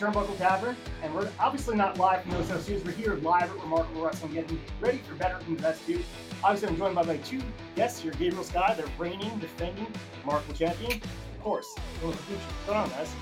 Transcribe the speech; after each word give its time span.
Welcome 0.00 0.12
back 0.12 0.26
to 0.26 0.36
the 0.36 0.36
Turnbuckle 0.36 0.38
Tavern, 0.38 0.76
and 1.02 1.14
we're 1.14 1.30
obviously 1.38 1.76
not 1.76 1.98
live 1.98 2.22
from 2.22 2.32
those 2.32 2.46
studios. 2.62 2.84
We're 2.84 2.92
here 2.92 3.14
live 3.16 3.44
at 3.44 3.60
Remarkable 3.60 4.04
Wrestling, 4.04 4.32
getting 4.32 4.60
ready 4.80 4.98
for 4.98 5.14
better 5.14 5.38
than 5.38 5.56
the 5.56 5.62
best 5.62 5.86
two. 5.86 6.02
Obviously, 6.42 6.68
I'm 6.68 6.76
joined 6.76 6.94
by 6.94 7.04
my 7.04 7.16
two 7.18 7.40
guests 7.76 8.00
here, 8.00 8.12
Gabriel 8.12 8.42
Skye, 8.44 8.74
the 8.74 8.88
reigning, 8.98 9.38
defending 9.38 9.86
Remarkable 10.24 10.54
Champion. 10.54 10.92
Of 10.92 11.40
course, 11.42 11.66
What's 12.00 12.18
going 12.66 12.78
on, 12.78 12.88
guys? 12.90 13.12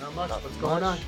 Not 0.00 0.14
much. 0.14 0.28
Not 0.28 0.42
What's 0.42 0.54
much. 0.56 0.60
going 0.60 0.82
on? 0.82 0.98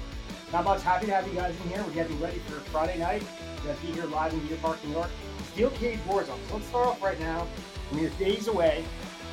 Not 0.52 0.64
much. 0.64 0.82
Happy 0.82 1.06
to 1.06 1.12
have 1.12 1.26
you 1.28 1.34
guys 1.34 1.54
in 1.64 1.68
here. 1.68 1.82
We're 1.86 1.92
getting 1.92 2.20
ready 2.20 2.38
for 2.40 2.54
Friday 2.70 2.98
night. 2.98 3.22
We're 3.58 3.74
gonna 3.74 3.86
be 3.86 3.92
here 3.92 4.04
live 4.06 4.32
in 4.32 4.46
Deer 4.46 4.58
Park, 4.62 4.82
New 4.84 4.92
York. 4.92 5.10
Steel 5.52 5.70
Cage 5.70 5.98
Warzone. 6.06 6.38
So 6.48 6.54
let's 6.54 6.66
start 6.66 6.86
off 6.86 7.02
right 7.02 7.20
now. 7.20 7.46
We're 7.92 8.08
days 8.10 8.48
away. 8.48 8.84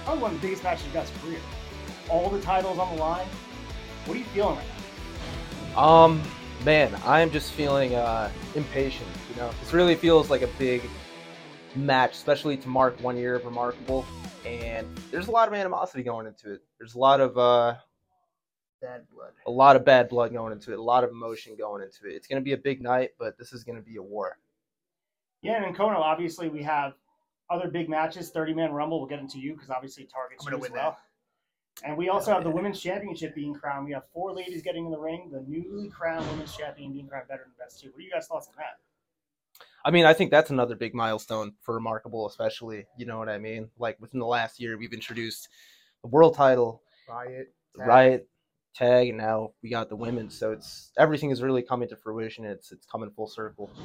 Probably 0.03 0.22
one 0.22 0.35
of 0.35 0.41
the 0.41 0.47
biggest 0.47 0.63
matches 0.63 0.85
of 0.88 0.94
your 0.94 1.03
guys' 1.03 1.11
career. 1.22 1.39
All 2.09 2.30
the 2.30 2.41
titles 2.41 2.77
on 2.77 2.95
the 2.95 3.02
line. 3.02 3.27
What 4.05 4.16
are 4.16 4.19
you 4.19 4.25
feeling 4.25 4.58
right 4.58 4.67
now? 4.67 4.77
Um, 5.77 6.22
man, 6.66 6.95
I'm 7.05 7.30
just 7.30 7.52
feeling 7.52 7.94
uh, 7.94 8.31
impatient. 8.56 9.08
You 9.30 9.36
know, 9.42 9.52
this 9.61 9.73
really 9.73 9.95
feels 9.95 10.30
like 10.30 10.42
a 10.42 10.50
big 10.58 10.81
match, 11.75 12.14
especially 12.14 12.58
to 12.58 12.67
mark 12.67 13.00
one 13.02 13.16
year 13.16 13.36
of 13.36 13.45
Remarkable. 13.45 14.06
And 14.44 14.88
there's 15.11 15.28
a 15.28 15.31
lot 15.31 15.47
of 15.47 15.53
animosity 15.53 16.02
going 16.03 16.25
into 16.25 16.53
it. 16.53 16.61
There's 16.80 16.95
a 16.95 17.00
lot 17.00 17.22
of 17.22 17.38
uh, 17.38 17.75
Bad 18.81 19.08
blood. 19.14 19.31
a 19.45 19.52
lot 19.52 19.75
of 19.75 19.84
bad 19.86 20.09
blood 20.09 20.34
going 20.34 20.52
into 20.53 20.72
it. 20.72 20.80
A 20.80 20.81
lot 20.81 21.03
of 21.03 21.11
emotion 21.11 21.56
going 21.58 21.84
into 21.84 22.08
it. 22.08 22.16
It's 22.16 22.28
gonna 22.28 22.41
be 22.41 22.53
a 22.53 22.58
big 22.58 22.81
night, 22.81 23.12
but 23.19 23.38
this 23.38 23.53
is 23.53 23.64
gonna 23.64 23.81
be 23.81 23.97
a 23.97 24.02
war. 24.02 24.38
Yeah, 25.41 25.58
and 25.58 25.66
in 25.66 25.75
Cono, 25.75 25.97
obviously 26.00 26.47
we 26.50 26.64
have 26.64 26.94
other 27.50 27.69
big 27.69 27.89
matches. 27.89 28.30
Thirty 28.30 28.53
man 28.53 28.72
Rumble. 28.72 29.00
We'll 29.00 29.09
get 29.09 29.19
into 29.19 29.39
you 29.39 29.53
because 29.53 29.69
obviously 29.69 30.06
targets 30.06 30.45
I'm 30.45 30.53
you 30.53 30.58
gonna 30.59 30.66
as 30.66 30.72
win 30.72 30.80
well. 30.80 30.97
And 31.83 31.95
we 31.95 32.09
also 32.09 32.31
Hell 32.31 32.42
have 32.42 32.44
the 32.44 32.50
women's 32.50 32.80
championship 32.80 33.36
being 33.36 33.53
crowned. 33.53 33.86
We 33.86 33.94
have 33.94 34.03
four 34.14 34.33
ladies 34.33 34.61
getting 34.61 34.86
in 34.86 34.92
the 34.92 35.00
ring. 35.00 35.30
The 35.31 35.44
newly 35.47 35.89
crowned 35.89 36.28
women's 36.31 36.56
champion 36.56 36.92
being 36.92 37.08
crowned 37.08 37.28
better 37.28 37.44
than 37.44 37.53
the 37.58 37.64
best 37.64 37.81
two. 37.81 37.89
What 37.89 38.00
are 38.00 38.02
you 38.02 38.11
guys' 38.11 38.28
thoughts 38.28 38.47
on 38.47 38.53
that? 38.58 38.80
I 39.86 39.92
mean, 39.92 40.06
I 40.06 40.14
think 40.14 40.31
that's 40.31 40.50
another 40.50 40.75
big 40.75 40.94
milestone 40.94 41.53
for 41.61 41.75
Remarkable, 41.75 42.28
especially. 42.28 42.88
You 42.97 43.06
know 43.06 43.19
what 43.19 43.30
I 43.30 43.38
mean? 43.38 43.69
Like 43.78 43.97
within 44.00 44.19
the 44.19 44.25
last 44.25 44.59
year, 44.59 44.78
we've 44.78 44.92
introduced 44.92 45.50
the 46.02 46.09
world 46.09 46.36
title, 46.36 46.81
Riot. 47.08 47.53
the 47.73 47.80
tag. 47.80 47.88
Riot 47.88 48.30
tag, 48.75 49.09
and 49.09 49.17
now 49.17 49.52
we 49.64 49.69
got 49.69 49.89
the 49.89 49.95
women. 49.95 50.30
So 50.30 50.52
it's 50.52 50.91
everything 50.97 51.30
is 51.30 51.41
really 51.41 51.62
coming 51.62 51.88
to 51.89 51.95
fruition. 51.95 52.44
It's 52.44 52.72
it's 52.72 52.86
coming 52.86 53.09
full 53.12 53.28
circle. 53.28 53.72
So 53.75 53.81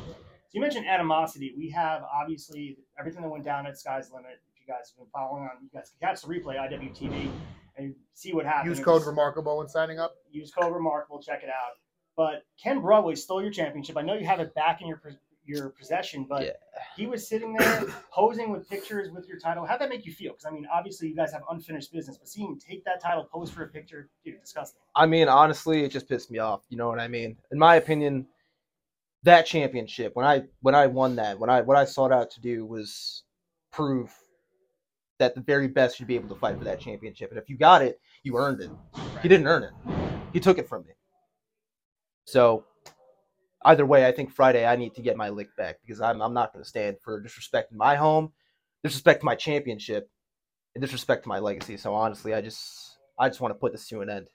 you 0.53 0.61
mentioned 0.61 0.87
animosity. 0.87 1.55
We 1.56 1.71
have 1.71 2.03
obviously 2.03 2.79
everything 2.99 3.23
that 3.23 3.29
went 3.29 3.45
down 3.45 3.67
at 3.67 3.79
Skye's 3.79 4.11
Limit. 4.11 4.41
If 4.55 4.61
you 4.61 4.67
guys 4.67 4.91
have 4.91 4.99
been 4.99 5.11
following 5.12 5.45
on, 5.45 5.51
you 5.62 5.71
guys 5.73 5.93
can 5.99 6.09
catch 6.09 6.23
the 6.23 6.29
replay 6.29 6.56
IWTV 6.56 7.31
and 7.77 7.95
see 8.15 8.33
what 8.33 8.45
happens. 8.47 8.78
Use 8.78 8.84
code 8.84 8.95
was- 9.01 9.06
Remarkable 9.06 9.59
when 9.59 9.69
signing 9.69 9.98
up. 9.98 10.15
use 10.31 10.51
code 10.51 10.73
remarkable 10.73 11.20
check 11.23 11.42
it 11.42 11.48
out 11.51 11.73
but 12.17 12.45
ken 12.62 12.81
broadway 12.81 13.15
stole 13.15 13.42
your 13.42 13.51
championship 13.51 13.97
i 13.98 14.03
know 14.03 14.15
you 14.15 14.25
have 14.27 14.41
it 14.41 14.55
back 14.55 14.81
in 14.83 14.87
your 14.89 15.01
your 15.45 15.70
possession 15.70 16.25
but 16.28 16.43
Yeah. 16.45 16.53
he 16.97 17.06
was 17.06 17.27
sitting 17.28 17.53
there 17.55 17.84
posing 18.12 18.50
with 18.50 18.69
pictures 18.69 19.10
with 19.10 19.27
your 19.28 19.38
title 19.38 19.66
how'd 19.66 19.81
that 19.81 19.88
make 19.91 20.06
you 20.06 20.12
feel 20.12 20.33
because 20.33 20.47
i 20.47 20.50
mean 20.50 20.66
obviously 20.72 21.09
you 21.09 21.16
guys 21.16 21.33
have 21.33 21.43
unfinished 21.50 21.93
business 21.93 22.16
but 22.19 22.28
seeing 22.28 22.49
him 22.49 22.59
take 22.59 22.84
that 22.84 23.03
title 23.03 23.25
pose 23.33 23.50
for 23.50 23.65
a 23.65 23.69
picture 23.69 24.09
dude 24.25 24.41
disgusting 24.41 24.81
I 24.94 25.06
mean, 25.06 25.27
honestly, 25.28 25.84
it 25.84 25.89
just 25.91 26.06
pissed 26.09 26.31
me 26.31 26.39
off. 26.39 26.60
You 26.69 26.77
know 26.77 26.87
what 26.89 27.00
I 27.00 27.09
mean? 27.09 27.39
In 27.50 27.59
my 27.59 27.77
opinion, 27.77 28.27
that 29.22 29.47
championship 29.47 30.15
when 30.15 30.27
I 30.27 30.43
when 30.60 30.75
I 30.75 30.87
won 30.87 31.16
that, 31.16 31.39
when 31.39 31.49
I 31.50 31.62
what 31.62 31.77
I 31.78 31.84
sought 31.87 32.12
out 32.12 32.31
to 32.33 32.41
do 32.41 32.66
was 32.66 33.22
prove 33.71 34.15
that 35.22 35.37
the 35.37 35.41
very 35.41 35.69
best 35.69 35.97
should 35.97 36.09
be 36.09 36.16
able 36.16 36.28
to 36.28 36.34
fight 36.34 36.59
for 36.59 36.65
that 36.65 36.81
championship. 36.81 37.31
And 37.31 37.38
if 37.38 37.49
you 37.49 37.56
got 37.56 37.81
it, 37.81 38.00
you 38.25 38.37
earned 38.37 38.60
it. 38.60 38.71
He 39.22 39.28
didn't 39.28 39.47
earn 39.47 39.62
it. 39.62 39.71
He 40.33 40.41
took 40.41 40.59
it 40.59 40.69
from 40.69 40.83
me. 40.83 40.94
So 42.25 42.65
either 43.65 43.87
way, 43.87 44.05
I 44.05 44.10
think 44.10 44.33
Friday 44.33 44.66
I 44.66 44.75
need 44.75 44.97
to 44.97 45.03
get 45.03 45.16
my 45.16 45.28
lick 45.28 45.55
back 45.56 45.77
because 45.81 46.00
I'm 46.00 46.21
I'm 46.21 46.34
not 46.34 46.53
going 46.53 46.65
to 46.65 46.69
stand 46.69 46.97
for 47.00 47.21
disrespect 47.21 47.72
disrespecting 47.72 47.77
my 47.77 47.94
home, 47.94 48.33
disrespect 48.83 49.21
to 49.21 49.27
my 49.27 49.37
championship, 49.37 50.10
and 50.75 50.83
disrespect 50.83 51.22
to 51.22 51.28
my 51.28 51.39
legacy. 51.39 51.77
So 51.77 51.94
honestly, 51.94 52.34
I 52.34 52.41
just 52.41 52.99
I 53.16 53.28
just 53.28 53.41
want 53.41 53.54
to 53.54 53.59
put 53.59 53.71
this 53.71 53.87
to 53.89 54.00
an 54.00 54.10
end. 54.10 54.27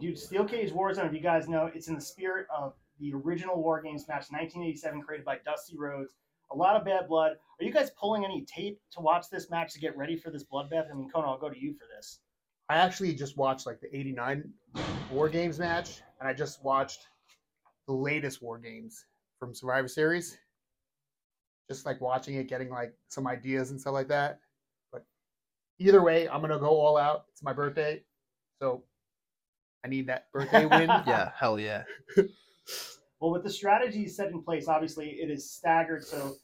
dude 0.00 0.18
steel 0.18 0.44
cage 0.44 0.72
warzone 0.72 1.06
if 1.06 1.12
you 1.12 1.20
guys 1.20 1.48
know 1.48 1.70
it's 1.72 1.86
in 1.86 1.94
the 1.94 2.00
spirit 2.00 2.46
of 2.52 2.72
the 2.98 3.12
original 3.14 3.62
war 3.62 3.80
games 3.80 4.02
match 4.08 4.26
1987 4.30 5.02
created 5.02 5.24
by 5.24 5.38
dusty 5.44 5.76
rhodes 5.78 6.14
a 6.52 6.56
lot 6.56 6.76
of 6.76 6.84
bad 6.84 7.08
blood 7.08 7.32
are 7.60 7.64
you 7.64 7.72
guys 7.72 7.90
pulling 7.98 8.24
any 8.24 8.44
tape 8.44 8.78
to 8.92 9.00
watch 9.00 9.26
this 9.30 9.50
match 9.50 9.72
to 9.72 9.80
get 9.80 9.96
ready 9.96 10.16
for 10.16 10.30
this 10.30 10.44
bloodbath 10.44 10.90
i 10.90 10.94
mean 10.94 11.08
conan 11.10 11.28
i'll 11.28 11.38
go 11.38 11.48
to 11.48 11.58
you 11.58 11.72
for 11.74 11.86
this 11.96 12.20
I 12.72 12.76
actually 12.76 13.14
just 13.14 13.36
watched 13.36 13.66
like 13.66 13.80
the 13.80 13.94
'89 13.94 14.50
War 15.10 15.28
Games 15.28 15.58
match, 15.58 16.00
and 16.18 16.26
I 16.26 16.32
just 16.32 16.64
watched 16.64 17.08
the 17.86 17.92
latest 17.92 18.42
War 18.42 18.58
Games 18.58 19.04
from 19.38 19.54
Survivor 19.54 19.88
Series. 19.88 20.38
Just 21.68 21.84
like 21.84 22.00
watching 22.00 22.36
it, 22.36 22.48
getting 22.48 22.70
like 22.70 22.94
some 23.08 23.26
ideas 23.26 23.72
and 23.72 23.80
stuff 23.80 23.92
like 23.92 24.08
that. 24.08 24.40
But 24.90 25.04
either 25.78 26.02
way, 26.02 26.28
I'm 26.30 26.40
gonna 26.40 26.58
go 26.58 26.80
all 26.80 26.96
out. 26.96 27.26
It's 27.30 27.42
my 27.42 27.52
birthday, 27.52 28.02
so 28.58 28.84
I 29.84 29.88
need 29.88 30.06
that 30.06 30.32
birthday 30.32 30.64
win. 30.70 30.88
Yeah, 30.88 31.30
hell 31.36 31.60
yeah. 31.60 31.84
Well, 33.22 33.30
with 33.30 33.44
the 33.44 33.50
strategy 33.50 34.08
set 34.08 34.32
in 34.32 34.42
place, 34.42 34.66
obviously 34.66 35.10
it 35.10 35.30
is 35.30 35.48
staggered. 35.48 36.02
So 36.02 36.34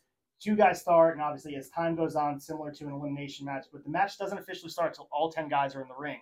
two 0.41 0.55
guys 0.55 0.81
start, 0.81 1.15
and 1.15 1.21
obviously 1.21 1.57
as 1.57 1.69
time 1.71 1.97
goes 1.97 2.15
on, 2.15 2.39
similar 2.39 2.71
to 2.71 2.87
an 2.87 2.93
elimination 2.93 3.45
match, 3.47 3.65
but 3.73 3.83
the 3.83 3.91
match 3.91 4.17
doesn't 4.17 4.39
officially 4.39 4.71
start 4.71 4.91
until 4.91 5.09
all 5.11 5.29
ten 5.29 5.49
guys 5.49 5.75
are 5.75 5.83
in 5.83 5.89
the 5.89 5.97
ring. 5.99 6.21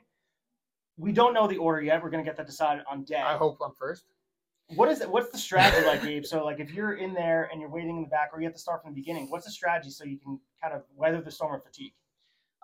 We 0.96 1.12
don't 1.12 1.34
know 1.34 1.46
the 1.46 1.58
order 1.58 1.82
yet. 1.82 2.02
We're 2.02 2.08
gonna 2.08 2.24
get 2.24 2.38
that 2.38 2.46
decided 2.46 2.84
on 2.90 3.04
day. 3.04 3.16
I 3.16 3.36
hope 3.36 3.58
I'm 3.62 3.74
first. 3.78 4.06
What 4.68 4.90
is 4.90 5.02
it? 5.02 5.10
What's 5.10 5.28
the 5.28 5.36
strategy 5.36 5.86
like, 5.86 6.02
Gabe? 6.02 6.24
So 6.24 6.42
like 6.42 6.58
if 6.58 6.72
you're 6.72 6.94
in 6.94 7.12
there 7.12 7.50
and 7.52 7.60
you're 7.60 7.68
waiting 7.68 7.90
in 7.90 8.02
the 8.04 8.08
back, 8.08 8.30
or 8.32 8.40
you 8.40 8.46
have 8.46 8.54
to 8.54 8.58
start 8.58 8.82
from 8.82 8.94
the 8.94 8.98
beginning, 8.98 9.28
what's 9.28 9.44
the 9.44 9.52
strategy 9.52 9.90
so 9.90 10.04
you 10.04 10.18
can 10.18 10.40
kind 10.62 10.72
of 10.72 10.84
weather 10.94 11.20
the 11.20 11.30
storm 11.30 11.54
of 11.54 11.62
fatigue? 11.62 11.92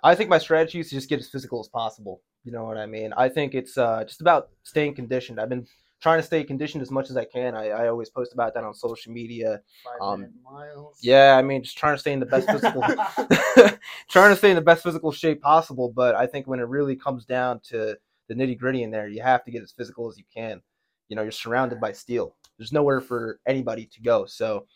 I 0.02 0.14
think 0.14 0.30
my 0.30 0.38
strategy 0.38 0.80
is 0.80 0.88
to 0.88 0.94
just 0.94 1.10
get 1.10 1.20
as 1.20 1.28
physical 1.28 1.60
as 1.60 1.68
possible. 1.68 2.22
You 2.42 2.52
know 2.52 2.64
what 2.64 2.78
I 2.78 2.86
mean? 2.86 3.12
I 3.18 3.28
think 3.28 3.54
it's 3.54 3.76
uh, 3.76 4.02
just 4.04 4.22
about 4.22 4.48
staying 4.62 4.94
conditioned. 4.94 5.38
I've 5.38 5.50
been 5.50 5.66
trying 6.02 6.18
to 6.18 6.22
stay 6.22 6.42
conditioned 6.42 6.82
as 6.82 6.90
much 6.90 7.10
as 7.10 7.16
I 7.16 7.24
can. 7.24 7.54
I, 7.54 7.68
I 7.68 7.88
always 7.88 8.10
post 8.10 8.32
about 8.34 8.54
that 8.54 8.64
on 8.64 8.74
social 8.74 9.12
media. 9.12 9.62
Five 9.84 10.00
Um, 10.00 10.26
miles. 10.42 10.98
Yeah, 11.00 11.36
I 11.38 11.42
mean, 11.42 11.62
just 11.62 11.78
trying 11.78 11.94
to 11.94 11.98
stay 11.98 12.12
in 12.12 12.20
the 12.20 12.26
best 12.26 12.50
physical, 12.50 12.82
trying 14.10 14.32
to 14.32 14.36
stay 14.36 14.50
in 14.50 14.56
the 14.56 14.62
best 14.62 14.82
physical 14.82 15.12
shape 15.12 15.40
possible. 15.40 15.92
But 15.94 16.16
I 16.16 16.26
think 16.26 16.46
when 16.48 16.58
it 16.58 16.66
really 16.68 16.96
comes 16.96 17.24
down 17.24 17.60
to 17.70 17.96
the 18.28 18.34
nitty 18.34 18.58
gritty 18.58 18.82
in 18.82 18.90
there, 18.90 19.08
you 19.08 19.22
have 19.22 19.44
to 19.44 19.50
get 19.52 19.62
as 19.62 19.72
physical 19.72 20.08
as 20.10 20.18
you 20.18 20.24
can. 20.34 20.60
You 21.08 21.16
know, 21.16 21.22
you're 21.22 21.30
surrounded 21.30 21.80
by 21.80 21.92
steel. 21.92 22.34
There's 22.58 22.72
nowhere 22.72 23.00
for 23.00 23.38
anybody 23.46 23.86
to 23.86 24.02
go. 24.02 24.26
So 24.26 24.66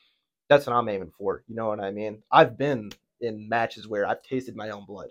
that's 0.49 0.67
what 0.67 0.77
I'm 0.77 0.89
aiming 0.89 1.13
for. 1.19 1.43
You 1.49 1.57
know 1.57 1.67
what 1.69 1.81
I 1.81 1.91
mean? 1.91 2.23
I've 2.31 2.57
been 2.57 2.91
in 3.21 3.49
matches 3.49 3.89
where 3.89 4.07
I've 4.07 4.23
tasted 4.23 4.55
my 4.55 4.71
own 4.71 4.85
blood, 4.85 5.09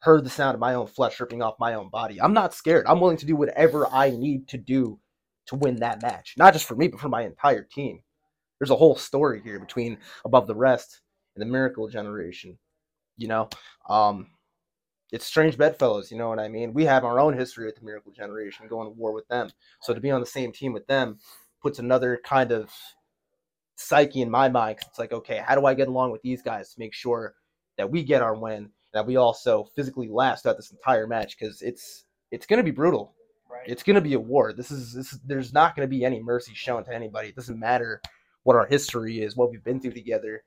heard 0.00 0.24
the 0.24 0.30
sound 0.30 0.54
of 0.54 0.60
my 0.60 0.74
own 0.74 0.86
flesh 0.86 1.20
ripping 1.20 1.42
off 1.42 1.54
my 1.60 1.74
own 1.74 1.90
body. 1.90 2.20
I'm 2.20 2.32
not 2.32 2.54
scared. 2.54 2.86
I'm 2.88 3.00
willing 3.00 3.18
to 3.18 3.26
do 3.26 3.36
whatever 3.36 3.86
I 3.88 4.10
need 4.10 4.48
to 4.48 4.58
do 4.58 4.98
to 5.46 5.56
win 5.56 5.76
that 5.76 6.02
match. 6.02 6.34
Not 6.36 6.52
just 6.52 6.66
for 6.66 6.76
me, 6.76 6.88
but 6.88 7.00
for 7.00 7.08
my 7.08 7.22
entire 7.22 7.62
team. 7.62 8.00
There's 8.58 8.70
a 8.70 8.76
whole 8.76 8.96
story 8.96 9.40
here 9.42 9.58
between 9.58 9.98
Above 10.24 10.46
the 10.46 10.54
Rest 10.54 11.00
and 11.34 11.42
the 11.42 11.46
Miracle 11.52 11.88
Generation. 11.88 12.58
You 13.16 13.28
know, 13.28 13.48
um, 13.88 14.28
it's 15.12 15.26
strange 15.26 15.56
bedfellows. 15.58 16.10
You 16.10 16.18
know 16.18 16.28
what 16.28 16.38
I 16.38 16.48
mean? 16.48 16.72
We 16.72 16.84
have 16.84 17.04
our 17.04 17.20
own 17.20 17.36
history 17.36 17.66
with 17.66 17.76
the 17.76 17.84
Miracle 17.84 18.12
Generation, 18.12 18.66
going 18.68 18.86
to 18.86 18.98
war 18.98 19.12
with 19.12 19.28
them. 19.28 19.50
So 19.80 19.92
to 19.94 20.00
be 20.00 20.10
on 20.10 20.20
the 20.20 20.26
same 20.26 20.52
team 20.52 20.72
with 20.72 20.86
them 20.86 21.18
puts 21.62 21.78
another 21.78 22.20
kind 22.24 22.52
of 22.52 22.70
psyche 23.76 24.22
in 24.22 24.30
my 24.30 24.48
mind. 24.48 24.78
'cause 24.78 24.88
it's 24.88 24.98
like, 24.98 25.12
okay, 25.12 25.38
how 25.38 25.54
do 25.54 25.66
I 25.66 25.74
get 25.74 25.88
along 25.88 26.12
with 26.12 26.22
these 26.22 26.42
guys 26.42 26.72
to 26.72 26.80
make 26.80 26.94
sure 26.94 27.34
that 27.76 27.90
we 27.90 28.02
get 28.02 28.22
our 28.22 28.34
win, 28.34 28.70
that 28.92 29.06
we 29.06 29.16
also 29.16 29.64
physically 29.74 30.08
last 30.08 30.42
throughout 30.42 30.56
this 30.56 30.70
entire 30.70 31.06
match? 31.06 31.36
Because 31.38 31.60
it's 31.62 32.04
it's 32.30 32.46
going 32.46 32.58
to 32.58 32.64
be 32.64 32.70
brutal. 32.70 33.14
It's 33.66 33.82
going 33.82 33.94
to 33.94 34.00
be 34.00 34.14
a 34.14 34.20
war. 34.20 34.52
This 34.52 34.70
is 34.70 34.92
this. 34.92 35.18
There's 35.24 35.52
not 35.52 35.76
going 35.76 35.86
to 35.86 35.90
be 35.90 36.04
any 36.04 36.22
mercy 36.22 36.52
shown 36.54 36.84
to 36.84 36.94
anybody. 36.94 37.28
It 37.28 37.36
doesn't 37.36 37.58
matter 37.58 38.00
what 38.42 38.56
our 38.56 38.66
history 38.66 39.22
is, 39.22 39.36
what 39.36 39.50
we've 39.50 39.64
been 39.64 39.80
through 39.80 39.92
together. 39.92 40.44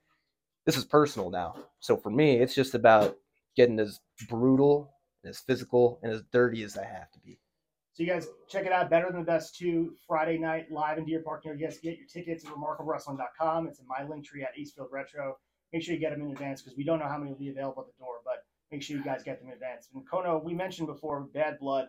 This 0.65 0.77
is 0.77 0.85
personal 0.85 1.29
now. 1.29 1.55
So 1.79 1.97
for 1.97 2.09
me, 2.09 2.37
it's 2.37 2.55
just 2.55 2.75
about 2.75 3.17
getting 3.55 3.79
as 3.79 3.99
brutal, 4.29 4.93
and 5.23 5.29
as 5.29 5.39
physical, 5.39 5.99
and 6.03 6.11
as 6.11 6.21
dirty 6.31 6.63
as 6.63 6.77
I 6.77 6.85
have 6.85 7.11
to 7.11 7.19
be. 7.19 7.39
So 7.93 8.03
you 8.03 8.09
guys 8.09 8.27
check 8.47 8.67
it 8.67 8.71
out. 8.71 8.91
Better 8.91 9.07
than 9.09 9.21
the 9.21 9.25
best 9.25 9.55
two 9.55 9.95
Friday 10.07 10.37
night 10.37 10.71
live 10.71 10.99
in 10.99 11.05
Deer 11.05 11.23
Park. 11.25 11.43
You 11.45 11.55
guys 11.55 11.79
get 11.79 11.97
your 11.97 12.07
tickets 12.07 12.45
at 12.45 12.51
remarkablewrestling.com. 12.51 13.67
It's 13.67 13.79
in 13.79 13.87
my 13.87 14.07
link 14.07 14.23
tree 14.23 14.43
at 14.43 14.49
Acefield 14.55 14.91
Retro. 14.91 15.37
Make 15.73 15.81
sure 15.81 15.95
you 15.95 15.99
get 15.99 16.11
them 16.11 16.21
in 16.21 16.31
advance 16.31 16.61
because 16.61 16.77
we 16.77 16.83
don't 16.83 16.99
know 16.99 17.07
how 17.07 17.17
many 17.17 17.31
will 17.31 17.39
be 17.39 17.49
available 17.49 17.81
at 17.81 17.87
the 17.87 17.97
door, 17.97 18.19
but 18.23 18.43
make 18.71 18.83
sure 18.83 18.95
you 18.95 19.03
guys 19.03 19.23
get 19.23 19.39
them 19.39 19.47
in 19.47 19.53
advance. 19.53 19.89
And 19.95 20.07
Cono, 20.07 20.39
we 20.43 20.53
mentioned 20.53 20.87
before, 20.87 21.21
bad 21.33 21.57
blood. 21.59 21.87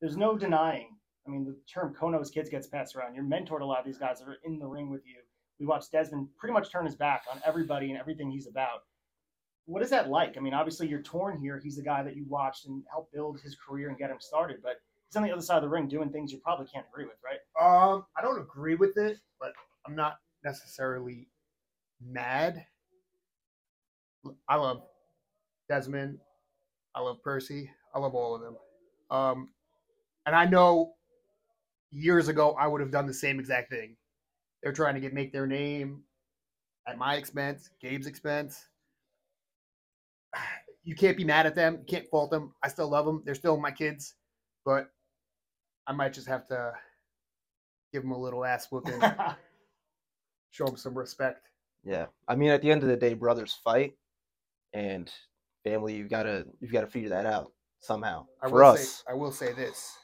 There's 0.00 0.16
no 0.16 0.36
denying. 0.36 0.96
I 1.26 1.30
mean, 1.30 1.44
the 1.44 1.56
term 1.72 1.94
Cono's 1.94 2.30
kids 2.30 2.48
gets 2.48 2.66
passed 2.66 2.96
around. 2.96 3.14
You're 3.14 3.24
mentored 3.24 3.60
a 3.60 3.64
lot 3.64 3.78
of 3.78 3.84
these 3.84 3.98
guys 3.98 4.18
that 4.18 4.28
are 4.28 4.38
in 4.44 4.58
the 4.58 4.66
ring 4.66 4.90
with 4.90 5.06
you. 5.06 5.16
We 5.58 5.66
watched 5.66 5.92
Dezmond 5.92 6.28
pretty 6.38 6.54
much 6.54 6.70
turn 6.70 6.86
his 6.86 6.96
back 6.96 7.24
on 7.30 7.40
everybody 7.44 7.90
and 7.90 8.00
everything 8.00 8.30
he's 8.30 8.46
about. 8.46 8.80
What 9.66 9.82
is 9.82 9.90
that 9.90 10.08
like? 10.08 10.36
I 10.36 10.40
mean, 10.40 10.54
obviously 10.54 10.88
you're 10.88 11.02
torn 11.02 11.38
here. 11.38 11.60
He's 11.62 11.76
the 11.76 11.82
guy 11.82 12.02
that 12.02 12.16
you 12.16 12.24
watched 12.26 12.66
and 12.66 12.82
helped 12.90 13.12
build 13.12 13.40
his 13.40 13.56
career 13.56 13.90
and 13.90 13.98
get 13.98 14.10
him 14.10 14.16
started, 14.18 14.56
but 14.62 14.76
he's 15.06 15.16
on 15.16 15.22
the 15.22 15.30
other 15.30 15.42
side 15.42 15.56
of 15.56 15.62
the 15.62 15.68
ring 15.68 15.86
doing 15.86 16.10
things 16.10 16.32
you 16.32 16.38
probably 16.38 16.66
can't 16.66 16.86
agree 16.90 17.04
with, 17.04 17.16
right? 17.22 17.38
Um, 17.60 18.06
I 18.16 18.22
don't 18.22 18.40
agree 18.40 18.74
with 18.74 18.96
it, 18.96 19.18
but 19.38 19.52
I'm 19.86 19.94
not 19.94 20.16
necessarily 20.42 21.28
mad. 22.04 22.64
I 24.48 24.56
love 24.56 24.82
Dezmond. 25.70 26.16
I 26.94 27.00
love 27.00 27.22
Percy. 27.22 27.70
I 27.94 27.98
love 27.98 28.14
all 28.14 28.34
of 28.34 28.40
them. 28.40 28.56
Um, 29.10 29.48
and 30.26 30.34
I 30.34 30.44
know 30.46 30.94
years 31.90 32.28
ago 32.28 32.56
I 32.58 32.66
would 32.66 32.80
have 32.80 32.90
done 32.90 33.06
the 33.06 33.14
same 33.14 33.40
exact 33.40 33.70
thing. 33.70 33.96
They're 34.62 34.72
trying 34.72 34.94
to 34.94 35.00
get 35.00 35.14
make 35.14 35.32
their 35.32 35.46
name 35.46 36.02
at 36.86 36.98
my 36.98 37.14
expense, 37.16 37.70
Gabe's 37.82 38.06
expense. 38.06 38.68
You 40.82 40.94
can't 40.94 41.16
be 41.16 41.24
mad 41.24 41.44
at 41.44 41.54
them. 41.54 41.76
You 41.80 41.84
can't 41.84 42.08
fault 42.08 42.30
them. 42.30 42.54
I 42.62 42.68
still 42.68 42.88
love 42.88 43.04
them. 43.04 43.22
They're 43.26 43.34
still 43.34 43.60
my 43.60 43.70
kids, 43.70 44.14
but 44.64 44.88
I 45.86 45.92
might 45.92 46.14
just 46.14 46.26
have 46.26 46.48
to 46.48 46.72
give 47.92 48.02
them 48.02 48.12
a 48.12 48.18
little 48.18 48.46
ass 48.46 48.68
whooping, 48.70 48.98
show 50.50 50.64
them 50.64 50.78
some 50.78 50.96
respect. 50.96 51.50
Yeah, 51.84 52.06
I 52.26 52.34
mean, 52.34 52.48
at 52.48 52.62
the 52.62 52.70
end 52.70 52.82
of 52.82 52.88
the 52.88 52.96
day, 52.96 53.12
brothers 53.12 53.58
fight, 53.62 53.92
and 54.72 55.12
family, 55.64 55.94
you've 55.94 56.10
got 56.10 56.24
to 56.24 56.46
you've 56.60 56.72
got 56.72 56.80
to 56.80 56.86
figure 56.86 57.10
that 57.10 57.26
out 57.26 57.52
somehow. 57.80 58.26
I 58.42 58.48
For 58.48 58.54
will 58.54 58.64
us, 58.72 58.88
say, 58.88 59.02
I 59.10 59.14
will 59.14 59.32
say 59.32 59.52
this. 59.52 59.96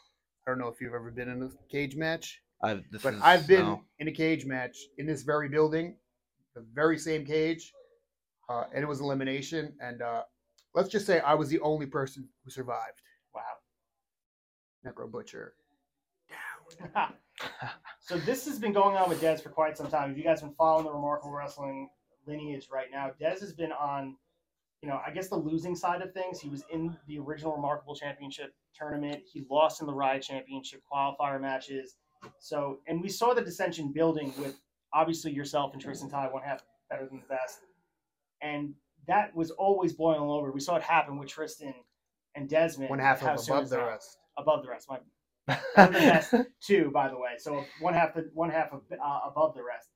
I 0.47 0.51
don't 0.51 0.59
know 0.59 0.69
if 0.69 0.81
you've 0.81 0.95
ever 0.95 1.11
been 1.11 1.29
in 1.29 1.43
a 1.43 1.51
cage 1.69 1.97
match, 1.97 2.41
I've 2.63 2.85
this 2.91 3.03
but 3.03 3.15
is, 3.15 3.21
I've 3.23 3.47
been 3.49 3.67
no. 3.67 3.83
in 3.99 4.09
a 4.09 4.13
cage 4.13 4.47
match 4.47 4.77
in 4.99 5.07
this 5.07 5.23
very 5.23 5.49
building, 5.49 5.97
the 6.55 6.65
very 6.73 6.99
same 6.99 7.25
cage, 7.25 7.73
uh, 8.49 8.65
and 8.73 8.83
it 8.83 8.87
was 8.87 9.01
elimination. 9.01 9.75
And 9.81 10.03
uh, 10.03 10.23
let's 10.75 10.89
just 10.89 11.05
say 11.05 11.21
I 11.21 11.35
was 11.35 11.49
the 11.49 11.61
only 11.61 11.87
person 11.87 12.29
who 12.45 12.51
survived. 12.51 13.03
wow. 13.35 13.43
Necro 14.87 15.11
Butcher. 15.11 15.55
so 18.01 18.17
this 18.19 18.45
has 18.47 18.59
been 18.59 18.73
going 18.73 18.97
on 18.97 19.09
with 19.09 19.21
Dez 19.21 19.43
for 19.43 19.51
quite 19.51 19.77
some 19.77 19.89
time. 19.89 20.13
If 20.13 20.17
you 20.17 20.25
guys 20.25 20.41
have 20.41 20.51
been 20.51 20.57
following 20.57 20.85
the 20.85 20.93
Remarkable 20.93 21.33
Wrestling 21.33 21.89
lineage 22.27 22.69
right 22.73 22.89
now, 22.91 23.11
Dez 23.21 23.41
has 23.41 23.53
been 23.53 23.73
on, 23.73 24.17
you 24.82 24.88
know, 24.88 25.00
I 25.06 25.11
guess 25.11 25.28
the 25.28 25.37
losing 25.37 25.75
side 25.75 26.02
of 26.02 26.12
things. 26.12 26.40
He 26.40 26.49
was 26.49 26.64
in 26.70 26.96
the 27.08 27.19
original 27.19 27.55
Remarkable 27.55 27.94
Championship 27.94 28.55
tournament. 28.75 29.23
He 29.31 29.44
lost 29.50 29.81
in 29.81 29.87
the 29.87 29.94
Riot 29.94 30.23
Championship 30.23 30.82
qualifier 30.93 31.40
matches. 31.40 31.96
So, 32.38 32.81
and 32.87 33.02
we 33.02 33.08
saw 33.08 33.34
the 33.34 33.43
dissension 33.43 33.93
building 33.93 34.32
with 34.38 34.56
obviously 34.93 35.32
yourself 35.32 35.73
and 35.73 35.81
Tristan 35.81 36.11
Ty, 36.11 36.28
one 36.28 36.43
half 36.43 36.62
better 36.90 37.06
than 37.06 37.20
the 37.20 37.34
best. 37.34 37.61
And 38.43 38.75
that 39.06 39.34
was 39.34 39.50
always 39.52 39.93
boiling 39.93 40.28
over. 40.28 40.52
We 40.52 40.61
saw 40.61 40.76
it 40.76 40.82
happen 40.82 41.19
with 41.19 41.28
Tristan 41.28 41.75
and 42.34 42.49
Dezmond. 42.49 42.90
One 42.90 42.99
half 42.99 43.23
of 43.23 43.40
above 43.49 43.70
the 43.70 43.78
rest. 43.78 44.19
Above 44.37 44.62
the 44.62 44.70
rest. 44.70 44.88
My 44.88 44.99
than 45.76 45.93
best 45.93 46.34
two, 46.61 46.90
by 46.93 47.08
the 47.08 47.17
way. 47.17 47.32
So 47.38 47.64
one 47.81 47.94
half 47.94 48.14
the 48.14 48.28
one 48.34 48.50
half 48.50 48.73
of, 48.73 48.82
uh, 48.93 49.20
above 49.28 49.55
the 49.55 49.62
rest. 49.62 49.88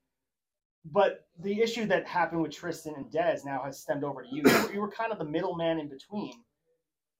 But 0.85 1.25
the 1.39 1.61
issue 1.61 1.85
that 1.87 2.07
happened 2.07 2.41
with 2.41 2.51
Tristan 2.51 2.95
and 2.95 3.05
Dez 3.11 3.45
now 3.45 3.61
has 3.63 3.79
stemmed 3.79 4.03
over 4.03 4.23
to 4.23 4.29
you. 4.29 4.43
You 4.73 4.81
were, 4.81 4.89
kind 4.89 5.11
of 5.11 5.19
the 5.19 5.25
middleman 5.25 5.79
in 5.79 5.87
between, 5.87 6.33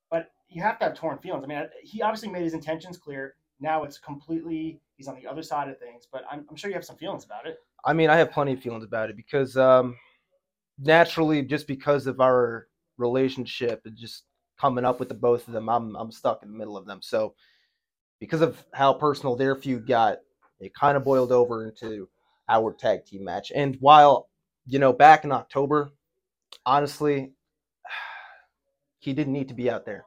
but 0.09 0.31
you 0.49 0.61
have 0.63 0.79
to 0.79 0.85
have 0.85 0.95
torn 0.95 1.19
feelings. 1.19 1.43
I 1.43 1.47
mean, 1.47 1.63
he 1.83 2.01
obviously 2.01 2.29
made 2.29 2.43
his 2.43 2.53
intentions 2.53 2.97
clear. 2.97 3.35
Now 3.59 3.83
it's 3.83 3.99
completely 3.99 4.81
he's 4.97 5.07
on 5.07 5.15
the 5.15 5.29
other 5.29 5.43
side 5.43 5.69
of 5.69 5.77
things, 5.77 6.07
but 6.11 6.23
I'm, 6.31 6.45
I'm 6.49 6.55
sure 6.55 6.69
you 6.69 6.75
have 6.75 6.85
some 6.85 6.97
feelings 6.97 7.23
about 7.23 7.45
it. 7.45 7.57
I 7.85 7.93
mean, 7.93 8.09
I 8.09 8.17
have 8.17 8.31
plenty 8.31 8.53
of 8.53 8.61
feelings 8.61 8.83
about 8.83 9.09
it 9.09 9.15
because 9.15 9.55
um, 9.57 9.95
naturally, 10.79 11.43
just 11.43 11.67
because 11.67 12.07
of 12.07 12.19
our 12.19 12.67
relationship 12.97 13.81
and 13.85 13.95
just 13.95 14.23
coming 14.59 14.85
up 14.85 14.99
with 14.99 15.09
the 15.09 15.15
both 15.15 15.47
of 15.47 15.53
them, 15.53 15.69
I'm 15.69 15.95
I'm 15.95 16.11
stuck 16.11 16.41
in 16.41 16.51
the 16.51 16.57
middle 16.57 16.77
of 16.77 16.87
them. 16.87 16.99
So, 17.01 17.35
because 18.19 18.41
of 18.41 18.63
how 18.73 18.93
personal 18.93 19.35
their 19.35 19.55
feud 19.55 19.87
got, 19.87 20.17
it 20.59 20.73
kind 20.73 20.97
of 20.97 21.03
boiled 21.03 21.31
over 21.31 21.67
into 21.67 22.09
our 22.49 22.73
tag 22.73 23.05
team 23.05 23.23
match. 23.23 23.51
And 23.53 23.77
while 23.79 24.29
you 24.65 24.79
know, 24.79 24.93
back 24.93 25.23
in 25.23 25.31
October, 25.31 25.91
honestly, 26.65 27.33
he 28.99 29.13
didn't 29.13 29.33
need 29.33 29.47
to 29.49 29.53
be 29.53 29.69
out 29.69 29.85
there. 29.85 30.05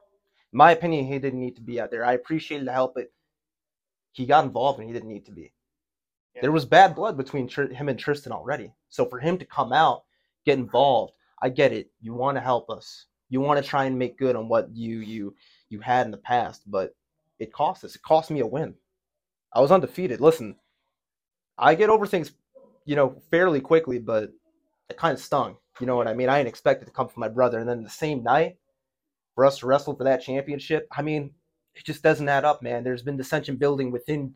In 0.53 0.57
my 0.57 0.71
opinion, 0.71 1.05
he 1.05 1.19
didn't 1.19 1.39
need 1.39 1.55
to 1.57 1.61
be 1.61 1.79
out 1.79 1.91
there. 1.91 2.05
I 2.05 2.13
appreciated 2.13 2.67
the 2.67 2.71
help, 2.73 2.95
but 2.95 3.07
he 4.13 4.25
got 4.25 4.45
involved 4.45 4.79
and 4.79 4.87
he 4.87 4.93
didn't 4.93 5.09
need 5.09 5.25
to 5.25 5.31
be. 5.31 5.53
Yeah. 6.35 6.43
There 6.43 6.51
was 6.51 6.65
bad 6.65 6.95
blood 6.95 7.17
between 7.17 7.47
Tr- 7.47 7.73
him 7.73 7.89
and 7.89 7.99
Tristan 7.99 8.31
already. 8.31 8.73
So 8.89 9.05
for 9.05 9.19
him 9.19 9.37
to 9.37 9.45
come 9.45 9.73
out, 9.73 10.03
get 10.45 10.57
involved, 10.57 11.13
I 11.41 11.49
get 11.49 11.73
it. 11.73 11.91
You 12.01 12.13
want 12.13 12.37
to 12.37 12.41
help 12.41 12.69
us. 12.69 13.05
You 13.29 13.41
want 13.41 13.61
to 13.61 13.69
try 13.69 13.85
and 13.85 13.99
make 13.99 14.17
good 14.17 14.35
on 14.35 14.47
what 14.47 14.69
you 14.71 14.99
you 14.99 15.35
you 15.69 15.79
had 15.79 16.05
in 16.05 16.11
the 16.11 16.17
past, 16.17 16.61
but 16.67 16.95
it 17.39 17.51
cost 17.51 17.83
us. 17.83 17.95
It 17.95 18.03
cost 18.03 18.31
me 18.31 18.39
a 18.39 18.45
win. 18.45 18.75
I 19.51 19.61
was 19.61 19.71
undefeated. 19.71 20.21
Listen, 20.21 20.55
I 21.57 21.75
get 21.75 21.89
over 21.89 22.05
things, 22.05 22.31
you 22.85 22.95
know, 22.95 23.21
fairly 23.31 23.61
quickly, 23.61 23.99
but 23.99 24.31
it 24.89 24.97
kind 24.97 25.13
of 25.13 25.19
stung. 25.19 25.57
You 25.79 25.87
know 25.87 25.95
what 25.95 26.07
I 26.07 26.13
mean? 26.13 26.29
I 26.29 26.37
didn't 26.37 26.49
expect 26.49 26.81
it 26.81 26.85
to 26.85 26.91
come 26.91 27.07
from 27.07 27.21
my 27.21 27.29
brother, 27.29 27.59
and 27.59 27.67
then 27.67 27.83
the 27.83 27.89
same 27.89 28.23
night 28.23 28.57
for 29.33 29.45
us 29.45 29.59
to 29.59 29.67
wrestle 29.67 29.95
for 29.95 30.05
that 30.05 30.21
championship. 30.21 30.87
I 30.91 31.01
mean, 31.01 31.31
it 31.75 31.83
just 31.83 32.01
doesn't 32.01 32.29
add 32.29 32.45
up, 32.45 32.61
man. 32.61 32.83
There's 32.83 33.03
been 33.03 33.17
dissension 33.17 33.57
building 33.57 33.91
within 33.91 34.33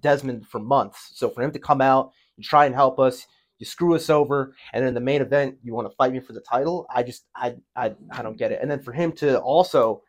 Dezmond 0.00 0.46
for 0.46 0.58
months. 0.58 1.12
So 1.14 1.30
for 1.30 1.42
him 1.42 1.52
to 1.52 1.58
come 1.58 1.80
out 1.80 2.12
and 2.36 2.44
try 2.44 2.66
and 2.66 2.74
help 2.74 2.98
us, 2.98 3.26
you 3.58 3.66
screw 3.66 3.94
us 3.94 4.10
over, 4.10 4.54
and 4.72 4.82
then 4.82 4.88
in 4.88 4.94
the 4.94 5.00
main 5.00 5.22
event 5.22 5.56
you 5.62 5.72
want 5.72 5.88
to 5.88 5.96
fight 5.96 6.12
me 6.12 6.20
for 6.20 6.32
the 6.32 6.40
title. 6.40 6.86
I 6.94 7.02
just 7.02 7.24
I 7.34 7.54
I 7.76 7.94
I 8.10 8.22
don't 8.22 8.36
get 8.36 8.52
it. 8.52 8.58
And 8.60 8.70
then 8.70 8.82
for 8.82 8.92
him 8.92 9.12
to 9.12 9.40
also 9.40 10.02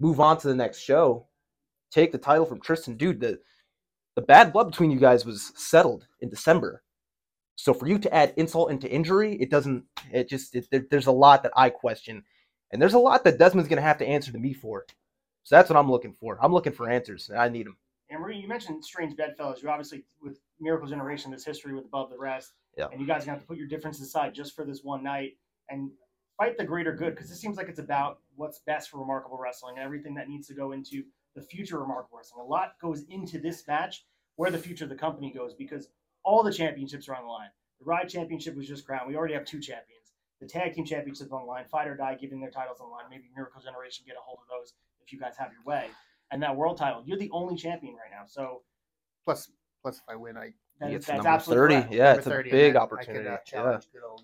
move 0.00 0.20
on 0.20 0.38
to 0.38 0.48
the 0.48 0.54
next 0.54 0.80
show, 0.80 1.26
take 1.90 2.12
the 2.12 2.18
title 2.18 2.46
from 2.46 2.60
Tristan, 2.60 2.96
dude, 2.96 3.20
the 3.20 3.38
the 4.16 4.22
bad 4.22 4.52
blood 4.52 4.70
between 4.70 4.90
you 4.90 4.98
guys 4.98 5.24
was 5.24 5.52
settled 5.56 6.06
in 6.20 6.28
December. 6.28 6.82
So 7.56 7.72
for 7.72 7.86
you 7.86 7.98
to 7.98 8.14
add 8.14 8.34
insult 8.36 8.70
into 8.70 8.90
injury, 8.90 9.36
it 9.36 9.50
doesn't. 9.50 9.84
It 10.12 10.28
just 10.28 10.54
it, 10.54 10.66
there, 10.70 10.84
there's 10.90 11.06
a 11.06 11.12
lot 11.12 11.42
that 11.42 11.52
I 11.56 11.70
question, 11.70 12.24
and 12.70 12.80
there's 12.80 12.94
a 12.94 12.98
lot 12.98 13.24
that 13.24 13.38
Dezmond's 13.38 13.68
gonna 13.68 13.82
have 13.82 13.98
to 13.98 14.06
answer 14.06 14.32
to 14.32 14.38
me 14.38 14.52
for. 14.52 14.84
So 15.44 15.56
that's 15.56 15.68
what 15.68 15.76
I'm 15.76 15.90
looking 15.90 16.14
for. 16.14 16.38
I'm 16.42 16.52
looking 16.52 16.72
for 16.72 16.88
answers, 16.88 17.28
and 17.28 17.38
I 17.38 17.48
need 17.48 17.66
them. 17.66 17.76
And 18.10 18.20
Marie, 18.20 18.38
you 18.38 18.46
mentioned 18.46 18.84
Strange 18.84 19.16
Bedfellows. 19.16 19.62
You 19.62 19.70
obviously, 19.70 20.04
with 20.20 20.38
Miracle 20.60 20.86
Generation, 20.86 21.30
this 21.30 21.44
history 21.44 21.74
with 21.74 21.86
Above 21.86 22.10
the 22.10 22.18
Rest. 22.18 22.52
Yeah. 22.76 22.88
And 22.92 23.00
you 23.00 23.06
guys 23.06 23.22
are 23.22 23.26
going 23.26 23.26
to 23.26 23.30
have 23.32 23.40
to 23.40 23.46
put 23.46 23.56
your 23.56 23.66
differences 23.66 24.06
aside 24.06 24.34
just 24.34 24.54
for 24.54 24.64
this 24.64 24.80
one 24.82 25.02
night 25.02 25.36
and 25.68 25.90
fight 26.38 26.58
the 26.58 26.64
greater 26.64 26.94
good 26.94 27.14
because 27.14 27.30
it 27.30 27.36
seems 27.36 27.56
like 27.56 27.68
it's 27.68 27.78
about 27.78 28.18
what's 28.36 28.60
best 28.66 28.90
for 28.90 28.98
Remarkable 28.98 29.38
Wrestling 29.38 29.76
and 29.76 29.84
everything 29.84 30.14
that 30.14 30.28
needs 30.28 30.46
to 30.48 30.54
go 30.54 30.72
into 30.72 31.04
the 31.34 31.42
future 31.42 31.76
of 31.76 31.82
Remarkable 31.82 32.18
Wrestling. 32.18 32.44
A 32.44 32.48
lot 32.48 32.74
goes 32.80 33.04
into 33.08 33.38
this 33.38 33.66
match 33.66 34.04
where 34.36 34.50
the 34.50 34.58
future 34.58 34.84
of 34.84 34.90
the 34.90 34.96
company 34.96 35.30
goes 35.32 35.54
because 35.54 35.88
all 36.24 36.42
the 36.42 36.52
championships 36.52 37.08
are 37.08 37.14
on 37.16 37.22
the 37.24 37.28
line. 37.30 37.48
The 37.80 37.84
Riot 37.86 38.08
Championship 38.08 38.54
was 38.56 38.68
just 38.68 38.86
crowned. 38.86 39.08
We 39.08 39.16
already 39.16 39.34
have 39.34 39.44
two 39.44 39.60
champions. 39.60 40.12
The 40.40 40.46
Tag 40.46 40.74
Team 40.74 40.84
Championship 40.84 41.32
on 41.32 41.42
the 41.42 41.46
line. 41.46 41.64
Fight 41.70 41.88
or 41.88 41.96
Die 41.96 42.14
giving 42.20 42.40
their 42.40 42.50
titles 42.50 42.78
on 42.80 42.88
the 42.88 42.92
line. 42.92 43.04
Maybe 43.10 43.24
Miracle 43.34 43.60
Generation 43.60 44.04
get 44.06 44.16
a 44.16 44.20
hold 44.24 44.38
of 44.42 44.48
those 44.48 44.74
if 45.04 45.12
you 45.12 45.18
guys 45.18 45.34
have 45.38 45.50
your 45.52 45.62
way. 45.64 45.86
And 46.30 46.42
that 46.42 46.56
world 46.56 46.76
title, 46.78 47.02
you're 47.04 47.18
the 47.18 47.30
only 47.32 47.56
champion 47.56 47.94
right 47.94 48.10
now. 48.10 48.24
So 48.26 48.62
Plus, 49.24 49.50
plus 49.82 49.98
if 49.98 50.02
I 50.08 50.16
win, 50.16 50.36
I 50.36 50.52
that, 50.80 50.86
He 50.88 50.92
gets 50.94 51.06
that's 51.06 51.16
number 51.16 51.28
absolutely 51.28 51.74
30. 51.76 51.82
correct. 51.82 51.92
Yeah, 51.94 52.04
number 52.04 52.18
it's 52.18 52.26
a 52.26 52.30
30, 52.30 52.50
and 52.50 52.58
big 52.58 52.72
then 52.72 52.80
I 52.80 52.84
opportunity. 52.84 53.18
could, 53.18 53.26
uh, 53.26 53.30
yeah. 53.30 53.36
challenge 53.44 53.88
good 53.92 54.02
old- 54.08 54.22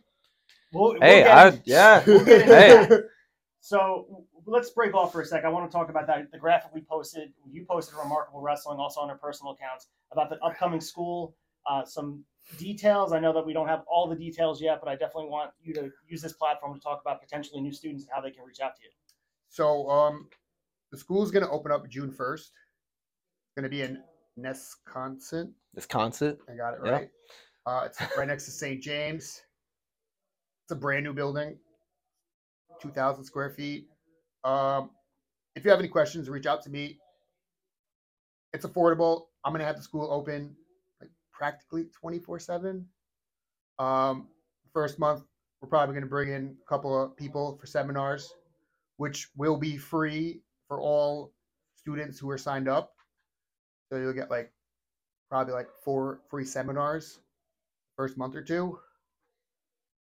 We'll, 0.73 0.83
we'll 0.93 1.01
Hey, 1.01 1.23
get 1.23 1.37
I 1.37 1.61
yeah. 1.65 2.03
we'll 2.07 2.25
get 2.25 2.47
Hey. 2.89 2.99
So 3.61 4.07
w- 4.09 4.27
let's 4.47 4.71
break 4.71 4.95
off 4.95 5.13
for 5.13 5.21
a 5.21 5.27
sec. 5.27 5.45
I 5.45 5.49
want 5.49 5.71
to 5.71 5.77
talk 5.77 5.91
about 5.91 6.07
that. 6.07 6.31
The 6.31 6.39
graphic 6.39 6.75
we 6.75 6.81
posted, 6.83 7.33
you 7.51 7.65
posted 7.65 7.97
Remarkable 7.99 8.41
Wrestling, 8.41 8.79
also 8.79 9.01
on 9.01 9.11
our 9.11 9.19
personal 9.19 9.53
accounts, 9.53 9.89
about 10.13 10.31
the 10.31 10.39
upcoming 10.43 10.81
school. 10.81 11.35
Uh, 11.67 11.85
some 11.85 12.25
details. 12.57 13.13
I 13.13 13.19
know 13.19 13.33
that 13.35 13.45
we 13.45 13.53
don't 13.53 13.69
have 13.69 13.83
all 13.87 14.09
the 14.09 14.17
details 14.17 14.63
yet, 14.63 14.81
but 14.81 14.89
I 14.89 14.95
definitely 14.95 15.29
want 15.29 15.51
you 15.63 15.75
to 15.75 15.91
use 16.07 16.23
this 16.23 16.33
platform 16.33 16.75
to 16.75 16.81
talk 16.81 17.01
about 17.03 17.21
potentially 17.21 17.61
new 17.61 17.73
students 17.73 18.05
and 18.05 18.13
how 18.15 18.23
they 18.23 18.31
can 18.31 18.45
reach 18.45 18.61
out 18.61 18.75
to 18.77 18.83
you. 18.83 18.91
So, 19.51 19.89
um, 19.91 20.29
the 20.91 20.97
is 20.97 21.31
going 21.31 21.45
to 21.45 21.51
open 21.51 21.71
up 21.71 21.87
June 21.89 22.11
1st. 22.11 22.41
It's 22.41 23.55
going 23.55 23.65
to 23.65 23.69
be 23.69 23.83
in 23.83 24.03
Nesconset. 24.39 25.51
Wisconsin. 25.75 26.39
I 26.51 26.57
got 26.57 26.75
it 26.75 26.81
Yeah. 26.85 26.91
right. 26.91 27.11
Uh, 27.67 27.83
it's 27.85 28.01
right 28.17 28.27
next 28.27 28.47
to 28.47 28.51
St. 28.51 28.83
James. 28.83 29.43
It's 30.65 30.73
a 30.73 30.77
brand 30.77 31.05
new 31.05 31.13
building, 31.13 31.59
2,000 32.81 33.25
square 33.25 33.51
feet. 33.51 33.89
Um, 34.45 34.91
if 35.55 35.65
you 35.65 35.71
have 35.71 35.81
any 35.81 35.89
questions, 35.89 36.29
reach 36.29 36.47
out 36.47 36.63
to 36.63 36.71
me. 36.71 36.99
It's 38.53 38.65
affordable. 38.65 39.27
I'm 39.45 39.53
to 39.61 39.67
have 39.67 39.77
the 39.77 39.83
school 39.83 40.09
open 40.11 40.55
like 41.01 41.11
practically 41.33 41.87
24 42.01 42.39
7. 42.39 42.87
Um, 43.79 44.29
first 44.73 44.99
month, 44.99 45.23
we're 45.61 45.69
probably 45.69 45.95
to 46.03 46.09
bring 46.09 46.31
in 46.31 46.57
a 46.65 46.69
couple 46.69 47.01
of 47.01 47.17
people 47.17 47.57
for 47.61 47.67
seminars, 47.67 48.33
which 48.97 49.29
will 49.37 49.57
be 49.57 49.77
free 49.77 50.43
for 50.69 50.81
all 50.81 51.33
students 51.75 52.19
who 52.19 52.31
are 52.31 52.39
signed 52.39 52.69
up. 52.69 52.93
So 53.91 53.99
you'll 53.99 54.13
get 54.13 54.31
like 54.31 54.53
probably 55.31 55.55
like 55.55 55.69
four 55.85 56.21
free 56.31 56.45
seminars 56.45 57.19
first 57.97 58.17
month 58.17 58.35
or 58.37 58.43
two. 58.43 58.79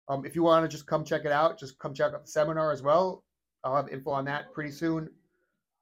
Um, 0.09 0.27
if 0.27 0.35
you 0.35 0.43
want 0.43 0.65
to 0.65 0.69
just 0.69 0.87
come 0.87 1.05
check 1.05 1.25
it 1.25 1.33
out, 1.33 1.59
just 1.59 1.79
come 1.79 1.95
check 1.95 2.13
out 2.13 2.25
the 2.25 2.31
seminar 2.31 2.73
as 2.73 2.83
well. 2.83 3.25
I'll 3.65 3.77
have 3.77 3.89
info 3.89 4.11
on 4.11 4.25
that 4.27 4.53
pretty 4.53 4.71
soon. 4.71 5.11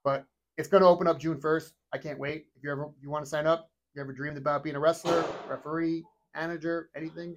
But 0.05 0.25
it's 0.57 0.69
going 0.69 0.83
to 0.83 0.89
open 0.89 1.07
up 1.07 1.19
June 1.19 1.39
1st. 1.39 1.73
I 1.93 1.99
can't 1.99 2.19
wait. 2.19 2.47
If 2.57 2.63
you 2.63 2.71
ever 2.71 2.91
you 3.01 3.11
want 3.11 3.25
to 3.25 3.29
sign 3.29 3.47
up, 3.47 3.71
if 3.91 3.97
you 3.97 4.03
ever 4.03 4.13
dreamed 4.13 4.37
about 4.37 4.63
being 4.63 4.77
a 4.77 4.81
wrestler, 4.81 5.25
referee, 5.49 6.05
manager, 6.35 6.91
anything, 6.95 7.37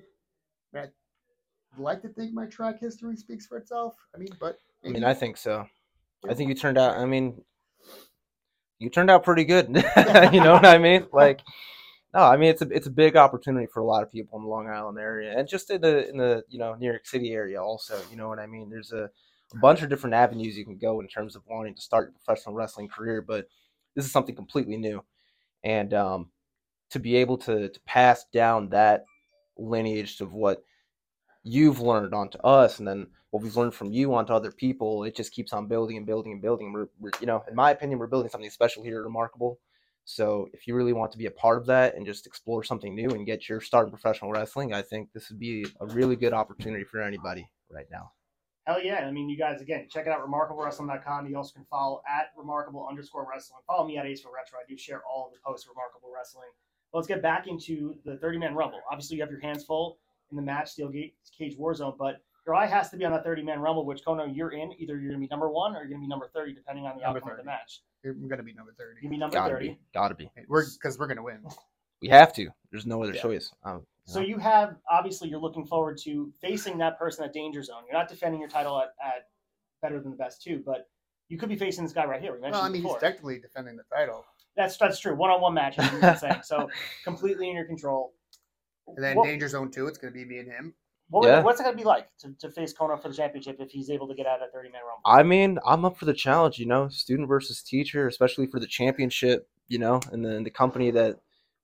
I'd 1.73 1.79
like 1.79 2.01
to 2.01 2.09
think 2.09 2.33
my 2.33 2.45
track 2.45 2.79
history 2.79 3.15
speaks 3.15 3.45
for 3.45 3.57
itself. 3.57 3.95
I 4.13 4.17
mean, 4.17 4.29
but 4.39 4.57
I 4.85 4.89
mean, 4.89 5.03
I 5.03 5.13
think 5.13 5.37
so. 5.37 5.65
I 6.27 6.33
think 6.33 6.49
you 6.49 6.55
turned 6.55 6.77
out. 6.77 6.97
I 6.97 7.05
mean, 7.05 7.41
you 8.79 8.89
turned 8.89 9.09
out 9.09 9.23
pretty 9.23 9.45
good. 9.45 9.67
you 10.33 10.41
know 10.41 10.53
what 10.53 10.65
I 10.65 10.77
mean? 10.77 11.07
Like, 11.13 11.41
no, 12.13 12.21
I 12.21 12.35
mean 12.35 12.49
it's 12.49 12.61
a 12.61 12.67
it's 12.69 12.87
a 12.87 12.91
big 12.91 13.15
opportunity 13.15 13.67
for 13.71 13.79
a 13.79 13.85
lot 13.85 14.03
of 14.03 14.11
people 14.11 14.37
in 14.37 14.43
the 14.43 14.49
Long 14.49 14.67
Island 14.67 14.99
area, 14.99 15.37
and 15.37 15.47
just 15.47 15.69
in 15.69 15.81
the 15.81 16.09
in 16.09 16.17
the 16.17 16.43
you 16.49 16.59
know 16.59 16.75
New 16.75 16.87
York 16.87 17.05
City 17.05 17.31
area 17.31 17.61
also. 17.61 17.99
You 18.09 18.17
know 18.17 18.27
what 18.27 18.39
I 18.39 18.47
mean? 18.47 18.69
There's 18.69 18.91
a, 18.91 19.09
a 19.53 19.59
bunch 19.59 19.81
of 19.81 19.89
different 19.89 20.15
avenues 20.15 20.57
you 20.57 20.65
can 20.65 20.77
go 20.77 20.99
in 20.99 21.07
terms 21.07 21.35
of 21.35 21.43
wanting 21.47 21.75
to 21.75 21.81
start 21.81 22.09
your 22.09 22.13
professional 22.23 22.55
wrestling 22.55 22.87
career, 22.87 23.21
but 23.21 23.47
this 23.95 24.05
is 24.05 24.11
something 24.11 24.35
completely 24.35 24.77
new, 24.77 25.03
and 25.63 25.93
um, 25.93 26.29
to 26.91 26.99
be 26.99 27.15
able 27.17 27.37
to 27.37 27.69
to 27.69 27.79
pass 27.81 28.25
down 28.33 28.69
that 28.69 29.05
lineage 29.57 30.21
of 30.21 30.33
what 30.33 30.63
you've 31.43 31.79
learned 31.79 32.13
onto 32.13 32.37
us, 32.39 32.79
and 32.79 32.87
then 32.87 33.07
what 33.31 33.41
we've 33.41 33.55
learned 33.57 33.73
from 33.73 33.91
you 33.91 34.13
onto 34.13 34.33
other 34.33 34.51
people, 34.51 35.03
it 35.03 35.15
just 35.15 35.31
keeps 35.31 35.53
on 35.53 35.67
building 35.67 35.97
and 35.97 36.05
building 36.05 36.33
and 36.33 36.41
building. 36.41 36.71
We're, 36.73 36.87
we're 36.99 37.11
you 37.19 37.27
know, 37.27 37.43
in 37.47 37.55
my 37.55 37.71
opinion, 37.71 37.97
we're 37.97 38.07
building 38.07 38.29
something 38.29 38.49
special 38.49 38.83
here, 38.83 39.03
remarkable. 39.03 39.59
So 40.03 40.47
if 40.53 40.67
you 40.67 40.75
really 40.75 40.93
want 40.93 41.11
to 41.13 41.17
be 41.17 41.27
a 41.27 41.31
part 41.31 41.57
of 41.57 41.65
that 41.67 41.95
and 41.95 42.05
just 42.05 42.27
explore 42.27 42.63
something 42.63 42.93
new 42.93 43.09
and 43.11 43.25
get 43.25 43.47
your 43.47 43.61
start 43.61 43.87
in 43.87 43.91
professional 43.91 44.31
wrestling, 44.31 44.73
I 44.73 44.81
think 44.81 45.13
this 45.13 45.29
would 45.29 45.39
be 45.39 45.65
a 45.79 45.85
really 45.87 46.15
good 46.15 46.33
opportunity 46.33 46.83
for 46.83 47.01
anybody 47.01 47.49
right 47.69 47.87
now. 47.91 48.11
Hell 48.71 48.83
yeah. 48.83 49.05
I 49.05 49.11
mean, 49.11 49.29
you 49.29 49.37
guys, 49.37 49.61
again, 49.61 49.87
check 49.89 50.07
it 50.07 50.11
out, 50.11 50.25
remarkablewrestling.com. 50.25 51.27
You 51.27 51.35
also 51.37 51.53
can 51.55 51.65
follow 51.69 52.01
at 52.07 52.27
remarkable 52.37 52.87
underscore 52.89 53.27
wrestling. 53.29 53.59
Follow 53.67 53.85
me 53.85 53.97
at 53.97 54.05
Acefield 54.05 54.33
Retro. 54.33 54.59
I 54.59 54.67
do 54.69 54.77
share 54.77 55.01
all 55.03 55.27
of 55.27 55.33
the 55.33 55.39
posts 55.45 55.65
of 55.65 55.71
Remarkable 55.71 56.09
Wrestling. 56.15 56.49
But 56.91 56.99
Let's 56.99 57.07
get 57.07 57.21
back 57.21 57.47
into 57.47 57.95
the 58.05 58.17
30 58.17 58.37
man 58.37 58.55
rumble. 58.55 58.79
Obviously, 58.89 59.17
you 59.17 59.23
have 59.23 59.31
your 59.31 59.41
hands 59.41 59.65
full 59.65 59.97
in 60.29 60.37
the 60.37 60.41
match, 60.41 60.71
Steel 60.71 60.89
Gate 60.89 61.15
Cage 61.37 61.57
Warzone, 61.57 61.97
but 61.97 62.21
your 62.45 62.55
eye 62.55 62.65
has 62.65 62.89
to 62.91 62.97
be 62.97 63.05
on 63.05 63.11
that 63.11 63.23
30 63.23 63.43
man 63.43 63.59
rumble, 63.59 63.85
which 63.85 64.03
Cono, 64.05 64.25
you're 64.25 64.51
in. 64.51 64.71
Either 64.79 64.93
you're 64.97 65.11
going 65.11 65.21
to 65.21 65.27
be 65.27 65.29
number 65.29 65.49
one 65.49 65.75
or 65.75 65.79
you're 65.79 65.89
going 65.89 66.01
to 66.01 66.05
be 66.05 66.09
number 66.09 66.29
30, 66.33 66.53
depending 66.53 66.85
on 66.85 66.95
the 66.95 67.03
Number 67.03 67.19
outcome 67.19 67.31
of 67.31 67.37
the 67.37 67.43
match. 67.43 67.81
I'm 68.05 68.27
gonna 68.27 68.41
be 68.41 68.53
number 68.53 68.73
thirty. 68.79 69.01
You 69.03 69.09
be 69.09 69.17
number 69.17 69.35
Gotta 69.35 69.53
30. 69.53 69.67
be, 69.67 69.79
gotta 69.93 70.15
be. 70.15 70.31
We're 70.47 70.65
because 70.73 70.97
we're 70.97 71.05
gonna 71.05 71.21
win. 71.21 71.43
We 72.01 72.07
have 72.09 72.33
to. 72.33 72.49
There's 72.71 72.85
no 72.85 73.03
other 73.03 73.13
Yeah. 73.13 73.21
choice. 73.21 73.53
Um, 73.63 73.85
So 74.05 74.19
you 74.19 74.37
have 74.39 74.75
obviously 74.89 75.29
you're 75.29 75.39
looking 75.39 75.65
forward 75.65 75.97
to 76.03 76.33
facing 76.41 76.77
that 76.79 76.97
person 76.97 77.23
at 77.23 77.33
danger 77.33 77.61
zone. 77.63 77.83
You're 77.87 77.97
not 77.97 78.09
defending 78.09 78.41
your 78.41 78.49
title 78.49 78.79
at, 78.81 78.89
at 79.05 79.29
better 79.81 79.99
than 80.01 80.11
the 80.11 80.17
best 80.17 80.41
too, 80.41 80.61
but 80.65 80.89
you 81.29 81.37
could 81.37 81.49
be 81.49 81.55
facing 81.55 81.83
this 81.85 81.93
guy 81.93 82.05
right 82.05 82.19
here. 82.21 82.33
We 82.33 82.39
mentioned 82.41 82.53
Well, 82.55 82.63
I 82.63 82.69
mean, 82.69 82.81
before. 82.81 82.95
he's 82.97 83.01
technically 83.01 83.39
defending 83.39 83.77
the 83.77 83.83
title, 83.83 84.25
that's 84.55 84.75
that's 84.77 84.99
true. 84.99 85.15
One 85.15 85.29
on 85.29 85.39
one 85.39 85.53
matches, 85.53 85.89
you've 85.93 86.17
saying. 86.19 86.41
So 86.43 86.69
completely 87.05 87.49
in 87.49 87.55
your 87.55 87.65
control. 87.65 88.13
and 88.87 89.01
then 89.03 89.15
What- 89.15 89.27
Danger 89.27 89.47
Zone 89.47 89.71
two. 89.71 89.87
It's 89.87 89.97
gonna 89.97 90.11
be 90.11 90.25
me 90.25 90.39
and 90.39 90.51
him. 90.51 90.73
what- 91.09 91.27
Yeah. 91.27 91.41
What's 91.43 91.61
it 91.61 91.63
gonna 91.63 91.77
be 91.77 91.83
like 91.85 92.07
to, 92.17 92.33
to 92.39 92.49
face 92.51 92.73
Cono 92.73 92.97
for 92.97 93.07
the 93.07 93.15
championship 93.15 93.57
if 93.61 93.69
he's 93.71 93.89
able 93.89 94.07
to 94.09 94.15
get 94.15 94.25
out 94.25 94.41
of 94.41 94.47
that 94.47 94.51
30 94.53 94.69
man 94.71 94.81
rumble? 94.81 95.01
I 95.05 95.23
mean, 95.23 95.59
I'm 95.65 95.85
up 95.85 95.95
for 95.95 96.05
the 96.05 96.13
challenge, 96.13 96.57
you 96.59 96.65
know, 96.65 96.89
student 96.89 97.27
versus 97.29 97.61
teacher, 97.61 98.07
especially 98.07 98.47
for 98.47 98.59
the 98.59 98.67
championship, 98.67 99.47
you 99.67 99.77
know, 99.79 100.01
and 100.11 100.25
then 100.25 100.43
the 100.43 100.49
company 100.49 100.89
that 100.91 101.19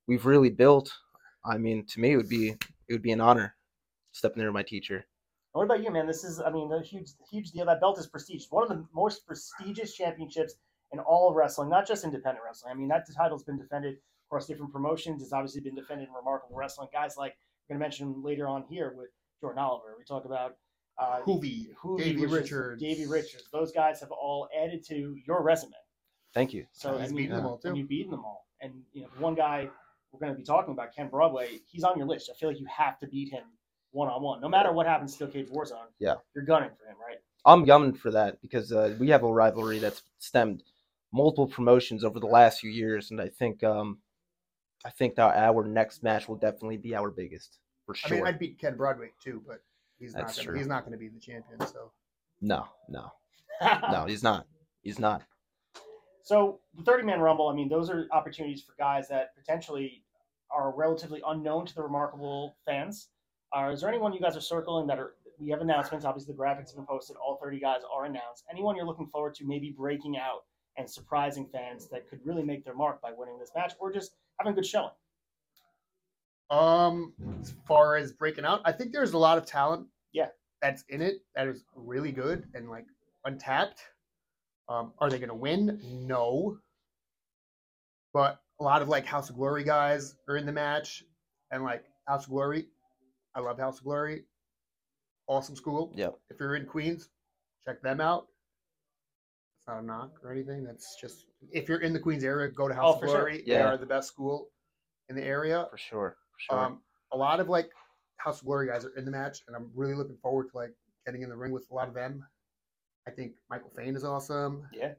we've 0.08 0.26
really 0.26 0.50
built. 0.50 0.92
I 1.46 1.58
mean, 1.58 1.86
to 1.88 2.00
me, 2.00 2.14
it 2.14 2.18
would 2.18 2.30
be 2.30 2.50
it 2.50 2.94
would 2.94 3.02
be 3.02 3.12
an 3.12 3.22
honor 3.22 3.56
stepping 4.12 4.38
there 4.40 4.48
with 4.48 4.54
my 4.56 4.64
teacher. 4.64 5.06
What 5.54 5.64
about 5.64 5.82
you, 5.84 5.92
man? 5.92 6.06
This 6.06 6.24
is, 6.24 6.40
I 6.40 6.52
mean, 6.52 6.72
a 6.72 6.82
huge, 6.84 7.10
huge 7.32 7.52
deal. 7.52 7.66
That 7.66 7.80
belt 7.82 7.98
is 8.00 8.06
prestigious. 8.08 8.48
One 8.50 8.64
of 8.64 8.70
the 8.70 8.86
most 8.94 9.26
prestigious 9.26 9.94
championships 9.96 10.56
in 10.92 11.00
all 11.00 11.30
of 11.30 11.36
wrestling, 11.36 11.70
not 11.70 11.88
just 11.88 12.04
independent 12.04 12.44
wrestling. 12.46 12.72
I 12.74 12.78
mean, 12.78 12.88
that 12.90 13.06
title's 13.16 13.44
been 13.44 13.58
defended 13.58 13.96
across 14.30 14.46
different 14.46 14.72
promotions. 14.72 15.22
It's 15.24 15.34
obviously 15.34 15.62
been 15.62 15.74
defended 15.76 16.10
in 16.10 16.14
remarkable 16.14 16.56
wrestling. 16.56 16.90
Guys 16.94 17.16
like 17.18 17.36
we're 17.70 17.74
going 17.74 17.80
to 17.80 17.86
mention 17.86 18.24
later 18.24 18.48
on 18.48 18.66
here 18.70 18.94
with 18.96 19.08
Jordan 19.42 19.60
Oliver. 19.64 19.96
We 19.98 20.04
talk 20.06 20.26
about 20.26 20.58
uh, 21.00 21.22
Hoovy, 21.26 21.68
Hoovy, 21.84 21.98
Davey 22.00 22.22
which 22.22 22.30
is- 22.30 22.34
Richards, 22.52 22.82
Davey 22.82 23.06
Richards. 23.08 23.50
Those 23.52 23.72
guys 23.72 24.00
have 24.02 24.12
all 24.12 24.48
added 24.64 24.84
to 24.88 25.16
your 25.26 25.42
resume. 25.44 25.72
Thank 26.34 26.54
you. 26.54 26.66
So 26.72 26.98
He's 26.98 27.02
I 27.02 27.08
mean, 27.08 27.16
beaten 27.16 27.36
them 27.38 27.46
all, 27.48 27.58
too. 27.58 27.70
and 27.70 27.78
you've 27.78 27.90
beaten 27.90 28.12
them 28.12 28.24
all. 28.24 28.46
And 28.62 28.74
you 28.94 29.04
know, 29.04 29.08
one 29.20 29.34
guy 29.34 29.70
we're 30.20 30.28
going 30.28 30.36
to 30.36 30.40
be 30.40 30.46
talking 30.46 30.74
about, 30.74 30.96
Ken 30.96 31.10
Broadway. 31.10 31.60
He's 31.68 31.84
on 31.84 31.98
your 31.98 32.08
list. 32.08 32.30
I 32.34 32.38
feel 32.38 32.50
like 32.50 32.60
you 32.60 32.66
have 32.66 33.00
to 33.00 33.08
beat 33.08 33.30
him 33.30 33.44
one 33.92 34.10
on 34.10 34.22
one, 34.22 34.42
no 34.42 34.50
matter 34.50 34.72
what 34.72 34.86
happens. 34.86 35.14
Steel 35.14 35.28
Cage 35.28 35.48
Warzone. 35.50 35.88
Yeah. 36.00 36.16
you're 36.36 36.46
gunning 36.46 36.70
for 36.78 36.90
him, 36.90 36.98
right? 37.06 37.18
I'm 37.46 37.66
gunning 37.66 37.94
for 37.94 38.12
that 38.12 38.42
because 38.42 38.72
uh, 38.72 38.96
we 39.00 39.10
have 39.10 39.24
a 39.24 39.32
rivalry 39.32 39.80
that's 39.80 40.04
stemmed 40.20 40.64
multiple 41.14 41.48
promotions 41.48 42.04
over 42.04 42.20
the 42.20 42.28
last 42.28 42.60
few 42.60 42.70
years, 42.70 43.12
and 43.12 43.22
I 43.22 43.30
think 43.30 43.64
um, 43.64 44.00
I 44.86 44.90
think 44.90 45.16
that 45.16 45.36
our 45.36 45.64
next 45.64 46.04
match 46.04 46.28
will 46.28 46.36
definitely 46.36 46.78
be 46.78 46.94
our 46.96 47.10
biggest 47.10 47.60
for 47.86 47.96
sure. 47.96 48.18
I 48.18 48.20
mean, 48.20 48.28
I'd 48.28 48.40
beat 48.40 48.60
Ken 48.60 48.76
Broadway 48.76 49.12
too, 49.24 49.42
but 49.48 49.62
he's 49.98 50.14
not 50.14 50.28
gonna, 50.28 50.44
true. 50.44 50.58
he's 50.58 50.68
not 50.68 50.84
gonna 50.84 50.98
be 50.98 51.08
the 51.08 51.20
champion. 51.20 51.66
So 51.66 51.92
no, 52.42 52.66
no, 52.90 53.12
no, 53.92 54.06
he's 54.06 54.24
not. 54.24 54.46
He's 54.82 55.00
not. 55.00 55.24
So 56.24 56.60
the 56.76 56.84
30 56.84 57.06
man 57.06 57.22
rumble, 57.22 57.48
I 57.48 57.56
mean, 57.56 57.70
those 57.70 57.90
are 57.90 58.06
opportunities 58.12 58.62
for 58.62 58.74
guys 58.78 59.08
that 59.08 59.34
potentially 59.38 60.04
are 60.52 60.74
relatively 60.76 61.22
unknown 61.28 61.66
to 61.66 61.76
the 61.76 61.84
remarkable 61.84 62.58
fans. 62.66 63.10
Uh, 63.56 63.70
is 63.70 63.82
there 63.82 63.90
anyone 63.90 64.14
you 64.14 64.20
guys 64.20 64.36
are 64.36 64.42
circling 64.42 64.88
that 64.88 65.00
are 65.00 65.14
we 65.40 65.50
have 65.50 65.62
announcements, 65.62 66.06
obviously 66.06 66.34
the 66.34 66.40
graphics 66.40 66.70
have 66.70 66.76
been 66.76 66.86
posted, 66.86 67.16
all 67.18 67.38
30 67.42 67.60
guys 67.60 67.82
are 67.94 68.06
announced. 68.06 68.44
Anyone 68.52 68.76
you're 68.76 68.86
looking 68.86 69.08
forward 69.08 69.36
to 69.36 69.46
maybe 69.46 69.70
breaking 69.70 70.18
out 70.18 70.46
and 70.78 70.90
surprising 70.90 71.48
fans 71.52 71.88
that 71.90 72.10
could 72.10 72.20
really 72.24 72.44
make 72.44 72.64
their 72.64 72.76
mark 72.76 73.02
by 73.02 73.12
winning 73.16 73.38
this 73.40 73.52
match 73.56 73.74
or 73.80 73.92
just 73.92 74.16
having 74.40 74.54
a 74.54 74.56
good 74.56 74.66
showing? 74.66 74.90
Um, 76.50 77.14
as 77.42 77.54
far 77.68 77.98
as 77.98 78.14
breaking 78.14 78.46
out, 78.46 78.62
I 78.66 78.72
think 78.72 78.94
there's 78.94 79.14
a 79.14 79.18
lot 79.18 79.38
of 79.38 79.46
talent. 79.46 79.88
Yeah. 80.14 80.28
that's 80.62 80.84
in 80.90 81.02
it. 81.02 81.18
That 81.36 81.48
is 81.48 81.64
really 81.76 82.12
good 82.12 82.46
and 82.54 82.70
like 82.70 82.86
untapped. 83.26 83.82
Um, 84.70 84.94
are 85.00 85.10
they 85.10 85.20
going 85.20 85.30
to 85.30 85.36
win? 85.36 85.80
No. 85.84 86.58
But 88.14 88.40
a 88.60 88.64
lot 88.64 88.82
of 88.82 88.90
like 88.90 89.06
House 89.06 89.30
of 89.30 89.36
Glory 89.36 89.64
guys 89.64 90.16
are 90.28 90.38
in 90.38 90.46
the 90.46 90.52
match, 90.52 91.04
and 91.52 91.64
like 91.64 91.86
House 92.08 92.24
of 92.26 92.30
Glory, 92.32 92.68
I 93.36 93.40
love 93.42 93.60
House 93.60 93.78
of 93.80 93.84
Glory. 93.84 94.24
Awesome 95.28 95.56
school. 95.56 95.92
Yep. 95.96 96.16
If 96.30 96.40
you're 96.40 96.56
in 96.56 96.66
Queens, 96.66 97.10
check 97.66 97.82
them 97.82 98.00
out. 98.00 98.28
It's 99.60 99.68
not 99.68 99.80
a 99.80 99.86
knock 99.86 100.12
or 100.24 100.32
anything. 100.32 100.64
That's 100.64 100.96
just 101.00 101.26
if 101.52 101.68
you're 101.68 101.82
in 101.82 101.94
the 101.94 102.00
Queens 102.00 102.24
area, 102.24 102.50
go 102.50 102.68
to 102.68 102.74
House 102.74 102.86
Oh, 102.88 102.94
of 102.94 103.00
for 103.02 103.08
sure. 103.08 103.18
Glory. 103.18 103.44
They 103.46 103.58
are 103.62 103.78
the 103.78 103.86
best 103.86 104.08
school 104.08 104.50
in 105.10 105.16
the 105.16 105.24
area. 105.24 105.68
For 105.70 105.78
sure. 105.78 106.16
For 106.32 106.54
sure. 106.54 106.60
Um, 106.66 106.82
a 107.12 107.18
lot 107.18 107.40
of 107.40 107.50
like 107.50 107.70
House 108.18 108.40
of 108.40 108.46
Glory 108.48 108.68
guys 108.68 108.86
are 108.86 108.96
in 108.98 109.06
the 109.06 109.12
match, 109.12 109.40
and 109.48 109.56
I'm 109.56 109.70
really 109.76 109.94
looking 109.96 110.18
forward 110.22 110.50
to 110.52 110.58
like 110.58 110.72
getting 111.06 111.22
in 111.22 111.30
the 111.30 111.36
ring 111.38 111.52
with 111.52 111.68
a 111.72 111.74
lot 111.74 111.88
of 111.90 111.94
them. 111.94 112.26
I 113.08 113.12
think 113.12 113.34
Michael 113.50 113.70
Fain 113.70 113.96
is 113.96 114.04
awesome. 114.04 114.64
Yeah. 114.74 114.94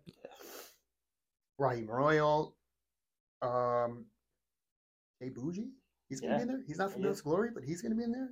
Raheem 1.58 1.86
Royal. 1.86 2.54
Um, 3.42 4.06
Jay 5.22 5.28
Bougie. 5.30 5.70
He's 6.08 6.20
gonna 6.20 6.32
Yeah, 6.34 6.36
be 6.38 6.42
in 6.42 6.48
there. 6.48 6.62
He's 6.66 6.78
not 6.78 6.92
from 6.92 7.02
he 7.02 7.08
House 7.08 7.18
of 7.18 7.24
Glory, 7.24 7.50
but 7.54 7.62
he's 7.64 7.82
gonna 7.82 7.94
be 7.94 8.04
in 8.04 8.12
there. 8.12 8.30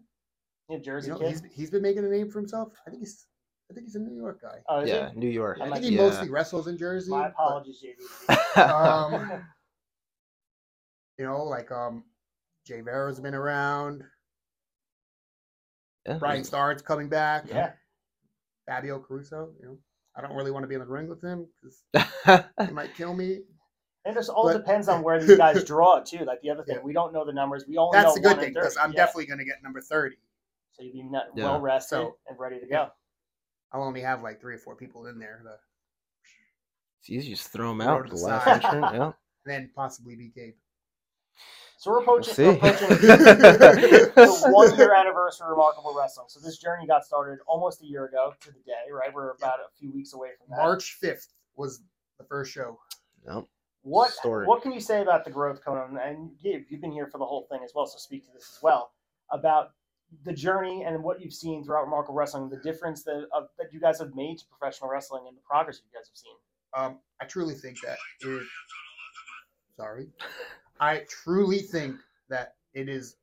Yeah, 0.69 0.79
Jersey 0.79 1.09
You 1.09 1.15
know, 1.15 1.19
kid. 1.21 1.29
he's 1.29 1.43
he's 1.53 1.71
been 1.71 1.83
making 1.83 2.05
a 2.05 2.09
name 2.09 2.31
for 2.31 2.39
himself. 2.39 2.73
I 2.87 2.91
think 2.91 3.03
he's 3.03 3.27
I 3.71 3.75
think 3.75 3.87
he's 3.87 3.97
a 3.97 4.01
New 4.01 4.15
York 4.15 4.41
guy. 4.43 4.59
Oh, 4.69 4.85
yeah, 4.85 5.09
it? 5.09 5.17
New 5.17 5.29
York. 5.29 5.59
I 5.61 5.67
I 5.67 5.71
think 5.73 5.85
he 5.85 5.91
be, 5.91 5.97
mostly 5.97 6.31
wrestles 6.31 6.69
in 6.69 6.79
Jersey. 6.79 7.11
My 7.11 7.23
but, 7.25 7.31
apologies, 7.33 7.83
JB. 8.29 8.57
um, 8.71 9.45
you 11.19 11.25
know, 11.25 11.43
like 11.45 11.71
um, 11.73 12.05
Jay 12.65 12.81
Vera's 12.81 13.19
been 13.21 13.35
around. 13.35 14.05
Yeah, 16.07 16.19
Brian 16.19 16.37
there's- 16.37 16.47
Starr's 16.49 16.83
coming 16.83 17.09
back. 17.09 17.45
yeah. 17.49 17.73
Fabio 18.67 19.01
Caruso. 19.01 19.53
You 19.61 19.67
know, 19.67 19.79
I 20.17 20.21
don't 20.23 20.35
really 20.35 20.51
want 20.53 20.63
to 20.65 20.69
be 20.69 20.75
in 20.75 20.81
the 20.81 20.87
ring 20.87 21.09
with 21.09 21.23
him 21.23 21.47
because 21.61 22.45
he 22.67 22.73
might 22.73 22.95
kill 22.95 23.15
me. 23.15 23.41
And 24.07 24.15
it 24.17 24.19
just 24.21 24.31
all 24.31 24.45
But- 24.45 24.57
depends 24.59 24.89
on 24.89 25.03
where 25.03 25.19
these 25.23 25.37
guys 25.37 25.65
draw 25.65 26.01
too. 26.01 26.25
Like 26.25 26.41
the 26.41 26.51
other 26.51 26.63
thing, 26.63 26.77
Yeah. 26.77 26.83
we 26.83 26.93
don't 26.93 27.13
know 27.13 27.25
the 27.25 27.33
numbers. 27.33 27.65
We 27.69 27.77
only 27.77 27.97
That's 27.99 28.07
know 28.07 28.15
the 28.15 28.21
good 28.21 28.39
thing 28.39 28.55
because 28.55 28.77
I'm 28.77 28.93
yeah. 28.93 28.97
definitely 29.05 29.27
going 29.27 29.41
to 29.41 29.45
get 29.45 29.63
number 29.63 29.81
thirty. 29.81 30.17
so 30.73 30.83
you'd 30.85 30.93
be 30.93 31.03
not 31.03 31.27
Yeah. 31.35 31.45
well 31.45 31.61
rested 31.61 31.97
So- 31.97 32.17
and 32.29 32.39
ready 32.39 32.61
to 32.61 32.67
yeah. 32.67 32.85
go. 32.87 32.91
I'll 33.73 33.83
only 33.83 34.01
have 34.03 34.23
like 34.23 34.41
three 34.41 34.55
or 34.55 34.59
four 34.59 34.77
people 34.77 35.07
in 35.07 35.19
there, 35.19 35.41
to, 35.43 35.49
and 35.51 35.59
It's 37.01 37.11
easy, 37.11 37.31
just 37.31 37.49
throw 37.53 37.69
them 37.71 37.81
out. 37.81 38.09
The 38.09 38.15
the 38.17 38.23
last 38.23 38.45
side. 38.45 38.65
entrant, 38.65 38.95
yeah. 38.95 39.13
then 39.45 39.71
possibly 39.75 40.15
be 40.17 40.29
Gabe. 40.29 40.55
So 41.79 41.91
we're 41.91 42.01
approaching, 42.01 42.33
We'll 42.39 42.53
we're 42.53 42.57
approaching 42.59 42.89
the 44.15 44.49
one 44.51 44.77
year 44.79 44.95
anniversary 44.95 45.45
of 45.47 45.51
Remarkable 45.51 45.95
Wrestling. 45.99 46.27
So 46.31 46.41
this 46.41 46.57
journey 46.59 46.87
got 46.87 47.05
started 47.05 47.39
almost 47.47 47.83
a 47.83 47.87
year 47.87 48.07
ago 48.07 48.33
to 48.41 48.47
the 48.53 48.61
day, 48.61 48.91
right? 48.91 49.13
We're 49.13 49.33
about 49.33 49.59
a 49.61 49.69
few 49.79 49.93
weeks 49.93 50.15
away 50.15 50.31
from 50.39 50.47
that. 50.57 50.63
March 50.63 50.95
fifth 51.01 51.29
was 51.57 51.83
the 52.19 52.25
first 52.25 52.51
show. 52.53 52.79
Yep. 53.27 53.45
What 53.87 54.11
Story. 54.11 54.49
what 54.49 54.63
can 54.63 54.73
you 54.73 54.81
say 54.81 55.01
about 55.01 55.25
the 55.25 55.31
growth, 55.31 55.65
Conan? 55.65 55.97
And 56.05 56.33
you, 56.41 56.65
you've 56.69 56.81
been 56.81 56.91
here 56.91 57.07
for 57.07 57.19
the 57.19 57.25
whole 57.25 57.47
thing 57.49 57.61
as 57.65 57.71
well, 57.73 57.87
so 57.87 57.99
speak 57.99 58.27
to 58.27 58.33
this 58.33 58.51
as 58.57 58.59
well 58.61 58.91
about 59.31 59.75
the 60.25 60.33
journey 60.33 60.83
and 60.85 61.05
what 61.05 61.21
you've 61.21 61.33
seen 61.33 61.65
throughout 61.65 61.85
Remarkable 61.85 62.17
Wrestling, 62.17 62.49
the 62.49 62.57
difference 62.57 63.05
that 63.05 63.29
of, 63.33 63.47
that 63.59 63.73
you 63.73 63.79
guys 63.79 64.01
have 64.01 64.13
made 64.17 64.39
to 64.39 64.45
professional 64.47 64.91
wrestling 64.91 65.27
and 65.29 65.37
the 65.37 65.41
progress 65.49 65.81
you 65.85 65.97
guys 65.97 66.09
have 66.09 66.17
seen. 66.17 66.35
Um, 66.77 66.99
I 67.23 67.27
truly 67.27 67.55
think 67.55 67.81
that 67.83 67.97
if 68.23 68.43
Sorry. 69.77 70.09
I 70.81 71.03
truly 71.09 71.61
think 71.61 71.95
that 72.29 72.55
it 72.75 72.89
is 72.89 73.19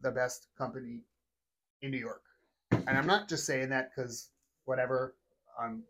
the 0.00 0.10
best 0.10 0.48
company 0.58 1.02
in 1.82 1.92
New 1.92 1.98
York. 1.98 2.22
And 2.72 2.98
I'm 2.98 3.06
not 3.06 3.28
just 3.28 3.46
saying 3.46 3.68
that 3.68 3.90
because 3.94 4.30
whatever, 4.64 5.14
I'm 5.62 5.84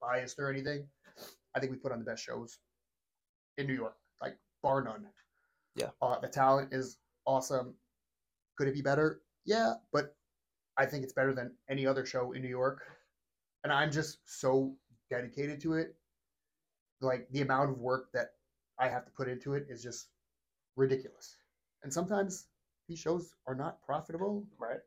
biased 0.00 0.40
or 0.40 0.50
anything. 0.50 0.84
I 1.54 1.60
think 1.60 1.70
we 1.70 1.78
put 1.78 1.92
on 1.92 2.00
the 2.00 2.04
best 2.04 2.24
shows 2.24 2.58
in 3.58 3.66
New 3.66 3.74
York, 3.74 3.96
like 4.22 4.38
bar 4.62 4.82
none. 4.82 5.04
Yeah. 5.74 5.90
Uh, 6.00 6.18
the 6.20 6.28
talent 6.28 6.72
is 6.72 6.96
awesome. 7.26 7.74
Could 8.56 8.68
it 8.68 8.74
be 8.74 8.82
better? 8.82 9.20
Yeah, 9.44 9.74
but 9.92 10.16
I 10.78 10.86
think 10.86 11.04
it's 11.04 11.12
better 11.12 11.34
than 11.34 11.52
any 11.68 11.86
other 11.86 12.06
show 12.06 12.32
in 12.32 12.40
New 12.42 12.48
York. 12.48 12.82
And 13.64 13.72
I'm 13.72 13.90
just 13.90 14.18
so 14.26 14.74
dedicated 15.10 15.60
to 15.62 15.74
it. 15.74 15.96
Like 17.00 17.28
the 17.30 17.42
amount 17.42 17.70
of 17.70 17.78
work 17.78 18.08
that 18.14 18.30
I 18.78 18.88
have 18.88 19.04
to 19.04 19.10
put 19.12 19.28
into 19.28 19.54
it 19.54 19.66
is 19.68 19.82
just 19.82 20.08
ridiculous. 20.76 21.36
And 21.82 21.92
sometimes 21.92 22.46
these 22.88 22.98
shows 22.98 23.34
are 23.46 23.54
not 23.54 23.82
profitable, 23.82 24.44
Right. 24.58 24.80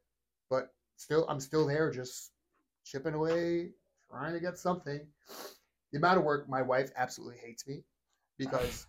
but 0.49 0.73
still 0.97 1.25
I'm 1.29 1.39
still 1.39 1.67
there 1.67 1.91
just 1.91 2.31
chipping 2.85 3.13
away, 3.13 3.71
trying 4.09 4.33
to 4.33 4.39
get 4.39 4.57
something. 4.57 5.07
The 5.91 5.97
amount 5.97 6.17
of 6.19 6.23
work 6.23 6.49
my 6.49 6.61
wife 6.61 6.91
absolutely 6.95 7.37
hates 7.37 7.67
me 7.67 7.83
because 8.41 8.87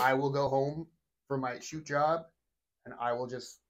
I 0.00 0.12
will 0.12 0.30
go 0.30 0.48
home 0.48 0.88
from 1.28 1.40
my 1.40 1.60
shoot 1.60 1.86
job 1.86 2.22
and 2.84 2.94
I 3.00 3.12
will 3.12 3.28
just 3.28 3.60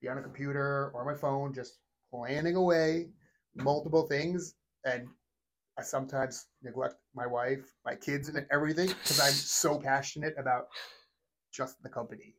be 0.00 0.08
on 0.08 0.16
a 0.16 0.22
computer 0.22 0.90
or 0.94 1.04
my 1.04 1.14
phone 1.14 1.52
just 1.52 1.78
planning 2.10 2.56
away 2.56 3.10
multiple 3.54 4.06
things 4.06 4.54
and 4.86 5.08
I 5.78 5.82
sometimes 5.82 6.46
neglect 6.62 6.96
my 7.14 7.26
wife, 7.26 7.64
my 7.84 7.94
kids, 7.94 8.28
and 8.28 8.46
everything 8.50 8.88
because 8.88 9.20
I'm 9.20 9.32
so 9.32 9.78
passionate 9.78 10.34
about 10.38 10.68
just 11.52 11.82
the 11.82 11.88
company 11.88 12.34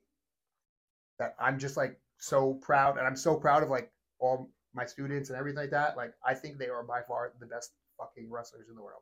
that 1.20 1.36
I'm 1.40 1.60
just 1.60 1.78
like 1.78 2.00
so 2.18 2.56
proud, 2.56 2.98
and 2.98 3.08
I'm 3.08 3.16
so 3.16 3.36
proud 3.36 3.64
of 3.64 3.70
like 3.70 3.92
all 4.20 4.50
my 4.74 4.86
students 4.86 5.30
and 5.30 5.38
everything 5.38 5.60
like 5.60 5.72
that. 5.72 5.98
Like 5.98 6.14
I 6.26 6.34
think 6.34 6.58
they 6.58 6.70
are 6.70 6.84
by 6.84 7.02
far 7.08 7.34
the 7.40 7.46
best 7.48 7.72
fucking 7.98 8.30
wrestlers 8.30 8.70
in 8.70 8.76
the 8.76 8.84
world. 8.84 9.02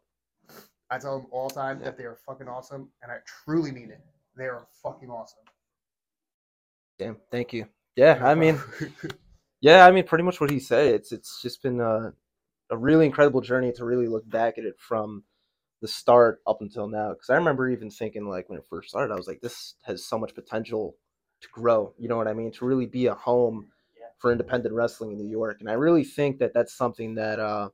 I 0.91 0.99
tell 0.99 1.17
them 1.19 1.27
all 1.31 1.47
the 1.47 1.55
time 1.55 1.79
Yeah. 1.79 1.85
that 1.85 1.97
they 1.97 2.03
are 2.03 2.17
fucking 2.27 2.47
awesome, 2.47 2.91
and 3.01 3.11
I 3.11 3.19
truly 3.25 3.71
mean 3.71 3.89
it. 3.91 4.01
They 4.35 4.45
are 4.45 4.67
fucking 4.83 5.09
awesome. 5.09 5.43
Damn, 6.99 7.17
thank 7.31 7.53
you. 7.53 7.67
Yeah, 7.95 8.19
I 8.21 8.35
mean, 8.35 8.59
yeah, 9.61 9.85
I 9.85 9.91
mean, 9.91 10.03
pretty 10.05 10.23
much 10.23 10.39
what 10.39 10.51
he 10.51 10.59
said. 10.59 10.93
It's 10.93 11.11
it's 11.11 11.41
just 11.41 11.63
been 11.63 11.79
a, 11.81 12.13
a 12.69 12.77
really 12.77 13.05
incredible 13.05 13.41
journey 13.41 13.71
to 13.73 13.85
really 13.85 14.07
look 14.07 14.29
back 14.29 14.57
at 14.57 14.65
it 14.65 14.75
from 14.77 15.23
the 15.81 15.87
start 15.87 16.41
up 16.45 16.61
until 16.61 16.87
now. 16.87 17.09
Because 17.13 17.29
I 17.29 17.35
remember 17.35 17.69
even 17.69 17.89
thinking 17.89 18.27
like 18.27 18.49
when 18.49 18.59
it 18.59 18.65
first 18.69 18.89
started, 18.89 19.13
I 19.13 19.17
was 19.17 19.27
like, 19.27 19.41
this 19.41 19.75
has 19.83 20.05
so 20.05 20.19
much 20.19 20.35
potential 20.35 20.95
to 21.41 21.47
grow. 21.51 21.93
You 21.97 22.07
know 22.07 22.17
what 22.17 22.27
I 22.27 22.33
mean? 22.33 22.51
To 22.53 22.65
really 22.65 22.85
be 22.85 23.07
a 23.07 23.15
home 23.15 23.67
for 24.19 24.31
independent 24.31 24.75
wrestling 24.75 25.11
in 25.11 25.17
New 25.17 25.29
York, 25.29 25.57
and 25.61 25.69
I 25.69 25.73
really 25.73 26.03
think 26.03 26.37
that 26.39 26.53
that's 26.53 26.73
something 26.75 27.15
that 27.15 27.39
uh, 27.39 27.69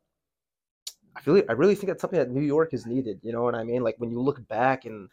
I 1.17 1.21
feel. 1.21 1.41
I 1.49 1.53
really 1.53 1.73
think 1.73 1.87
that's 1.87 2.01
something 2.01 2.19
that 2.19 2.29
New 2.29 2.41
York 2.41 2.71
has 2.71 2.85
needed. 2.85 3.19
You 3.23 3.31
know 3.33 3.41
what 3.41 3.55
I 3.55 3.63
mean? 3.63 3.83
Like 3.83 3.95
when 3.97 4.11
you 4.11 4.21
look 4.21 4.47
back 4.47 4.85
in 4.85 5.09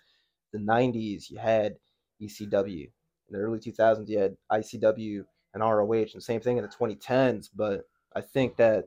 the 0.53 0.59
'90s, 0.59 1.31
you 1.31 1.39
had 1.39 1.77
ECW. 2.21 2.91
In 3.29 3.33
the 3.33 3.39
early 3.39 3.59
2000s, 3.59 4.07
you 4.09 4.19
had 4.19 4.37
ICW 4.53 5.25
and 5.55 5.63
ROH, 5.63 6.13
and 6.13 6.23
same 6.23 6.41
thing 6.41 6.59
in 6.59 6.63
the 6.63 6.69
2010s. 6.69 7.49
But 7.55 7.85
I 8.15 8.21
think 8.21 8.57
that 8.57 8.85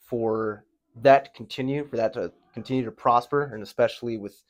for 0.00 0.64
that 0.96 1.26
to 1.26 1.30
continue, 1.30 1.86
for 1.86 1.96
that 1.96 2.12
to 2.14 2.32
continue 2.52 2.84
to 2.84 2.90
prosper, 2.90 3.54
and 3.54 3.62
especially 3.62 4.16
with 4.16 4.42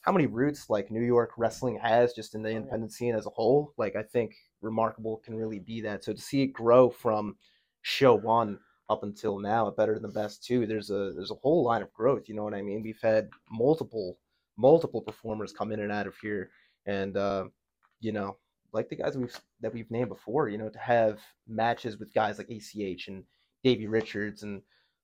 how 0.00 0.12
many 0.12 0.26
roots 0.26 0.70
like 0.70 0.90
New 0.90 1.02
York 1.02 1.32
wrestling 1.36 1.78
has 1.82 2.14
just 2.14 2.34
in 2.34 2.42
the 2.42 2.48
oh, 2.48 2.56
independent 2.56 2.92
scene 2.92 3.14
as 3.14 3.26
a 3.26 3.30
whole, 3.30 3.74
like 3.76 3.94
I 3.94 4.02
think 4.02 4.34
Remarkable 4.62 5.18
can 5.18 5.34
really 5.34 5.58
be 5.58 5.82
that. 5.82 6.02
So 6.02 6.14
to 6.14 6.20
see 6.20 6.42
it 6.42 6.54
grow 6.54 6.88
from 6.88 7.36
show 7.82 8.14
one 8.14 8.58
up 8.90 9.04
until 9.04 9.38
now 9.38 9.68
at 9.68 9.76
Better 9.76 9.98
Than 9.98 10.10
Best 10.10 10.44
too, 10.44 10.66
there's 10.66 10.90
a 10.90 11.12
there's 11.14 11.30
a 11.30 11.36
whole 11.36 11.64
line 11.64 11.80
of 11.80 11.92
growth. 11.92 12.28
You 12.28 12.34
know 12.34 12.42
what 12.42 12.54
I 12.54 12.60
mean? 12.60 12.82
We've 12.82 13.00
had 13.00 13.30
multiple 13.50 14.18
multiple 14.58 15.00
performers 15.00 15.52
come 15.52 15.72
in 15.72 15.80
and 15.80 15.92
out 15.92 16.08
of 16.08 16.16
here, 16.20 16.50
and 16.86 17.16
uh, 17.16 17.44
you 18.00 18.12
know, 18.12 18.36
like 18.72 18.88
the 18.88 18.96
guys 18.96 19.16
we've 19.16 19.34
that 19.60 19.72
we've 19.72 19.90
named 19.90 20.08
before, 20.08 20.48
you 20.48 20.58
know, 20.58 20.68
to 20.68 20.78
have 20.78 21.20
matches 21.46 21.98
with 21.98 22.12
guys 22.12 22.38
like 22.38 22.50
ACH 22.50 23.06
and 23.06 23.22
Davey 23.62 23.86
Richards 23.86 24.42
and 24.42 24.60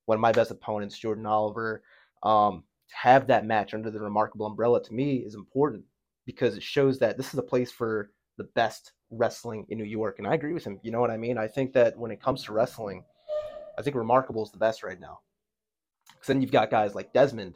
one 0.07 0.17
of 0.17 0.21
my 0.21 0.33
best 0.33 0.51
opponents, 0.51 0.99
Jordan 0.99 1.27
Oliver, 1.27 1.83
um, 2.25 2.65
to 2.89 2.97
have 2.97 3.29
that 3.29 3.47
match 3.47 3.73
under 3.73 3.91
the 3.91 4.01
remarkable 4.01 4.47
umbrella 4.47 4.83
to 4.83 4.95
me 4.95 5.19
is 5.19 5.35
important 5.35 5.85
because 6.25 6.57
it 6.57 6.63
shows 6.63 6.99
that 6.99 7.17
this 7.17 7.33
is 7.33 7.39
a 7.39 7.43
place 7.43 7.71
for 7.71 8.11
the 8.37 8.45
best 8.55 8.93
wrestling 9.11 9.65
in 9.69 9.79
New 9.79 9.85
York. 9.85 10.19
And 10.19 10.27
I 10.27 10.35
agree 10.35 10.53
with 10.53 10.65
him. 10.65 10.81
You 10.83 10.91
know 10.91 11.01
what 11.01 11.11
I 11.11 11.17
mean? 11.17 11.39
I 11.39 11.47
think 11.47 11.73
that 11.75 11.97
when 11.97 12.11
it 12.11 12.21
comes 12.21 12.45
to 12.45 12.53
wrestling, 12.53 13.05
I 13.79 13.83
think 13.83 13.97
Remarkable 13.97 14.45
is 14.45 14.51
the 14.51 14.59
best 14.59 14.83
right 14.83 15.01
now. 15.01 15.21
Because 16.09 16.29
then 16.29 16.41
you've 16.41 16.53
got 16.53 16.71
guys 16.71 16.95
like 16.95 17.13
Dezmond, 17.13 17.55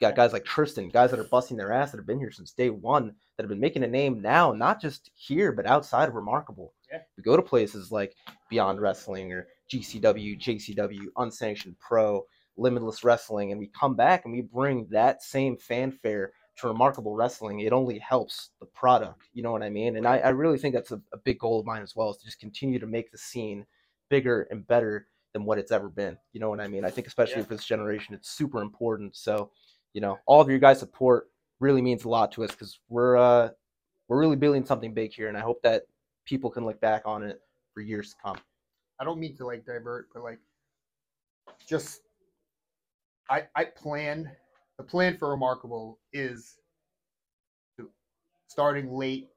got 0.00 0.16
guys 0.16 0.32
like 0.32 0.44
Tristan, 0.44 0.88
guys 0.88 1.10
that 1.10 1.20
are 1.20 1.24
busting 1.24 1.56
their 1.56 1.72
ass 1.72 1.90
that 1.90 1.98
have 1.98 2.06
been 2.06 2.20
here 2.20 2.30
since 2.30 2.52
day 2.52 2.70
one, 2.70 3.14
that 3.36 3.42
have 3.42 3.48
been 3.48 3.60
making 3.60 3.82
a 3.82 3.88
name 3.88 4.20
now, 4.20 4.52
not 4.52 4.80
just 4.80 5.10
here, 5.14 5.52
but 5.52 5.66
outside 5.66 6.08
of 6.08 6.14
Remarkable. 6.14 6.74
Yeah. 6.90 7.00
We 7.16 7.22
go 7.22 7.36
to 7.36 7.42
places 7.42 7.92
like 7.92 8.14
Beyond 8.48 8.80
Wrestling 8.80 9.32
or 9.32 9.48
GCW, 9.70 10.40
JCW, 10.40 11.06
Unsanctioned 11.16 11.78
Pro, 11.78 12.24
Limitless 12.56 13.04
Wrestling, 13.04 13.52
and 13.52 13.58
we 13.58 13.70
come 13.78 13.94
back 13.94 14.24
and 14.24 14.32
we 14.32 14.40
bring 14.40 14.86
that 14.90 15.22
same 15.22 15.56
fanfare 15.56 16.32
to 16.56 16.68
Remarkable 16.68 17.14
Wrestling. 17.14 17.60
It 17.60 17.72
only 17.72 17.98
helps 17.98 18.50
the 18.60 18.66
product. 18.66 19.28
You 19.32 19.42
know 19.42 19.52
what 19.52 19.62
I 19.62 19.70
mean? 19.70 19.96
And 19.96 20.06
I, 20.06 20.18
I 20.18 20.30
really 20.30 20.58
think 20.58 20.74
that's 20.74 20.90
a, 20.90 21.00
a 21.12 21.18
big 21.18 21.38
goal 21.38 21.60
of 21.60 21.66
mine 21.66 21.82
as 21.82 21.94
well, 21.94 22.10
is 22.10 22.16
to 22.18 22.24
just 22.24 22.40
continue 22.40 22.78
to 22.78 22.86
make 22.86 23.12
the 23.12 23.18
scene 23.18 23.64
bigger 24.08 24.48
and 24.50 24.66
better 24.66 25.06
than 25.38 25.46
what 25.46 25.58
it's 25.58 25.70
ever 25.70 25.88
been. 25.88 26.18
You 26.32 26.40
know 26.40 26.50
what 26.50 26.60
I 26.60 26.66
mean? 26.66 26.84
I 26.84 26.90
think 26.90 27.06
especially 27.06 27.36
Yeah. 27.38 27.44
for 27.44 27.54
this 27.54 27.64
generation, 27.64 28.14
it's 28.14 28.30
super 28.30 28.60
important. 28.60 29.16
So, 29.16 29.52
you 29.92 30.00
know, 30.00 30.18
all 30.26 30.40
of 30.40 30.48
your 30.50 30.58
guys' 30.58 30.80
support 30.80 31.30
really 31.60 31.80
means 31.80 32.04
a 32.04 32.08
lot 32.08 32.32
to 32.32 32.44
us 32.44 32.50
because 32.50 32.80
we're 32.88 33.16
uh 33.16 33.50
we're 34.08 34.18
really 34.18 34.36
building 34.36 34.64
something 34.64 34.94
big 34.94 35.12
here, 35.12 35.28
and 35.28 35.36
I 35.36 35.40
hope 35.40 35.62
that 35.62 35.84
people 36.24 36.50
can 36.50 36.64
look 36.64 36.80
back 36.80 37.02
on 37.04 37.22
it 37.22 37.40
for 37.72 37.82
years 37.82 38.10
to 38.10 38.16
come. 38.22 38.38
I 38.98 39.04
don't 39.04 39.20
mean 39.20 39.36
to 39.36 39.46
like 39.46 39.64
divert, 39.64 40.08
but 40.12 40.22
like 40.22 40.40
just 41.66 42.00
I 43.30 43.46
I 43.54 43.64
plan 43.64 44.30
the 44.76 44.84
plan 44.84 45.16
for 45.18 45.30
Remarkable 45.30 46.00
is 46.12 46.58
to 47.76 47.90
starting 48.48 48.90
late 48.92 49.28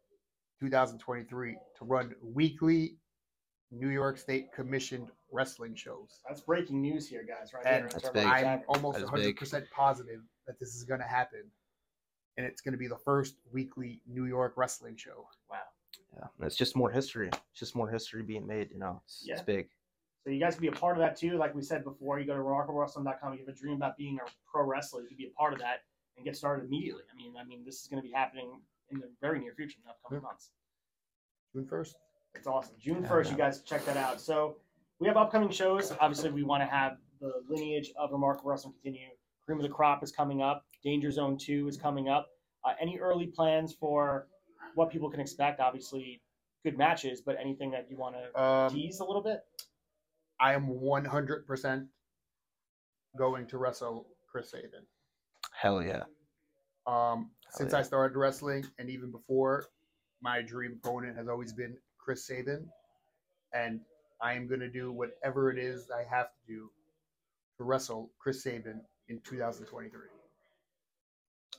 2023 0.59 1.57
to 1.77 1.85
run 1.85 2.15
weekly 2.23 2.97
New 3.71 3.89
York 3.89 4.17
State 4.17 4.51
commissioned 4.53 5.09
wrestling 5.31 5.75
shows. 5.75 6.21
That's 6.27 6.41
breaking 6.41 6.81
news 6.81 7.07
here, 7.07 7.23
guys. 7.27 7.53
Right 7.53 7.65
And 7.65 7.75
there. 7.75 7.85
in 7.85 7.89
That's 7.93 8.09
big. 8.09 8.25
I'm 8.25 8.61
almost 8.67 8.97
That 8.97 9.05
is 9.05 9.11
100 9.11 9.23
big. 9.23 9.37
percent 9.37 9.65
positive 9.75 10.21
that 10.47 10.59
this 10.59 10.75
is 10.75 10.83
going 10.83 10.99
to 10.99 11.07
happen, 11.07 11.43
and 12.37 12.45
it's 12.45 12.61
going 12.61 12.73
to 12.73 12.77
be 12.77 12.87
the 12.87 12.97
first 12.97 13.35
weekly 13.51 14.01
New 14.07 14.25
York 14.25 14.53
wrestling 14.57 14.95
show. 14.95 15.27
Wow. 15.49 15.57
Yeah, 16.17 16.27
and 16.37 16.47
it's 16.47 16.55
just 16.57 16.75
more 16.75 16.89
history. 16.91 17.27
It's 17.27 17.59
just 17.59 17.75
more 17.75 17.89
history 17.89 18.23
being 18.23 18.45
made. 18.45 18.69
You 18.71 18.79
know, 18.79 19.01
it's, 19.05 19.25
it's 19.27 19.41
big. 19.41 19.69
So 20.23 20.29
you 20.29 20.39
guys 20.39 20.53
can 20.55 20.61
be 20.61 20.67
a 20.67 20.71
part 20.71 20.97
of 20.97 21.01
that 21.01 21.15
too. 21.15 21.37
Like 21.37 21.55
we 21.55 21.61
said 21.63 21.83
before, 21.83 22.19
you 22.19 22.25
go 22.25 22.35
to 22.35 22.39
remarkablewrestling.com. 22.41 23.33
You 23.33 23.39
have 23.39 23.47
a 23.47 23.57
dream 23.57 23.75
about 23.75 23.97
being 23.97 24.19
a 24.23 24.29
pro 24.51 24.63
wrestler. 24.65 25.01
You 25.01 25.07
can 25.07 25.17
be 25.17 25.25
a 25.27 25.37
part 25.39 25.53
of 25.53 25.59
that 25.59 25.79
and 26.17 26.25
get 26.25 26.35
started 26.35 26.65
immediately. 26.65 27.03
I 27.11 27.15
mean, 27.15 27.33
I 27.39 27.43
mean, 27.43 27.63
this 27.65 27.81
is 27.81 27.87
going 27.87 28.01
to 28.01 28.07
be 28.07 28.13
happening 28.13 28.59
in 28.91 28.99
the 28.99 29.09
very 29.21 29.39
near 29.39 29.53
future, 29.53 29.77
in 29.79 29.85
the 29.85 29.91
upcoming 29.91 30.21
months. 30.21 30.51
June 31.53 31.65
1st. 31.65 31.93
It's 32.35 32.47
awesome. 32.47 32.75
June 32.79 33.01
Yeah, 33.01 33.07
first, 33.09 33.29
I 33.29 33.31
you 33.33 33.37
guys 33.37 33.61
check 33.61 33.83
that 33.85 33.97
out. 33.97 34.21
So 34.21 34.57
we 35.01 35.07
have 35.07 35.17
upcoming 35.17 35.49
shows. 35.49 35.91
Obviously, 35.99 36.29
we 36.29 36.43
want 36.43 36.61
to 36.61 36.67
have 36.67 36.97
the 37.19 37.33
lineage 37.49 37.91
of 37.97 38.11
Remarkable 38.11 38.51
Wrestling 38.51 38.73
continue. 38.81 39.07
Cream 39.43 39.57
of 39.57 39.63
the 39.63 39.69
Crop 39.69 40.03
is 40.03 40.11
coming 40.11 40.43
up. 40.43 40.63
Danger 40.83 41.09
Zone 41.09 41.37
Two 41.37 41.67
is 41.67 41.75
coming 41.75 42.07
up. 42.07 42.27
Uh, 42.63 42.73
any 42.79 42.99
early 42.99 43.25
plans 43.25 43.73
for 43.73 44.27
what 44.75 44.91
people 44.91 45.09
can 45.09 45.19
expect? 45.19 45.59
Obviously, 45.59 46.21
good 46.63 46.77
matches, 46.77 47.19
but 47.19 47.35
anything 47.41 47.71
that 47.71 47.87
you 47.89 47.97
want 47.97 48.15
to 48.15 48.39
Um, 48.41 48.71
tease 48.71 48.99
a 48.99 49.03
little 49.03 49.23
bit? 49.23 49.41
I 50.39 50.53
am 50.53 50.67
100% 50.67 51.87
going 53.17 53.47
to 53.47 53.57
wrestle 53.57 54.07
Chris 54.31 54.51
Sabin. 54.51 54.85
Hell 55.51 55.81
yeah. 55.81 56.03
Um, 56.85 57.31
since 57.49 57.73
I 57.73 57.81
started 57.81 58.15
wrestling, 58.15 58.65
and 58.77 58.89
even 58.89 59.11
before, 59.11 59.65
my 60.21 60.43
dream 60.43 60.79
opponent 60.83 61.17
has 61.17 61.27
always 61.27 61.53
been 61.53 61.75
Chris 61.97 62.27
Sabin, 62.27 62.67
and 63.53 63.81
I 64.21 64.33
am 64.33 64.47
going 64.47 64.59
to 64.59 64.69
do 64.69 64.91
whatever 64.91 65.51
it 65.51 65.57
is 65.57 65.89
I 65.91 66.03
have 66.13 66.27
to 66.27 66.53
do 66.53 66.69
to 67.57 67.63
wrestle 67.63 68.11
Chris 68.19 68.43
Sabin 68.43 68.81
in 69.09 69.19
2023. 69.21 69.99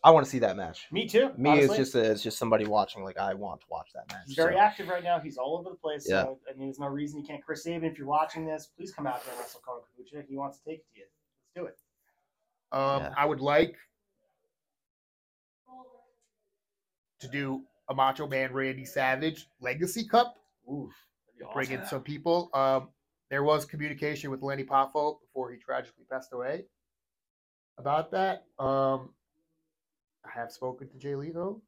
I 0.05 0.11
want 0.11 0.25
to 0.25 0.31
see 0.31 0.41
that 0.41 0.57
match. 0.57 0.87
Me 0.91 1.07
too. 1.07 1.31
Me, 1.37 1.51
honestly. 1.51 1.65
it's 1.69 1.77
just 1.77 1.95
a, 1.95 2.11
it's 2.11 2.23
just 2.23 2.37
somebody 2.39 2.67
watching. 2.67 3.05
Like 3.05 3.19
I 3.19 3.35
want 3.35 3.61
to 3.61 3.67
watch 3.71 3.91
that 3.95 4.05
match. 4.13 4.23
He's 4.27 4.37
very 4.37 4.55
so- 4.55 4.61
active 4.61 4.89
right 4.89 5.05
now. 5.05 5.21
He's 5.21 5.37
all 5.37 5.57
over 5.59 5.71
the 5.71 5.77
place. 5.77 6.07
Yeah. 6.09 6.23
So, 6.23 6.39
I 6.49 6.57
mean, 6.57 6.67
there's 6.69 6.81
no 6.81 6.87
reason 6.89 7.21
you 7.21 7.25
can't. 7.27 7.45
Chris 7.45 7.63
Sabin, 7.63 7.85
if 7.85 7.99
you're 7.99 8.07
watching 8.09 8.45
this, 8.45 8.69
please 8.77 8.93
come 8.93 9.07
out 9.07 9.23
here 9.23 9.31
and 9.33 9.39
wrestle 9.41 9.61
Carl 9.65 9.81
Cappuccia. 9.97 10.25
He 10.29 10.37
wants 10.37 10.59
to 10.59 10.65
take 10.65 10.79
it 10.79 10.85
to 10.95 11.01
you. 11.01 11.07
Let's 11.07 11.55
do 11.55 11.67
it. 11.67 11.79
Um, 12.77 13.03
Yeah. 13.03 13.15
I 13.17 13.27
would 13.27 13.41
like 13.41 13.77
to 17.21 17.29
do 17.29 17.63
a 17.89 17.95
Macho 17.95 18.27
Man 18.27 18.53
Randy 18.53 18.85
Savage 18.85 19.47
Legacy 19.61 20.05
Cup. 20.09 20.35
Ooh, 20.69 20.73
that'd 20.73 20.89
be 20.89 20.89
awesome. 20.89 21.12
Bring 21.55 21.71
in 21.71 21.85
some 21.87 22.03
people. 22.03 22.51
Um, 22.55 22.89
there 23.31 23.43
was 23.43 23.65
communication 23.65 24.31
with 24.31 24.43
Lenny 24.43 24.65
Poffo 24.65 25.21
before 25.21 25.51
he 25.51 25.59
tragically 25.59 26.05
passed 26.11 26.33
away 26.33 26.65
about 27.79 28.11
that. 28.11 28.45
Um, 28.59 29.11
I 30.25 30.31
have 30.35 30.53
spoken 30.53 30.89
to 30.89 30.99
Jay 30.99 31.15
Lethal. 31.15 31.63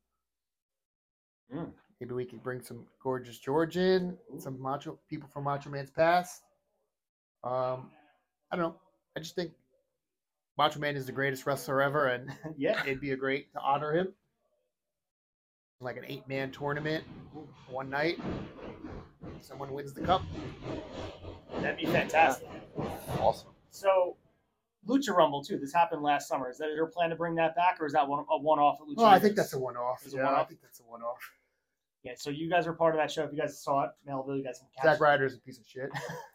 Mm. 1.55 1.71
Maybe 2.01 2.15
we 2.15 2.25
could 2.25 2.43
bring 2.43 2.61
some 2.61 2.85
gorgeous 3.03 3.39
George 3.39 3.77
in, 3.77 4.17
some 4.39 4.61
macho 4.61 4.99
people 5.09 5.29
from 5.33 5.45
Macho 5.45 5.71
Man's 5.71 5.91
past. 5.91 6.43
Um, 7.43 7.91
I 8.51 8.57
don't 8.57 8.61
know. 8.61 8.77
I 9.17 9.21
just 9.21 9.35
think 9.35 9.53
Macho 10.59 10.81
Man 10.81 10.97
is 10.97 11.07
the 11.07 11.13
greatest 11.13 11.47
wrestler 11.47 11.83
ever, 11.83 12.09
and 12.09 12.31
yeah. 12.57 12.81
it'd 12.83 13.01
be 13.01 13.13
a 13.13 13.17
great 13.17 13.53
to 13.53 13.61
honor 13.61 13.93
him. 13.93 14.09
Like 15.81 15.97
an 15.97 16.05
eight 16.07 16.27
man 16.29 16.51
tournament 16.51 17.05
one 17.69 17.91
night. 17.91 18.19
Someone 19.41 19.73
wins 19.73 19.93
the 19.93 20.01
cup. 20.03 20.23
That'd 21.61 21.77
be 21.79 21.87
fantastic. 21.87 22.49
Awesome. 23.21 23.49
So, 23.71 24.17
Lucha 24.89 25.15
Rumble 25.17 25.43
too. 25.43 25.59
This 25.59 25.73
happened 25.73 26.03
last 26.03 26.29
summer. 26.29 26.51
Is 26.51 26.59
that 26.59 26.71
your 26.75 26.87
plan 26.87 27.11
to 27.11 27.17
bring 27.17 27.35
that 27.37 27.55
back, 27.57 27.79
or 27.81 27.87
is 27.87 27.93
that 27.95 28.07
one 28.09 28.25
a 28.31 28.39
one 28.39 28.59
off 28.59 28.79
at 28.81 28.87
Lucha? 28.87 28.97
Well, 28.99 29.07
I 29.07 29.19
think 29.19 29.37
that's 29.37 29.53
a 29.55 29.59
one 29.59 29.77
off. 29.77 30.03
It's 30.05 30.15
a 30.15 30.19
Yeah, 30.19 30.25
I 30.25 30.33
one-off? 30.33 30.49
think 30.49 30.61
that's 30.63 30.81
a 30.81 30.85
one 30.85 31.03
off. 31.03 31.19
yeah. 32.03 32.13
So 32.17 32.31
you 32.31 32.49
guys 32.51 32.67
were 32.67 32.73
part 32.75 32.95
of 32.95 33.01
that 33.01 33.11
show. 33.11 33.25
If 33.25 33.33
you 33.33 33.39
guys 33.39 33.59
saw 33.63 33.85
it, 33.85 33.91
Melville, 34.07 34.37
you 34.37 34.45
guys 34.45 34.59
can 34.59 34.69
catch 34.77 34.85
Zack. 34.95 35.01
Ryder's 35.01 35.35
a 35.35 35.39
piece 35.39 35.59
of 35.59 35.67
shit. 35.67 35.91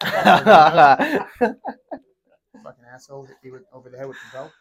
Fucking 2.62 2.84
asshole. 2.92 3.24
Hit 3.26 3.36
me 3.52 3.58
over 3.72 3.88
the 3.90 3.96
head 3.98 4.06
with 4.08 4.16
the 4.32 4.36
belt. 4.36 4.52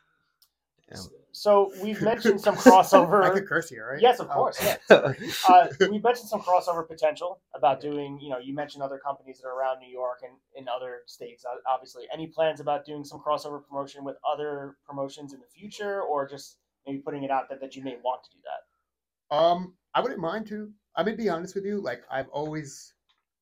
So 1.31 1.71
we've 1.81 2.01
mentioned 2.01 2.41
some 2.41 2.55
I 2.57 2.57
crossover. 2.57 3.31
could 3.33 3.47
curse 3.47 3.69
here, 3.69 3.91
right? 3.93 4.01
Yes, 4.01 4.19
of 4.19 4.27
Oh, 4.31 4.33
course. 4.33 4.59
uh, 4.89 5.67
we 5.89 5.99
mentioned 5.99 6.27
some 6.27 6.41
crossover 6.41 6.87
potential 6.87 7.39
about 7.53 7.79
doing. 7.81 8.19
You 8.19 8.29
know, 8.31 8.39
you 8.39 8.53
mentioned 8.55 8.83
other 8.83 8.97
companies 8.97 9.39
that 9.39 9.47
are 9.47 9.57
around 9.57 9.79
New 9.79 9.89
York 9.91 10.19
and 10.23 10.33
in 10.55 10.67
other 10.67 11.01
states. 11.05 11.45
uh, 11.45 11.55
Obviously, 11.71 12.05
any 12.13 12.27
plans 12.27 12.59
about 12.59 12.85
doing 12.85 13.03
some 13.03 13.19
crossover 13.19 13.63
promotion 13.65 14.03
with 14.03 14.17
other 14.29 14.77
promotions 14.85 15.33
in 15.33 15.39
the 15.39 15.45
future, 15.47 16.01
or 16.01 16.27
just 16.27 16.57
maybe 16.87 16.97
putting 16.99 17.23
it 17.23 17.31
out 17.31 17.47
there 17.49 17.59
that 17.59 17.75
you 17.75 17.83
may 17.83 17.97
want 18.03 18.23
to 18.23 18.29
do 18.31 18.37
that? 18.43 19.35
Um, 19.35 19.75
I 19.93 20.01
wouldn't 20.01 20.19
mind 20.19 20.47
to. 20.47 20.71
I'm 20.95 21.05
gonna 21.05 21.15
be 21.15 21.29
honest 21.29 21.53
with 21.55 21.65
you. 21.65 21.79
Like 21.79 22.01
I've 22.11 22.27
always, 22.29 22.93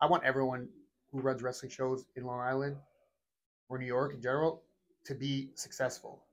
I 0.02 0.06
want 0.08 0.24
everyone 0.26 0.68
who 1.12 1.22
runs 1.22 1.42
wrestling 1.42 1.72
shows 1.72 2.06
in 2.18 2.26
Long 2.26 2.42
Island 2.42 2.76
or 3.70 3.78
New 3.80 3.86
York 3.86 4.14
in 4.14 4.22
general 4.22 4.64
to 5.06 5.16
be 5.16 5.52
successful. 5.56 6.27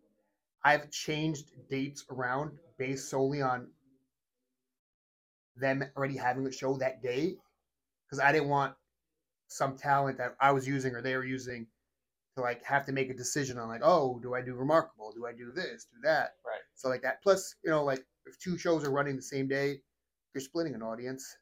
I've 0.64 0.90
changed 0.90 1.50
dates 1.68 2.04
around 2.10 2.52
based 2.78 3.10
solely 3.10 3.42
on 3.42 3.68
them 5.56 5.84
already 5.96 6.16
having 6.16 6.46
a 6.46 6.52
show 6.52 6.76
that 6.78 7.02
day 7.02 7.36
because 8.06 8.18
I 8.18 8.32
didn't 8.32 8.48
want 8.48 8.74
some 9.48 9.76
talent 9.76 10.18
that 10.18 10.34
I 10.40 10.52
was 10.52 10.66
using 10.66 10.94
or 10.94 11.02
they 11.02 11.16
were 11.16 11.24
using 11.24 11.66
to 12.36 12.42
like 12.42 12.64
have 12.64 12.86
to 12.86 12.92
make 12.92 13.10
a 13.10 13.14
decision 13.14 13.58
on 13.58 13.68
like, 13.68 13.82
oh, 13.84 14.18
do 14.22 14.34
I 14.34 14.42
do 14.42 14.54
remarkable? 14.54 15.12
Do 15.14 15.26
I 15.26 15.32
do 15.32 15.52
this? 15.52 15.86
Do 15.92 16.00
that? 16.02 16.30
Right. 16.44 16.60
So 16.74 16.88
like 16.88 17.02
that. 17.02 17.22
Plus, 17.22 17.54
you 17.64 17.70
know, 17.70 17.84
like 17.84 18.04
if 18.26 18.38
two 18.38 18.58
shows 18.58 18.84
are 18.84 18.90
running 18.90 19.16
the 19.16 19.22
same 19.22 19.46
day, 19.46 19.80
you're 20.34 20.42
splitting 20.42 20.74
an 20.74 20.82
audience. 20.82 21.36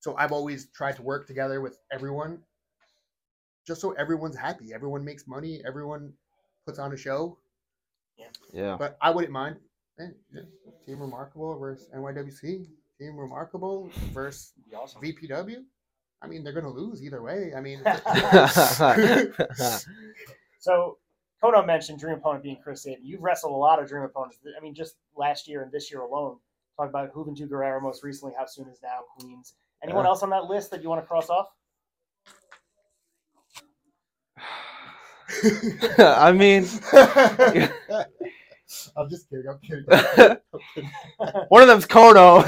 So 0.00 0.14
I've 0.16 0.32
always 0.32 0.68
tried 0.70 0.96
to 0.96 1.02
work 1.02 1.26
together 1.26 1.60
with 1.60 1.78
everyone, 1.90 2.40
just 3.66 3.80
so 3.80 3.92
everyone's 3.92 4.36
happy. 4.36 4.74
Everyone 4.74 5.04
makes 5.04 5.26
money. 5.26 5.62
Everyone 5.66 6.12
puts 6.66 6.78
on 6.78 6.92
a 6.92 6.96
show. 6.96 7.38
Yeah. 8.52 8.76
But 8.78 8.96
I 9.00 9.10
wouldn't 9.10 9.32
mind. 9.32 9.56
Team 10.86 11.00
Remarkable 11.00 11.58
versus 11.58 11.88
NYWC. 11.94 12.66
Team 13.00 13.16
Remarkable 13.18 13.88
versus 14.12 14.52
awesome. 14.76 15.02
VPW. 15.02 15.64
I 16.22 16.26
mean, 16.26 16.44
they're 16.44 16.52
gonna 16.52 16.70
lose 16.70 17.02
either 17.02 17.22
way. 17.22 17.52
I 17.56 17.60
mean, 17.60 17.82
So 20.58 20.98
Cono 21.42 21.64
mentioned 21.64 21.98
Dream 21.98 22.16
Opponent 22.16 22.42
being 22.42 22.58
Chris 22.62 22.82
Sabin. 22.84 23.00
You've 23.04 23.22
wrestled 23.22 23.52
a 23.52 23.56
lot 23.56 23.82
of 23.82 23.88
Dream 23.88 24.02
Opponents. 24.04 24.38
I 24.56 24.60
mean, 24.62 24.74
just 24.74 24.94
last 25.16 25.46
year 25.46 25.62
and 25.62 25.70
this 25.70 25.90
year 25.90 26.00
alone. 26.00 26.38
Talk 26.78 26.88
about 26.88 27.12
Juventud 27.12 27.48
Guerrero 27.50 27.80
most 27.80 28.02
recently. 28.02 28.34
How 28.36 28.46
soon 28.46 28.68
is 28.68 28.80
now 28.82 29.00
Queens? 29.18 29.54
Anyone 29.82 30.04
Yeah. 30.04 30.08
else 30.08 30.22
on 30.22 30.30
that 30.30 30.44
list 30.46 30.70
that 30.70 30.82
you 30.82 30.88
want 30.88 31.02
to 31.02 31.06
cross 31.06 31.28
off? 31.30 31.48
I 35.98 36.32
mean, 36.32 36.66
I'm 38.96 39.08
just 39.08 39.28
kidding. 39.28 39.48
I'm 39.48 39.58
kidding. 39.58 39.84
one 41.48 41.62
of 41.62 41.68
them's 41.68 41.86
Cono. 41.86 42.40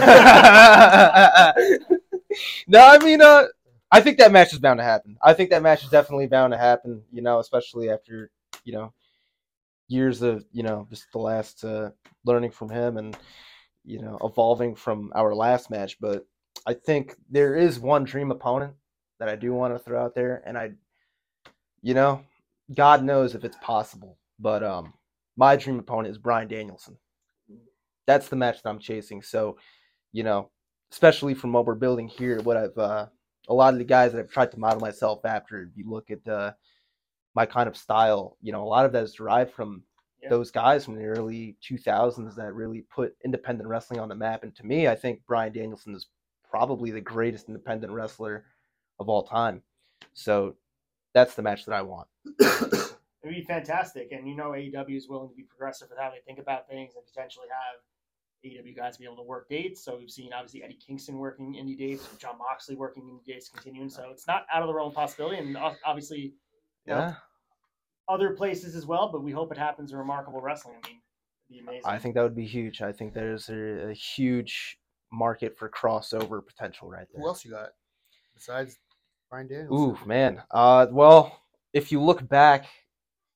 no, 2.66 2.86
I 2.86 2.98
mean, 3.02 3.20
uh, 3.22 3.44
I 3.90 4.00
think 4.00 4.18
that 4.18 4.32
match 4.32 4.52
is 4.52 4.58
bound 4.58 4.78
to 4.78 4.84
happen. 4.84 5.16
I 5.22 5.32
think 5.32 5.50
that 5.50 5.62
match 5.62 5.84
is 5.84 5.90
definitely 5.90 6.26
bound 6.26 6.52
to 6.52 6.58
happen. 6.58 7.02
You 7.12 7.22
know, 7.22 7.38
especially 7.38 7.90
after 7.90 8.30
you 8.64 8.72
know 8.72 8.92
years 9.88 10.22
of 10.22 10.44
you 10.52 10.62
know 10.62 10.86
just 10.90 11.10
the 11.12 11.18
last 11.18 11.64
uh, 11.64 11.90
learning 12.24 12.50
from 12.50 12.70
him 12.70 12.96
and 12.96 13.16
you 13.84 14.00
know 14.00 14.18
evolving 14.22 14.74
from 14.74 15.12
our 15.14 15.34
last 15.34 15.70
match. 15.70 15.98
But 16.00 16.26
I 16.66 16.74
think 16.74 17.16
there 17.30 17.54
is 17.54 17.78
one 17.78 18.04
dream 18.04 18.30
opponent 18.30 18.74
that 19.18 19.28
I 19.28 19.36
do 19.36 19.52
want 19.54 19.74
to 19.74 19.78
throw 19.78 20.02
out 20.02 20.14
there, 20.14 20.42
and 20.44 20.58
I, 20.58 20.72
you 21.82 21.94
know, 21.94 22.22
God 22.74 23.04
knows 23.04 23.34
if 23.34 23.44
it's 23.44 23.56
possible, 23.62 24.18
but 24.38 24.62
um, 24.62 24.92
my 25.36 25.56
dream 25.56 25.78
opponent 25.78 26.12
is 26.12 26.18
Bryan 26.18 26.48
Danielson. 26.48 26.96
That's 28.06 28.28
the 28.28 28.36
match 28.36 28.62
that 28.62 28.68
I'm 28.68 28.78
chasing. 28.78 29.22
So, 29.22 29.56
you 30.12 30.22
know, 30.22 30.50
especially 30.92 31.34
from 31.34 31.52
what 31.52 31.66
we're 31.66 31.74
building 31.74 32.08
here, 32.08 32.40
what 32.42 32.56
I've 32.56 32.78
uh, 32.78 33.06
a 33.48 33.54
lot 33.54 33.74
of 33.74 33.78
the 33.78 33.84
guys 33.84 34.12
that 34.12 34.18
I've 34.20 34.30
tried 34.30 34.50
to 34.52 34.58
model 34.60 34.80
myself 34.80 35.24
after. 35.24 35.62
If 35.62 35.76
you 35.76 35.88
look 35.88 36.10
at 36.10 36.26
uh, 36.28 36.52
my 37.34 37.46
kind 37.46 37.68
of 37.68 37.76
style, 37.76 38.36
you 38.42 38.52
know, 38.52 38.62
a 38.62 38.66
lot 38.68 38.86
of 38.86 38.92
that 38.92 39.04
is 39.04 39.14
derived 39.14 39.52
from 39.52 39.82
Yeah. 40.22 40.30
those 40.30 40.50
guys 40.50 40.84
from 40.84 40.96
the 40.96 41.04
early 41.04 41.56
2000s 41.62 42.34
that 42.36 42.54
really 42.54 42.82
put 42.82 43.16
independent 43.24 43.68
wrestling 43.68 44.00
on 44.00 44.08
the 44.08 44.14
map. 44.14 44.42
And 44.42 44.54
to 44.56 44.66
me, 44.66 44.88
I 44.88 44.94
think 44.96 45.24
Bryan 45.26 45.52
Danielson 45.52 45.94
is 45.94 46.06
probably 46.50 46.90
the 46.90 47.00
greatest 47.00 47.48
independent 47.48 47.92
wrestler 47.92 48.44
of 48.98 49.08
all 49.08 49.22
time. 49.24 49.62
So 50.14 50.56
that's 51.16 51.34
the 51.34 51.42
match 51.42 51.64
that 51.64 51.74
I 51.74 51.82
want. 51.82 52.08
It 53.22 53.30
would 53.30 53.34
be 53.34 53.42
fantastic. 53.42 54.12
And 54.12 54.28
you 54.28 54.36
know, 54.36 54.50
AEW 54.50 54.96
is 54.96 55.08
willing 55.08 55.28
to 55.28 55.34
be 55.34 55.42
progressive 55.42 55.88
with 55.90 55.98
how 55.98 56.10
they 56.10 56.20
think 56.24 56.38
about 56.38 56.68
things 56.68 56.92
and 56.94 57.04
potentially 57.04 57.46
have 57.50 57.80
AEW 58.44 58.76
guys 58.76 58.98
be 58.98 59.04
able 59.04 59.16
to 59.16 59.24
work 59.24 59.48
dates. 59.48 59.84
So 59.84 59.96
we've 59.98 60.12
seen 60.12 60.32
obviously 60.32 60.62
Eddie 60.62 60.78
Kingston 60.86 61.18
working 61.18 61.54
indie 61.54 61.76
dates, 61.76 62.06
Jon 62.18 62.38
Moxley 62.38 62.76
working 62.76 63.02
indie 63.02 63.24
dates 63.26 63.48
continuing. 63.48 63.88
So 63.88 64.10
it's 64.12 64.28
not 64.28 64.46
out 64.54 64.62
of 64.62 64.68
the 64.68 64.74
realm 64.74 64.90
of 64.90 64.94
possibility. 64.94 65.38
And 65.38 65.56
obviously, 65.84 66.34
you 66.84 66.94
know, 66.94 66.98
Yeah. 66.98 67.14
other 68.08 68.30
places 68.36 68.76
as 68.76 68.86
well. 68.86 69.10
But 69.10 69.24
we 69.24 69.32
hope 69.32 69.50
it 69.50 69.58
happens 69.58 69.90
in 69.90 69.98
remarkable 69.98 70.40
wrestling. 70.40 70.76
I 70.84 70.88
mean, 70.88 71.00
it'd 71.50 71.64
be 71.66 71.68
amazing. 71.68 71.82
I 71.90 71.98
think 71.98 72.14
that 72.14 72.22
would 72.22 72.36
be 72.36 72.46
huge. 72.46 72.80
I 72.80 72.92
think 72.92 73.12
there's 73.12 73.48
a, 73.48 73.88
a 73.88 73.92
huge 73.92 74.78
market 75.10 75.58
for 75.58 75.68
crossover 75.68 76.46
potential 76.46 76.88
right 76.88 77.08
there. 77.12 77.20
Who 77.22 77.26
else 77.26 77.44
you 77.44 77.50
got 77.50 77.70
besides 78.34 78.78
Brian 79.30 79.48
Daniels? 79.48 79.72
Ooh, 79.72 80.06
man. 80.06 80.42
Uh, 80.50 80.86
well, 80.90 81.40
if 81.72 81.90
you 81.90 82.00
look 82.00 82.26
back 82.28 82.66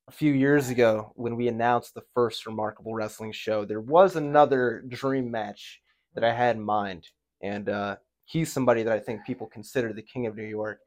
a 0.09 0.12
few 0.12 0.33
years 0.33 0.70
ago 0.70 1.12
when 1.14 1.37
we 1.37 1.48
announced 1.48 1.94
the 1.94 2.03
first 2.14 2.46
Remarkable 2.46 2.94
Wrestling 2.94 3.33
show, 3.33 3.64
there 3.64 3.81
was 3.81 4.16
another 4.16 4.85
dream 4.88 5.31
match 5.31 5.81
that 6.14 6.24
I 6.24 6.33
had 6.33 6.57
in 6.57 6.62
mind, 6.62 7.09
and 7.42 7.68
uh, 7.68 7.96
he's 8.24 8.53
somebody 8.53 8.83
that 8.83 8.92
I 8.92 8.98
think 8.98 9.24
people 9.24 9.46
consider 9.46 9.92
the 9.92 10.03
king 10.03 10.26
of 10.26 10.37
New 10.37 10.44
York. 10.44 10.81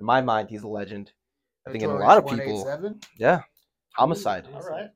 In 0.00 0.06
my 0.06 0.20
mind, 0.20 0.50
he's 0.50 0.62
a 0.62 0.68
legend. 0.68 1.12
I 1.66 1.70
think 1.70 1.84
in 1.84 1.90
a 1.90 1.96
lot 1.96 2.18
of 2.18 2.26
people, 2.26 2.98
yeah, 3.18 3.42
homicide. 3.92 4.46
All 4.54 4.62
right. 4.62 4.88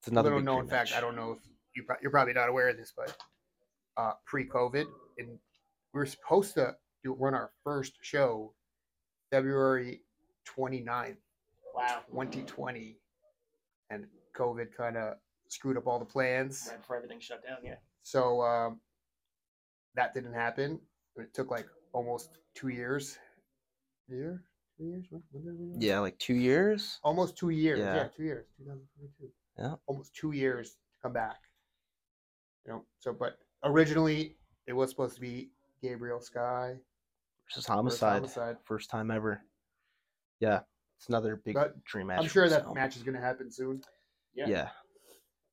It's 0.00 0.08
another 0.08 0.30
little 0.30 0.40
big 0.40 0.46
known 0.46 0.68
fact. 0.68 0.92
I 0.94 1.00
don't 1.00 1.16
know 1.16 1.32
if 1.32 1.38
you 1.74 1.84
pro- 1.84 1.96
you're 2.02 2.10
probably 2.10 2.34
not 2.34 2.48
aware 2.48 2.68
of 2.68 2.76
this, 2.76 2.92
but 2.94 3.16
uh, 3.96 4.12
pre-COVID, 4.26 4.84
and 5.18 5.28
we 5.28 5.38
were 5.92 6.06
supposed 6.06 6.54
to 6.54 6.76
do 7.04 7.14
run 7.14 7.34
our 7.34 7.50
first 7.64 7.94
show 8.02 8.54
February 9.30 10.00
29th, 10.56 11.16
Wow. 11.74 12.00
2020, 12.10 12.96
and 13.90 14.06
COVID 14.36 14.74
kind 14.76 14.96
of 14.96 15.14
screwed 15.48 15.76
up 15.76 15.86
all 15.86 15.98
the 15.98 16.04
plans. 16.04 16.66
Right 16.70 16.80
before 16.80 16.96
everything 16.96 17.20
shut 17.20 17.44
down. 17.46 17.58
Yeah. 17.62 17.76
So 18.02 18.42
um, 18.42 18.80
that 19.94 20.14
didn't 20.14 20.32
happen. 20.34 20.80
It 21.16 21.32
took 21.34 21.50
like 21.50 21.66
almost 21.92 22.38
two 22.54 22.68
years. 22.68 23.18
Year? 24.08 24.42
Two 24.76 24.84
years? 24.84 25.04
When, 25.10 25.22
when 25.32 25.44
did 25.44 25.58
we? 25.80 25.86
Yeah, 25.86 26.00
like 26.00 26.18
two 26.18 26.34
years. 26.34 26.98
Almost 27.02 27.36
two 27.36 27.50
years. 27.50 27.78
Yeah, 27.78 27.94
Yeah. 27.96 28.08
two 28.16 28.22
years. 28.24 28.46
2022. 28.58 29.32
Yeah. 29.58 29.74
Almost 29.86 30.14
two 30.14 30.32
years 30.32 30.70
to 30.70 30.76
come 31.02 31.12
back. 31.12 31.36
You 32.66 32.72
know, 32.72 32.84
so 32.98 33.12
but 33.12 33.38
originally 33.64 34.36
it 34.66 34.72
was 34.72 34.90
supposed 34.90 35.14
to 35.16 35.20
be 35.20 35.50
Gabriel 35.82 36.20
Skye. 36.20 36.76
Versus 37.48 37.64
versus 37.64 37.66
homicide. 37.66 38.14
Homicide. 38.14 38.56
First 38.64 38.90
time 38.90 39.10
ever. 39.10 39.42
Yeah, 40.40 40.60
it's 40.98 41.08
another 41.08 41.36
big 41.44 41.54
But 41.54 41.82
dream 41.84 42.08
match. 42.08 42.20
I'm 42.20 42.28
sure 42.28 42.48
that 42.48 42.64
so, 42.64 42.74
match 42.74 42.96
is 42.96 43.02
gonna 43.02 43.20
happen 43.20 43.50
soon. 43.50 43.82
Yeah. 44.34 44.46
Yeah. 44.48 44.68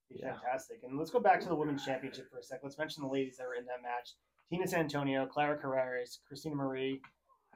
Yeah. 0.10 0.34
Fantastic. 0.34 0.81
And 0.84 0.97
let's 0.97 1.10
go 1.10 1.19
back 1.19 1.39
to 1.41 1.47
the 1.47 1.55
women's 1.55 1.84
championship 1.86 2.29
for 2.29 2.38
a 2.38 2.43
sec. 2.43 2.60
Let's 2.63 2.77
mention 2.77 3.03
the 3.03 3.10
ladies 3.10 3.38
that 3.38 3.47
were 3.47 3.55
in 3.55 3.65
that 3.65 3.81
match: 3.81 4.13
Tina 4.49 4.67
San 4.67 4.81
Antonio, 4.81 5.25
Clara 5.25 5.58
Carreras, 5.58 6.19
Christina 6.27 6.55
Marie, 6.55 7.01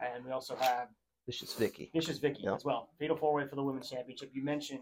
and 0.01 0.25
we 0.25 0.31
also 0.31 0.55
have 0.55 0.87
Vicious 1.25 1.53
Vicky. 1.53 1.91
Vicious 1.93 2.17
Vicky 2.17 2.43
Yep. 2.43 2.55
as 2.55 2.65
well. 2.65 2.89
Fatal 2.97 3.15
four 3.17 3.33
way 3.33 3.45
for 3.45 3.55
the 3.55 3.63
women's 3.63 3.89
championship. 3.89 4.31
You 4.33 4.43
mentioned 4.43 4.79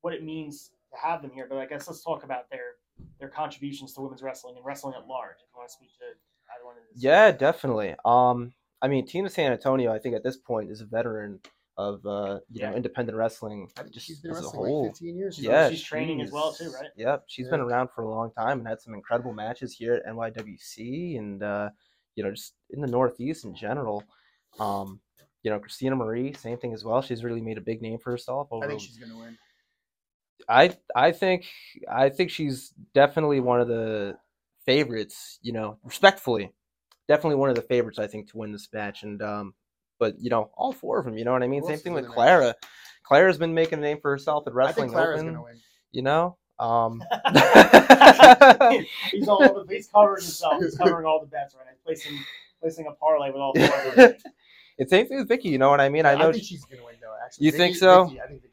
what 0.00 0.14
it 0.14 0.24
means 0.24 0.70
to 0.92 0.98
have 0.98 1.22
them 1.22 1.30
here, 1.30 1.46
but 1.48 1.58
I 1.58 1.66
guess 1.66 1.86
let's 1.86 2.02
talk 2.02 2.24
about 2.24 2.50
their 2.50 2.76
their 3.20 3.28
contributions 3.28 3.92
to 3.94 4.00
women's 4.00 4.22
wrestling 4.22 4.56
and 4.56 4.64
wrestling 4.64 4.94
at 4.96 5.06
large. 5.06 5.36
If 5.36 5.48
you 5.54 5.58
want 5.58 5.68
to 5.68 5.74
speak 5.74 5.90
to 5.98 6.04
either 6.04 6.64
one 6.64 6.76
of 6.76 6.82
these. 6.92 7.02
Yeah, 7.02 7.30
definitely. 7.30 7.94
Um, 8.04 8.52
I 8.80 8.88
mean, 8.88 9.06
Tina 9.06 9.28
San 9.28 9.52
Antonio, 9.52 9.92
I 9.92 9.98
think 9.98 10.14
at 10.14 10.22
this 10.22 10.36
point 10.36 10.70
is 10.70 10.80
a 10.80 10.86
veteran 10.86 11.40
of 11.76 12.04
uh, 12.06 12.40
you 12.50 12.62
know 12.62 12.74
independent 12.74 13.16
wrestling 13.16 13.68
just 13.92 14.06
she's 14.06 14.18
been 14.20 14.32
as 14.32 14.44
a 14.44 14.48
whole. 14.48 14.82
like 14.86 14.92
15 14.92 15.16
years. 15.16 15.36
She's- 15.36 15.46
yeah, 15.46 15.70
she's 15.70 15.82
training 15.82 16.20
as 16.20 16.32
well, 16.32 16.52
too, 16.52 16.70
right? 16.72 16.90
Yep, 16.96 17.24
she's 17.28 17.48
been 17.48 17.60
around 17.60 17.90
for 17.94 18.02
a 18.02 18.08
long 18.10 18.32
time 18.32 18.58
and 18.58 18.66
had 18.68 18.80
some 18.80 18.94
incredible 18.94 19.32
matches 19.32 19.74
here 19.74 19.94
at 19.94 20.04
NYWC 20.12 21.18
and 21.18 21.42
uh, 21.42 21.70
you 22.16 22.24
know 22.24 22.30
just 22.32 22.54
in 22.70 22.80
the 22.80 22.88
Northeast 22.88 23.44
in 23.44 23.54
general. 23.54 24.02
Um, 24.58 25.00
you 25.44 25.52
know, 25.52 25.60
Christina 25.60 25.94
Marie, 25.94 26.32
same 26.32 26.58
thing 26.58 26.72
as 26.74 26.84
well. 26.84 27.00
She's 27.00 27.22
really 27.22 27.40
made 27.40 27.58
a 27.58 27.60
big 27.60 27.80
name 27.80 27.98
for 27.98 28.10
herself. 28.10 28.48
Over 28.50 28.64
I 28.64 28.68
think 28.68 28.80
she's 28.80 28.98
gonna 28.98 29.16
win. 29.16 29.38
I 30.48 30.76
I 30.96 31.12
think 31.12 31.46
I 31.88 32.08
think 32.08 32.30
she's 32.30 32.72
definitely 32.94 33.38
one 33.40 33.60
of 33.60 33.68
the 33.68 34.16
favorites. 34.66 35.38
You 35.42 35.52
know, 35.52 35.78
respectfully, 35.84 36.52
definitely 37.08 37.36
one 37.36 37.48
of 37.50 37.56
the 37.56 37.62
favorites. 37.62 37.98
I 37.98 38.06
think 38.06 38.30
to 38.30 38.36
win 38.36 38.52
this 38.52 38.68
match, 38.72 39.02
and 39.02 39.20
um, 39.22 39.54
but 39.98 40.14
you 40.20 40.30
know, 40.30 40.50
all 40.54 40.72
four 40.72 40.98
of 40.98 41.04
them. 41.04 41.18
You 41.18 41.24
know 41.24 41.32
what 41.32 41.42
I 41.42 41.48
mean? 41.48 41.62
Who 41.62 41.68
Same 41.68 41.78
thing 41.78 41.92
with 41.94 42.04
the 42.04 42.08
match? 42.10 42.14
Clara. 42.14 42.54
Clara's 43.02 43.38
been 43.38 43.54
making 43.54 43.78
a 43.78 43.82
name 43.82 43.98
for 44.00 44.10
herself 44.10 44.46
at 44.46 44.52
I 44.52 44.56
wrestling 44.56 44.88
think 44.90 44.92
Clara's 44.92 45.20
open. 45.20 45.32
gonna 45.32 45.42
win. 45.44 45.56
You 45.92 46.02
know, 46.02 46.36
um, 46.58 47.02
he's 49.10 49.28
all 49.28 49.42
over, 49.42 49.64
he's 49.72 49.88
covering 49.88 50.22
himself. 50.22 50.62
He's 50.62 50.76
covering 50.76 51.06
all 51.06 51.20
the 51.20 51.26
bets 51.26 51.54
right 51.54 51.64
now. 51.66 51.72
Placing 51.84 52.18
placing 52.60 52.86
a 52.86 52.92
parlay 52.92 53.28
with 53.30 53.36
all 53.40 53.54
four 53.54 54.16
it's 54.78 54.90
same 54.90 55.06
thing 55.06 55.18
with 55.18 55.28
Vicky. 55.28 55.48
You 55.48 55.58
know 55.58 55.70
what 55.70 55.80
I 55.80 55.88
mean? 55.88 56.04
I 56.06 56.14
know 56.14 56.30
think 56.32 56.42
she- 56.44 56.54
she's 56.56 56.64
gonna 56.64 56.84
win 56.84 56.96
though. 57.00 57.14
Actually, 57.24 57.46
You 57.46 57.52
think 57.52 57.76
so? 57.76 58.04
Vicky, 58.04 58.20
I 58.20 58.26
think 58.26 58.42
Vicky's 58.42 58.42
gonna 58.42 58.42
win. 58.42 58.47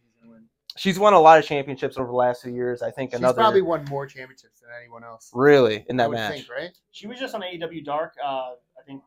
She's 0.75 0.99
won 0.99 1.13
a 1.13 1.19
lot 1.19 1.39
of 1.39 1.45
championships 1.45 1.97
over 1.97 2.07
the 2.07 2.15
last 2.15 2.41
few 2.43 2.53
years. 2.53 2.81
I 2.81 2.91
think 2.91 3.11
She's 3.11 3.19
another 3.19 3.41
probably 3.41 3.61
won 3.61 3.85
more 3.85 4.05
championships 4.05 4.59
than 4.59 4.69
anyone 4.79 5.03
else. 5.03 5.29
really 5.33 5.85
in 5.89 5.97
that 5.97 6.09
would 6.09 6.15
match. 6.15 6.33
think, 6.35 6.49
right? 6.49 6.71
She 6.91 7.07
was 7.07 7.19
just 7.19 7.33
on 7.35 7.41
AEW 7.41 7.83
Dark, 7.85 8.13
uh, 8.23 8.27
I 8.79 8.83
think 8.85 9.01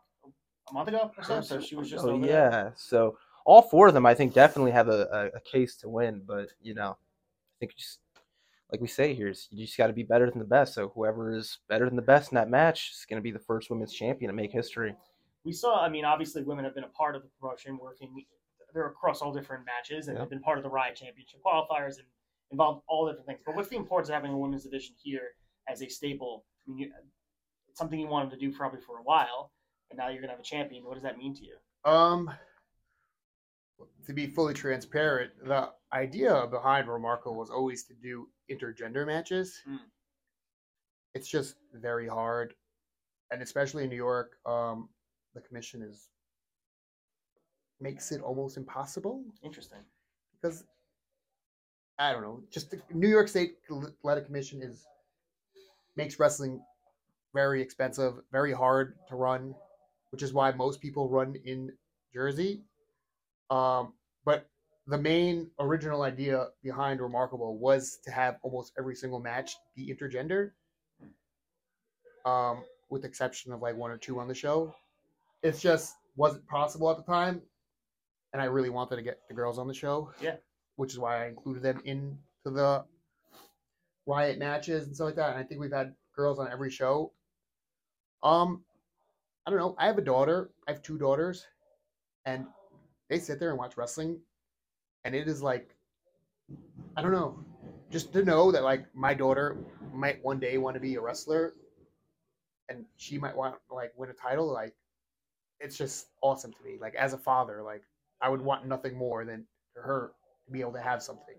a 0.71 0.73
month 0.73 0.89
ago 0.89 1.11
or 1.17 1.25
so. 1.25 1.41
So 1.41 1.61
she 1.61 1.77
was 1.77 1.91
just 1.91 2.05
Oh 2.05 2.11
over 2.11 2.27
there. 2.27 2.51
yeah. 2.51 2.71
So 2.77 3.19
all 3.45 3.63
four 3.63 3.89
of 3.89 3.95
them, 3.95 4.05
I 4.07 4.15
think, 4.15 4.35
definitely 4.35 4.73
have 4.73 4.89
a, 4.89 5.31
a, 5.35 5.37
a 5.37 5.41
case 5.41 5.77
to 5.79 5.89
win. 5.89 6.23
But 6.27 6.49
you 6.61 6.75
know, 6.75 6.91
I 6.97 7.55
think 7.61 7.75
just 7.77 8.01
like 8.71 8.81
we 8.83 8.87
say 8.89 9.15
here, 9.15 9.29
is 9.29 9.49
you 9.51 9.65
just 9.65 9.79
got 9.79 9.87
to 9.87 9.93
be 9.95 10.03
better 10.03 10.29
than 10.31 10.39
the 10.39 10.45
best. 10.45 10.75
So 10.75 10.89
whoever 10.95 11.33
is 11.33 11.59
better 11.69 11.87
than 11.87 11.97
the 11.97 12.03
best 12.03 12.33
in 12.33 12.37
that 12.37 12.51
match 12.51 12.91
is 12.93 13.07
going 13.09 13.19
to 13.19 13.23
be 13.25 13.31
the 13.31 13.39
first 13.39 13.71
women's 13.71 13.95
champion 13.95 14.29
to 14.31 14.35
make 14.37 14.53
history. 14.53 14.95
we 15.45 15.53
saw. 15.53 15.81
I 15.83 15.89
mean, 15.89 16.05
obviously, 16.05 16.43
women 16.43 16.65
have 16.67 16.75
been 16.75 16.85
a 16.85 16.89
part 16.89 17.17
of 17.17 17.23
the 17.23 17.29
promotion, 17.41 17.79
working. 17.81 18.25
They're 18.79 18.87
across 18.87 19.23
all 19.23 19.33
different 19.33 19.67
matches, 19.67 20.07
and 20.07 20.17
Yeah. 20.17 20.23
they've 20.23 20.31
been 20.31 20.41
part 20.41 20.57
of 20.57 20.63
the 20.63 20.71
Riot 20.71 20.95
Championship 20.95 21.41
qualifiers 21.45 21.99
and 21.99 22.07
involved 22.53 22.85
all 22.87 23.09
different 23.09 23.27
things. 23.27 23.41
But 23.45 23.57
what's 23.57 23.69
the 23.69 23.77
importance 23.77 24.09
of 24.09 24.15
having 24.15 24.31
a 24.31 24.39
women's 24.39 24.63
division 24.63 24.95
here 25.03 25.35
as 25.67 25.83
a 25.83 25.89
staple? 25.89 26.47
I 26.65 26.71
mean, 26.71 26.79
you, 26.79 26.93
it's 27.69 27.77
something 27.77 27.99
you 27.99 28.07
wanted 28.07 28.31
to 28.31 28.37
do 28.37 28.53
probably 28.57 28.81
for 28.81 28.99
a 29.01 29.03
while, 29.03 29.53
and 29.91 29.99
now 29.99 30.07
you're 30.11 30.21
gonna 30.21 30.31
have 30.33 30.39
a 30.39 30.45
champion. 30.45 30.85
What 30.85 30.95
does 30.95 31.03
that 31.03 31.19
mean 31.19 31.35
to 31.35 31.45
you? 31.45 31.59
Um, 31.85 32.31
to 34.07 34.13
be 34.13 34.29
fully 34.29 34.55
transparent, 34.55 35.33
the 35.45 35.73
idea 35.93 36.47
behind 36.47 36.87
Remarkable 36.87 37.35
was 37.37 37.51
always 37.51 37.83
to 37.87 37.95
do 37.95 38.31
intergender 38.49 39.05
matches. 39.05 39.61
Mm. 39.67 39.81
It's 41.15 41.29
just 41.29 41.57
very 41.73 42.07
hard, 42.07 42.55
and 43.33 43.43
especially 43.43 43.83
in 43.83 43.91
New 43.91 43.97
York, 43.97 44.39
um, 44.47 44.89
the 45.35 45.41
commission 45.41 45.83
is 45.83 46.11
makes 47.81 48.13
it 48.13 48.21
almost 48.21 48.57
impossible 48.57 49.23
Interesting. 49.43 49.79
because 50.41 50.65
I 51.99 52.13
don't 52.13 52.23
know, 52.23 52.43
just 52.51 52.71
the 52.71 52.81
New 52.93 53.09
York 53.09 53.29
State 53.29 53.57
Athletic 53.71 54.27
Commission 54.27 54.63
is 54.63 54.87
makes 55.97 56.19
wrestling 56.21 56.61
very 57.35 57.61
expensive, 57.61 58.15
very 58.31 58.53
hard 58.53 58.95
to 59.09 59.17
run, 59.17 59.55
which 60.11 60.23
is 60.23 60.33
why 60.33 60.53
most 60.53 60.81
people 60.81 61.09
run 61.09 61.35
in 61.45 61.73
Jersey. 62.13 62.63
Um, 63.51 63.95
but 64.25 64.47
the 64.87 64.99
main 64.99 65.51
original 65.59 66.03
idea 66.03 66.47
behind 66.63 67.01
Remarkable 67.01 67.59
was 67.59 67.99
to 68.05 68.11
have 68.11 68.39
almost 68.43 68.73
every 68.79 68.95
single 68.95 69.21
match 69.21 69.57
be 69.75 69.93
intergender, 69.95 70.53
um, 72.25 72.63
with 72.91 73.05
exception 73.05 73.53
of 73.53 73.61
like 73.61 73.77
one 73.77 73.91
or 73.91 73.99
two 73.99 74.21
on 74.21 74.29
the 74.29 74.35
show. 74.35 74.75
It's 75.43 75.61
just 75.61 75.95
wasn't 76.17 76.47
possible 76.47 76.91
at 76.91 76.97
the 76.97 77.03
time, 77.03 77.43
and 78.33 78.43
I 78.43 78.47
really 78.47 78.71
wanted 78.71 78.97
to 78.97 79.03
get 79.03 79.21
the 79.29 79.35
girls 79.35 79.59
on 79.59 79.67
the 79.69 79.75
show. 79.75 80.11
Yeah. 80.21 80.37
which 80.77 80.93
is 80.93 80.99
why 80.99 81.25
I 81.25 81.29
included 81.29 81.63
them 81.63 81.81
into 81.85 82.17
the 82.45 82.85
riot 84.07 84.39
matches 84.39 84.87
and 84.87 84.95
stuff 84.95 85.07
like 85.07 85.17
that. 85.17 85.31
And 85.31 85.39
I 85.39 85.43
think 85.43 85.61
we've 85.61 85.73
had 85.73 85.95
girls 86.15 86.39
on 86.39 86.51
every 86.51 86.71
show. 86.71 87.13
Um, 88.23 88.63
I 89.47 89.51
don't 89.51 89.59
know. 89.59 89.75
I 89.79 89.87
have 89.87 89.99
a 89.99 90.03
daughter. 90.03 90.51
I 90.67 90.73
have 90.73 90.83
two 90.83 90.99
daughters, 90.99 91.47
and 92.27 92.47
they 93.09 93.19
sit 93.19 93.39
there 93.41 93.51
and 93.51 93.59
watch 93.59 93.77
wrestling, 93.77 94.21
and 95.05 95.15
it 95.15 95.27
is 95.27 95.43
like, 95.43 95.75
I 96.97 97.03
don't 97.03 97.13
know, 97.13 97.39
just 97.91 98.13
to 98.13 98.25
know 98.25 98.53
that 98.53 98.63
like 98.63 98.87
my 98.95 99.15
daughter 99.15 99.57
might 99.93 100.23
one 100.23 100.39
day 100.39 100.59
want 100.59 100.75
to 100.75 100.81
be 100.81 100.97
a 100.97 101.01
wrestler, 101.01 101.55
and 102.69 102.85
she 102.97 103.19
might 103.19 103.37
want 103.37 103.57
like 103.71 103.93
win 103.97 104.11
a 104.11 104.15
title. 104.15 104.53
Like, 104.53 104.75
it's 105.61 105.77
just 105.79 106.09
awesome 106.23 106.53
to 106.53 106.63
me. 106.65 106.77
Like 106.81 106.95
as 106.95 107.15
a 107.15 107.19
father, 107.19 107.63
like 107.63 107.83
I 108.21 108.29
would 108.29 108.41
want 108.41 108.67
nothing 108.67 108.97
more 108.97 109.25
than 109.25 109.47
for 109.75 109.83
her 109.83 110.13
to 110.47 110.53
be 110.53 110.61
able 110.61 110.73
to 110.73 110.81
have 110.83 111.03
something. 111.03 111.37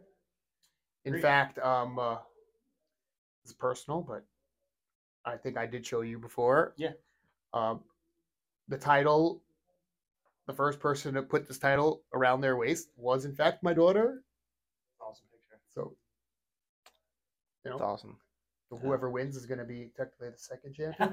In 1.06 1.14
Great. 1.14 1.22
fact, 1.22 1.60
um, 1.60 2.00
uh, 2.00 2.18
it's 3.44 3.54
personal, 3.54 4.02
but 4.02 4.26
I 5.26 5.38
think 5.38 5.58
I 5.58 5.66
did 5.66 5.86
show 5.86 6.02
you 6.02 6.20
before. 6.20 6.74
Yeah. 6.78 6.92
Um, 7.54 7.82
the 8.68 8.78
title, 8.78 9.42
the 10.48 10.54
first 10.54 10.80
person 10.80 11.14
to 11.16 11.24
put 11.24 11.48
this 11.48 11.58
title 11.60 12.04
around 12.14 12.42
their 12.42 12.58
waist 12.58 12.90
was, 12.98 13.26
in 13.26 13.34
fact, 13.36 13.64
my 13.64 13.74
daughter. 13.74 14.24
Awesome 15.02 15.28
picture. 15.32 15.62
So, 15.74 15.96
you 17.66 17.72
It's 17.72 17.80
know, 17.80 17.86
awesome. 17.86 18.18
whoever 18.82 19.10
wins 19.10 19.36
is 19.36 19.46
going 19.46 19.60
to 19.60 19.66
be 19.66 19.92
technically 19.98 20.30
the 20.30 20.38
second 20.38 20.74
champion. 20.76 21.10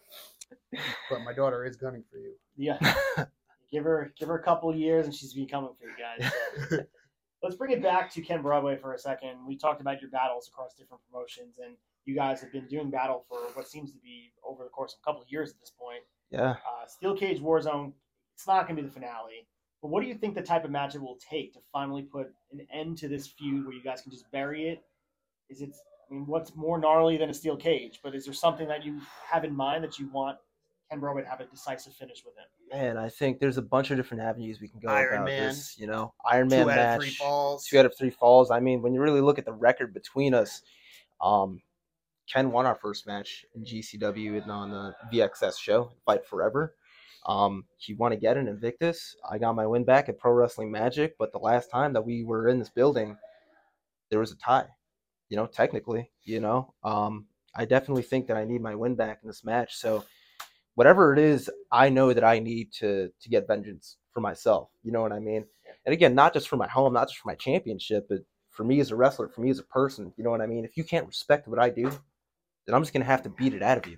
but 1.09 1.21
my 1.23 1.33
daughter 1.33 1.65
is 1.65 1.75
gunning 1.75 2.03
for 2.09 2.17
you. 2.17 2.33
Yeah. 2.55 2.77
give 3.71 3.83
her 3.83 4.13
give 4.17 4.27
her 4.27 4.37
a 4.37 4.43
couple 4.43 4.69
of 4.69 4.75
years 4.75 5.05
and 5.05 5.13
she's 5.13 5.33
be 5.33 5.45
coming 5.45 5.71
for 5.79 5.87
you 5.87 5.95
guys. 5.97 6.31
So. 6.69 6.83
Let's 7.43 7.55
bring 7.57 7.71
it 7.71 7.83
back 7.83 8.11
to 8.13 8.21
Ken 8.21 8.41
Broadway 8.41 8.75
for 8.75 8.93
a 8.93 8.97
second. 8.97 9.45
We 9.47 9.55
talked 9.55 9.79
about 9.79 10.01
your 10.01 10.09
battles 10.09 10.47
across 10.47 10.73
different 10.73 11.03
promotions, 11.07 11.59
and 11.63 11.75
you 12.05 12.15
guys 12.15 12.41
have 12.41 12.51
been 12.51 12.65
doing 12.65 12.89
battle 12.89 13.23
for 13.29 13.37
what 13.53 13.67
seems 13.67 13.91
to 13.91 13.99
be 13.99 14.31
over 14.43 14.63
the 14.63 14.69
course 14.69 14.93
of 14.93 14.99
a 15.03 15.05
couple 15.05 15.21
of 15.21 15.27
years 15.29 15.51
at 15.51 15.59
this 15.59 15.71
point. 15.79 16.01
Uh, 16.53 16.87
Steel 16.87 17.15
Cage 17.15 17.39
Warzone, 17.39 17.93
it's 18.33 18.47
not 18.47 18.65
going 18.65 18.77
to 18.77 18.81
be 18.81 18.87
the 18.87 18.93
finale. 18.93 19.47
But 19.81 19.89
what 19.89 20.01
do 20.01 20.07
you 20.07 20.15
think 20.15 20.33
the 20.33 20.41
type 20.41 20.65
of 20.65 20.71
match 20.71 20.95
it 20.95 21.01
will 21.01 21.19
take 21.29 21.53
to 21.53 21.59
finally 21.71 22.01
put 22.01 22.31
an 22.51 22.65
end 22.73 22.97
to 22.99 23.07
this 23.07 23.27
feud 23.27 23.65
where 23.65 23.75
you 23.75 23.83
guys 23.83 24.01
can 24.01 24.11
just 24.11 24.31
bury 24.31 24.69
it? 24.69 24.81
Is 25.49 25.61
it, 25.61 25.75
I 26.09 26.13
mean, 26.13 26.25
what's 26.25 26.55
more 26.55 26.79
gnarly 26.79 27.17
than 27.17 27.29
a 27.29 27.33
steel 27.33 27.57
cage? 27.57 27.99
But 28.03 28.15
is 28.15 28.25
there 28.25 28.33
something 28.33 28.67
that 28.67 28.85
you 28.85 29.01
have 29.29 29.43
in 29.43 29.55
mind 29.55 29.83
that 29.83 29.97
you 29.97 30.07
want 30.09 30.37
Ken 30.89 30.99
Broadway 30.99 31.23
to 31.23 31.29
have 31.29 31.39
a 31.39 31.45
decisive 31.45 31.93
finish 31.93 32.23
with 32.25 32.35
him? 32.35 32.45
Man, 32.71 32.97
I 32.97 33.09
think 33.09 33.39
there's 33.39 33.57
a 33.57 33.61
bunch 33.61 33.91
of 33.91 33.97
different 33.97 34.23
avenues 34.23 34.59
we 34.61 34.67
can 34.67 34.79
go 34.79 34.89
Iron 34.89 35.13
about 35.13 35.25
Man. 35.25 35.47
this. 35.49 35.75
You 35.77 35.87
know, 35.87 36.13
Iron 36.29 36.47
Man 36.47 36.65
Two 36.65 36.71
out 36.71 36.95
of 36.95 37.01
three 37.01 37.09
falls. 37.11 37.65
two 37.65 37.79
out 37.79 37.85
of 37.85 37.97
three 37.97 38.09
falls. 38.09 38.51
I 38.51 38.59
mean, 38.59 38.81
when 38.81 38.93
you 38.93 39.01
really 39.01 39.21
look 39.21 39.39
at 39.39 39.45
the 39.45 39.53
record 39.53 39.93
between 39.93 40.33
us, 40.33 40.61
um, 41.21 41.61
Ken 42.31 42.51
won 42.51 42.65
our 42.65 42.75
first 42.75 43.07
match 43.07 43.45
in 43.55 43.63
GCW 43.63 44.41
and 44.41 44.51
on 44.51 44.71
the 44.71 44.95
VXS 45.13 45.59
show, 45.59 45.91
Fight 46.05 46.25
Forever. 46.25 46.75
Um, 47.25 47.65
he 47.77 47.93
won 47.93 48.11
again 48.11 48.37
in 48.37 48.47
Invictus. 48.47 49.15
I 49.29 49.37
got 49.37 49.55
my 49.55 49.65
win 49.65 49.83
back 49.83 50.09
at 50.09 50.19
Pro 50.19 50.31
Wrestling 50.31 50.71
Magic, 50.71 51.15
but 51.17 51.31
the 51.31 51.39
last 51.39 51.71
time 51.71 51.93
that 51.93 52.05
we 52.05 52.23
were 52.23 52.49
in 52.49 52.59
this 52.59 52.69
building, 52.69 53.17
there 54.09 54.19
was 54.19 54.31
a 54.31 54.37
tie. 54.37 54.67
You 55.29 55.37
know, 55.37 55.47
technically, 55.47 56.11
you 56.23 56.39
know, 56.39 56.73
um, 56.83 57.25
I 57.55 57.65
definitely 57.65 58.03
think 58.03 58.27
that 58.27 58.37
I 58.37 58.45
need 58.45 58.61
my 58.61 58.75
win 58.75 58.95
back 58.95 59.19
in 59.23 59.27
this 59.27 59.43
match. 59.43 59.75
So, 59.75 60.03
whatever 60.75 61.13
it 61.13 61.19
is, 61.19 61.49
I 61.71 61.89
know 61.89 62.13
that 62.13 62.23
I 62.23 62.39
need 62.39 62.71
to 62.73 63.09
to 63.19 63.29
get 63.29 63.47
vengeance 63.47 63.97
for 64.11 64.21
myself. 64.21 64.69
You 64.83 64.91
know 64.91 65.01
what 65.01 65.11
I 65.11 65.19
mean? 65.19 65.45
And 65.85 65.93
again, 65.93 66.15
not 66.15 66.33
just 66.33 66.47
for 66.47 66.57
my 66.57 66.67
home, 66.67 66.93
not 66.93 67.07
just 67.07 67.19
for 67.19 67.27
my 67.27 67.35
championship, 67.35 68.07
but 68.09 68.19
for 68.51 68.63
me 68.63 68.79
as 68.79 68.91
a 68.91 68.95
wrestler, 68.95 69.27
for 69.27 69.41
me 69.41 69.49
as 69.49 69.59
a 69.59 69.63
person. 69.63 70.13
You 70.17 70.23
know 70.23 70.31
what 70.31 70.41
I 70.41 70.47
mean? 70.47 70.65
If 70.65 70.77
you 70.77 70.83
can't 70.83 71.07
respect 71.07 71.47
what 71.47 71.59
I 71.59 71.69
do, 71.69 71.89
then 72.65 72.75
I'm 72.75 72.81
just 72.81 72.93
gonna 72.93 73.05
have 73.05 73.23
to 73.23 73.29
beat 73.29 73.53
it 73.53 73.63
out 73.63 73.77
of 73.77 73.87
you. 73.87 73.97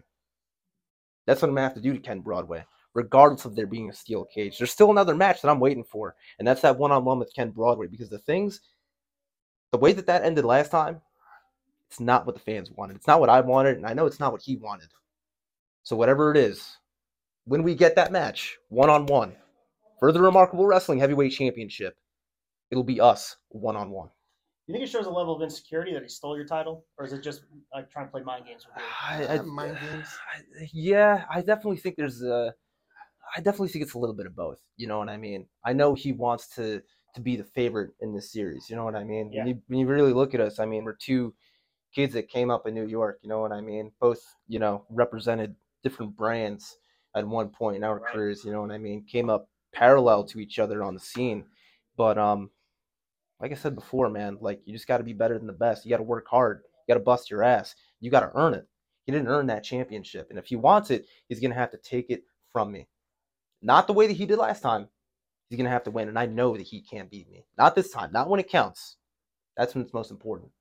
That's 1.25 1.41
what 1.41 1.49
I'm 1.49 1.55
gonna 1.55 1.67
have 1.67 1.75
to 1.75 1.81
do 1.81 1.93
to 1.93 1.99
Ken 1.99 2.21
Broadway, 2.21 2.65
regardless 2.93 3.45
of 3.45 3.55
there 3.55 3.67
being 3.67 3.89
a 3.89 3.93
steel 3.93 4.25
cage. 4.25 4.57
There's 4.57 4.71
still 4.71 4.91
another 4.91 5.15
match 5.15 5.41
that 5.41 5.49
I'm 5.49 5.59
waiting 5.59 5.83
for, 5.83 6.15
and 6.39 6.47
that's 6.47 6.61
that 6.61 6.77
one-on-one 6.77 7.19
with 7.19 7.33
Ken 7.35 7.51
Broadway 7.51 7.87
because 7.87 8.09
the 8.09 8.19
things 8.19 8.61
the 9.71 9.77
way 9.77 9.93
that 9.93 10.07
that 10.07 10.23
ended 10.23 10.45
last 10.45 10.71
time, 10.71 11.01
it's 11.89 11.99
not 11.99 12.25
what 12.25 12.35
the 12.35 12.41
fans 12.41 12.71
wanted. 12.71 12.95
It's 12.97 13.07
not 13.07 13.19
what 13.19 13.29
I 13.29 13.41
wanted, 13.41 13.77
and 13.77 13.85
I 13.85 13.93
know 13.93 14.05
it's 14.05 14.19
not 14.19 14.31
what 14.31 14.41
he 14.41 14.57
wanted. 14.57 14.89
So 15.83 15.95
whatever 15.95 16.31
it 16.31 16.37
is, 16.37 16.77
when 17.45 17.63
we 17.63 17.75
get 17.75 17.95
that 17.95 18.11
match 18.11 18.57
one 18.69 18.89
on 18.89 19.05
one 19.05 19.33
for 19.99 20.11
the 20.11 20.21
Remarkable 20.21 20.65
Wrestling 20.65 20.99
Heavyweight 20.99 21.31
Championship, 21.31 21.97
it'll 22.71 22.83
be 22.83 22.99
us 22.99 23.37
one 23.49 23.77
on 23.77 23.89
one. 23.89 24.09
You 24.67 24.73
think 24.73 24.83
it 24.83 24.89
shows 24.89 25.05
a 25.05 25.09
level 25.09 25.33
of 25.33 25.41
insecurity 25.41 25.93
that 25.93 26.03
he 26.03 26.09
stole 26.09 26.35
your 26.35 26.45
title, 26.45 26.85
or 26.97 27.05
is 27.05 27.13
it 27.13 27.23
just 27.23 27.43
like 27.73 27.89
trying 27.89 28.07
to 28.07 28.11
play 28.11 28.21
mind 28.21 28.45
games 28.45 28.65
with 28.65 28.83
you? 28.83 28.89
I, 29.01 29.37
Uh, 29.37 29.43
mind 29.43 29.77
games. 29.91 30.07
I- 30.35 30.67
yeah, 30.73 31.23
I 31.29 31.39
definitely 31.41 31.77
think 31.77 31.95
there's 31.95 32.21
a. 32.21 32.53
I 33.35 33.39
definitely 33.39 33.69
think 33.69 33.83
it's 33.83 33.93
a 33.93 33.99
little 33.99 34.15
bit 34.15 34.25
of 34.25 34.35
both. 34.35 34.59
You 34.75 34.87
know 34.87 34.99
what 34.99 35.09
I 35.09 35.17
mean? 35.17 35.47
I 35.63 35.71
know 35.73 35.93
he 35.93 36.11
wants 36.11 36.49
to 36.55 36.81
to 37.15 37.21
be 37.21 37.37
the 37.37 37.45
favorite 37.45 37.91
in 38.01 38.13
this 38.13 38.31
series. 38.31 38.69
You 38.69 38.75
know 38.75 38.83
what 38.83 38.95
I 38.95 39.03
mean? 39.05 39.31
Yeah. 39.31 39.39
When, 39.39 39.47
you, 39.47 39.61
when 39.67 39.79
you 39.79 39.87
really 39.87 40.13
look 40.13 40.33
at 40.35 40.41
us, 40.41 40.59
I 40.59 40.65
mean, 40.65 40.83
we're 40.83 40.97
two 40.97 41.33
kids 41.97 42.13
that 42.13 42.29
came 42.29 42.51
up 42.51 42.67
in 42.67 42.75
New 42.75 42.85
York. 42.85 43.17
You 43.23 43.29
know 43.29 43.39
what 43.39 43.51
I 43.51 43.59
mean? 43.59 43.91
Both, 43.99 44.21
you 44.47 44.59
know, 44.59 44.85
represented 44.91 45.55
different 45.81 46.15
brands 46.15 46.77
at 47.15 47.27
one 47.27 47.49
point 47.49 47.75
in 47.75 47.83
our 47.83 47.97
Right. 47.97 48.13
careers. 48.13 48.45
You 48.45 48.51
know 48.51 48.61
what 48.61 48.69
I 48.69 48.77
mean? 48.77 49.03
Came 49.03 49.31
up 49.31 49.49
parallel 49.73 50.23
to 50.25 50.39
each 50.39 50.59
other 50.59 50.83
on 50.83 50.93
the 50.93 50.99
scene, 50.99 51.43
but 51.95 52.19
um, 52.19 52.51
like 53.39 53.51
I 53.51 53.55
said 53.55 53.73
before, 53.73 54.11
man, 54.11 54.37
like 54.41 54.61
you 54.65 54.73
just 54.73 54.87
got 54.87 54.99
to 54.99 55.03
be 55.03 55.13
better 55.13 55.39
than 55.39 55.47
the 55.47 55.53
best. 55.53 55.85
You 55.85 55.89
got 55.89 55.97
to 55.97 56.03
work 56.03 56.27
hard. 56.27 56.61
You 56.87 56.93
got 56.93 56.99
to 56.99 57.03
bust 57.03 57.31
your 57.31 57.41
ass. 57.41 57.73
You 57.99 58.11
got 58.11 58.19
to 58.19 58.31
earn 58.35 58.53
it. 58.53 58.67
He 59.07 59.11
didn't 59.11 59.29
earn 59.29 59.47
that 59.47 59.63
championship, 59.63 60.27
and 60.29 60.37
if 60.37 60.45
he 60.45 60.55
wants 60.55 60.91
it, 60.91 61.07
he's 61.27 61.39
gonna 61.39 61.55
have 61.55 61.71
to 61.71 61.77
take 61.77 62.09
it 62.09 62.25
from 62.51 62.71
me. 62.71 62.87
Not 63.61 63.87
the 63.87 63.93
way 63.93 64.05
that 64.05 64.17
he 64.17 64.25
did 64.27 64.37
last 64.37 64.61
time. 64.61 64.89
He's 65.49 65.57
gonna 65.57 65.69
have 65.69 65.85
to 65.85 65.91
win, 65.91 66.09
and 66.09 66.19
I 66.19 66.27
know 66.27 66.57
that 66.57 66.67
he 66.67 66.81
can't 66.81 67.09
beat 67.09 67.29
me. 67.31 67.45
Not 67.57 67.73
this 67.73 67.89
time. 67.89 68.11
Not 68.11 68.29
when 68.29 68.41
it 68.41 68.49
counts. 68.49 68.97
That's 69.55 69.73
when 69.73 69.83
it's 69.83 69.93
most 69.93 70.11
important. 70.11 70.51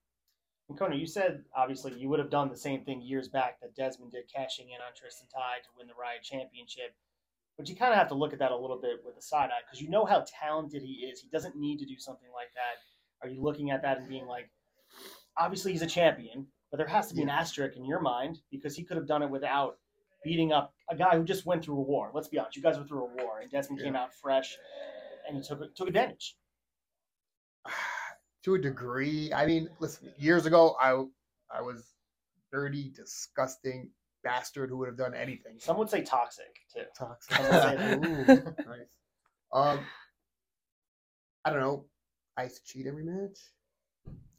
And 0.68 0.76
Cono, 0.76 0.96
you 0.96 1.06
said 1.06 1.44
obviously 1.56 1.94
you 1.94 2.08
would 2.08 2.18
have 2.18 2.30
done 2.30 2.48
the 2.48 2.56
same 2.56 2.84
thing 2.84 3.00
years 3.00 3.28
back 3.28 3.60
that 3.60 3.76
Dezmond 3.76 4.12
did, 4.12 4.24
cashing 4.32 4.70
in 4.70 4.76
on 4.76 4.92
Tristan 4.96 5.28
Tide 5.28 5.62
to 5.62 5.70
win 5.78 5.86
the 5.86 5.94
Riot 5.94 6.22
Championship. 6.22 6.94
But 7.56 7.68
you 7.68 7.76
kind 7.76 7.92
of 7.92 7.98
have 7.98 8.08
to 8.08 8.14
look 8.14 8.32
at 8.32 8.38
that 8.40 8.50
a 8.50 8.56
little 8.56 8.78
bit 8.78 9.00
with 9.04 9.16
a 9.16 9.22
side 9.22 9.50
eye 9.50 9.62
because 9.64 9.80
you 9.80 9.88
know 9.88 10.04
how 10.04 10.24
talented 10.40 10.82
he 10.82 11.06
is. 11.10 11.20
He 11.20 11.28
doesn't 11.28 11.56
need 11.56 11.78
to 11.78 11.86
do 11.86 11.98
something 11.98 12.28
like 12.34 12.52
that. 12.54 13.26
Are 13.26 13.32
you 13.32 13.42
looking 13.42 13.70
at 13.70 13.80
that 13.82 13.98
and 13.98 14.08
being 14.08 14.26
like, 14.26 14.50
obviously 15.38 15.72
he's 15.72 15.82
a 15.82 15.86
champion, 15.86 16.46
but 16.70 16.76
there 16.76 16.86
has 16.86 17.08
to 17.08 17.14
be 17.14 17.22
an 17.22 17.30
asterisk 17.30 17.76
in 17.76 17.84
your 17.84 18.00
mind 18.00 18.40
because 18.50 18.76
he 18.76 18.82
could 18.82 18.96
have 18.96 19.06
done 19.06 19.22
it 19.22 19.30
without 19.30 19.78
beating 20.22 20.52
up 20.52 20.74
a 20.90 20.96
guy 20.96 21.16
who 21.16 21.24
just 21.24 21.46
went 21.46 21.64
through 21.64 21.78
a 21.78 21.82
war. 21.82 22.10
Let's 22.12 22.28
be 22.28 22.38
honest, 22.38 22.56
you 22.56 22.62
guys 22.62 22.76
went 22.76 22.88
through 22.88 23.04
a 23.04 23.24
war, 23.24 23.40
and 23.40 23.50
Dezmond 23.50 23.82
came 23.82 23.96
out 23.96 24.12
fresh, 24.12 24.58
and 25.26 25.36
he 25.36 25.42
took 25.42 25.74
took 25.76 25.88
advantage. 25.88 26.36
to 28.46 28.54
a 28.54 28.58
degree. 28.58 29.32
I 29.32 29.44
mean, 29.44 29.68
listen, 29.80 30.08
years 30.16 30.46
ago, 30.46 30.76
I 30.80 30.92
I 31.54 31.60
was 31.62 31.92
dirty, 32.52 32.90
disgusting 32.94 33.90
bastard 34.22 34.70
who 34.70 34.78
would 34.78 34.86
have 34.88 34.96
done 34.96 35.14
anything. 35.14 35.58
Some 35.58 35.76
would 35.78 35.90
say 35.90 36.02
toxic 36.02 36.54
too. 36.72 36.82
Toxic. 36.96 37.38
Ooh, 37.80 38.24
nice. 38.24 38.86
Um, 39.52 39.80
I 41.44 41.50
don't 41.50 41.60
know. 41.60 41.84
I 42.36 42.44
used 42.44 42.64
to 42.64 42.72
cheat 42.72 42.86
every 42.86 43.04
match. 43.04 43.38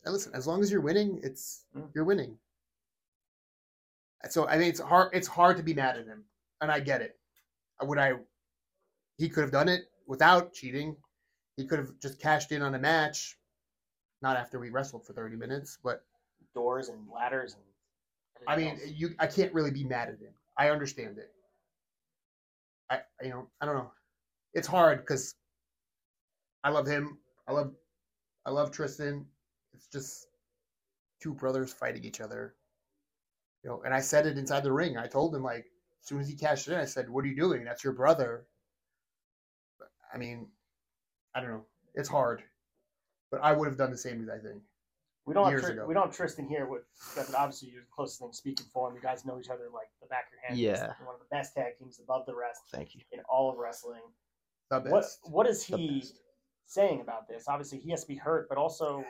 And 0.06 0.14
listen, 0.14 0.32
as 0.34 0.48
long 0.48 0.62
as 0.62 0.72
you're 0.72 0.82
winning, 0.82 1.20
it's 1.22 1.66
Mm. 1.76 1.90
you're 1.94 2.06
winning. 2.06 2.38
So 4.30 4.48
I 4.48 4.58
mean, 4.58 4.70
it's 4.70 4.80
hard. 4.80 5.10
It's 5.14 5.28
hard 5.28 5.58
to 5.58 5.64
be 5.64 5.74
mad 5.74 5.98
at 5.98 6.06
him, 6.08 6.24
and 6.62 6.72
I 6.72 6.80
get 6.80 7.02
it. 7.02 7.20
Would 7.82 7.98
I? 7.98 8.14
He 9.18 9.28
could 9.28 9.42
have 9.42 9.52
done 9.52 9.68
it 9.68 9.82
without 10.06 10.54
cheating. 10.54 10.96
He 11.58 11.66
could 11.66 11.80
have 11.80 11.92
just 12.02 12.20
cashed 12.22 12.52
in 12.52 12.62
on 12.62 12.76
a 12.76 12.80
match, 12.80 13.37
not 14.28 14.38
after 14.38 14.60
we 14.60 14.70
wrestled 14.70 15.06
for 15.06 15.14
thirty 15.14 15.36
minutes. 15.36 15.78
But 15.84 16.04
doors 16.54 16.90
and 16.90 17.00
ladders 17.14 17.54
and. 17.54 17.64
I 18.48 18.56
mean, 18.56 18.74
else. 18.74 18.82
you. 18.96 19.16
I 19.20 19.28
can't 19.28 19.54
really 19.54 19.72
be 19.72 19.84
mad 19.84 20.10
at 20.10 20.20
him. 20.20 20.34
I 20.58 20.70
understand 20.70 21.18
it. 21.18 21.32
I, 22.90 23.00
you 23.22 23.30
know, 23.30 23.48
I 23.60 23.66
don't 23.66 23.76
know. 23.76 23.92
It's 24.54 24.68
hard 24.68 25.00
because 25.00 25.36
I 26.64 26.70
love 26.70 26.88
him. 26.88 27.18
I 27.48 27.52
love, 27.52 27.74
I 28.46 28.52
love 28.52 28.72
Tristan. 28.72 29.26
It's 29.74 29.88
just 29.88 30.28
two 31.22 31.34
brothers 31.34 31.74
fighting 31.74 32.04
each 32.04 32.22
other. 32.22 32.56
You 33.64 33.70
know, 33.70 33.82
and 33.84 33.94
I 33.94 34.00
said 34.00 34.26
it 34.26 34.38
inside 34.38 34.64
the 34.64 34.72
ring. 34.72 34.98
I 34.98 35.08
told 35.08 35.36
him 35.36 35.44
like, 35.44 35.66
as 36.02 36.08
soon 36.08 36.20
as 36.20 36.30
he 36.30 36.36
cashed 36.36 36.68
in, 36.68 36.76
I 36.76 36.86
said, 36.86 37.10
"What 37.10 37.26
are 37.26 37.28
you 37.28 37.36
doing? 37.36 37.64
That's 37.64 37.84
your 37.84 37.94
brother." 37.94 38.46
I 40.14 40.18
mean, 40.18 40.48
I 41.36 41.42
don't 41.42 41.50
know. 41.50 41.66
It's 41.96 42.08
hard, 42.08 42.44
but 43.32 43.42
I 43.44 43.52
would 43.54 43.68
have 43.68 43.78
done 43.78 43.92
the 43.92 43.98
same 43.98 44.22
as 44.24 44.30
I 44.30 44.38
think. 44.38 44.62
we 45.26 45.34
don't 45.34 45.46
have 45.46 45.52
years 45.54 45.64
Tri- 45.64 45.72
ago. 45.74 45.86
we 45.86 45.94
don't 45.94 46.06
have 46.08 46.16
Tristan 46.16 46.48
here 46.48 46.66
with 46.66 46.84
but 47.16 47.34
obviously 47.36 47.70
you're 47.70 47.82
the 47.82 47.88
closest 47.96 48.20
thing 48.20 48.32
speaking 48.34 48.66
for 48.74 48.90
him. 48.90 48.96
You 48.96 49.02
guys 49.02 49.26
know 49.26 49.40
each 49.40 49.50
other 49.50 49.66
like 49.74 49.88
the 50.02 50.08
back 50.08 50.28
of 50.28 50.34
your 50.34 50.42
hand. 50.48 50.60
Yeah. 50.60 50.94
He's 50.98 51.06
one 51.06 51.16
of 51.16 51.22
the 51.22 51.28
best 51.36 51.54
tag 51.54 51.78
teams 51.78 52.00
above 52.00 52.26
the 52.26 52.36
rest 52.36 52.62
Thank 52.72 52.96
you. 52.96 53.02
in 53.12 53.20
all 53.30 53.50
of 53.52 53.58
wrestling. 53.58 54.02
The 54.70 54.80
What 54.82 55.02
best. 55.02 55.20
what 55.24 55.48
is 55.48 55.64
he 55.64 56.04
saying 56.66 57.02
about 57.02 57.28
this? 57.28 57.46
Obviously 57.48 57.80
he 57.80 57.92
has 57.92 58.02
to 58.02 58.08
be 58.08 58.16
hurt, 58.16 58.48
but 58.50 58.58
also 58.58 59.04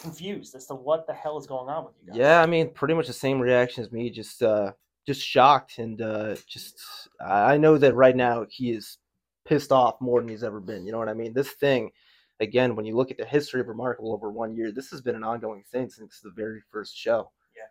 confused 0.00 0.54
as 0.54 0.66
to 0.66 0.74
what 0.74 1.06
the 1.06 1.12
hell 1.14 1.36
is 1.38 1.46
going 1.46 1.68
on 1.68 1.84
with 1.84 1.94
you 2.00 2.08
guys. 2.08 2.16
Yeah, 2.16 2.40
I 2.40 2.46
mean, 2.46 2.70
pretty 2.70 2.94
much 2.94 3.06
the 3.06 3.12
same 3.12 3.40
reaction 3.40 3.82
as 3.84 3.90
me. 3.92 4.08
Just, 4.10 4.42
uh, 4.42 4.72
just 5.06 5.20
shocked, 5.20 5.78
and 5.78 6.00
uh, 6.00 6.36
just 6.46 6.80
I 7.20 7.56
know 7.58 7.76
that 7.76 7.94
right 7.94 8.16
now 8.16 8.46
he 8.48 8.70
is 8.70 8.98
pissed 9.44 9.70
off 9.72 10.00
more 10.00 10.20
than 10.20 10.28
he's 10.30 10.42
ever 10.44 10.60
been. 10.60 10.86
You 10.86 10.92
know 10.92 10.98
what 10.98 11.08
I 11.10 11.14
mean? 11.14 11.34
This 11.34 11.50
thing, 11.52 11.90
again, 12.40 12.76
when 12.76 12.84
you 12.84 12.96
look 12.96 13.10
at 13.10 13.16
the 13.16 13.24
history 13.24 13.60
of 13.60 13.68
Remarkable 13.68 14.12
over 14.12 14.30
one 14.30 14.54
year, 14.54 14.72
this 14.72 14.90
has 14.90 15.00
been 15.00 15.14
an 15.14 15.24
ongoing 15.24 15.62
thing 15.70 15.88
since 15.88 16.20
the 16.20 16.32
very 16.34 16.60
first 16.70 16.96
show. 16.96 17.30
Yeah. 17.56 17.68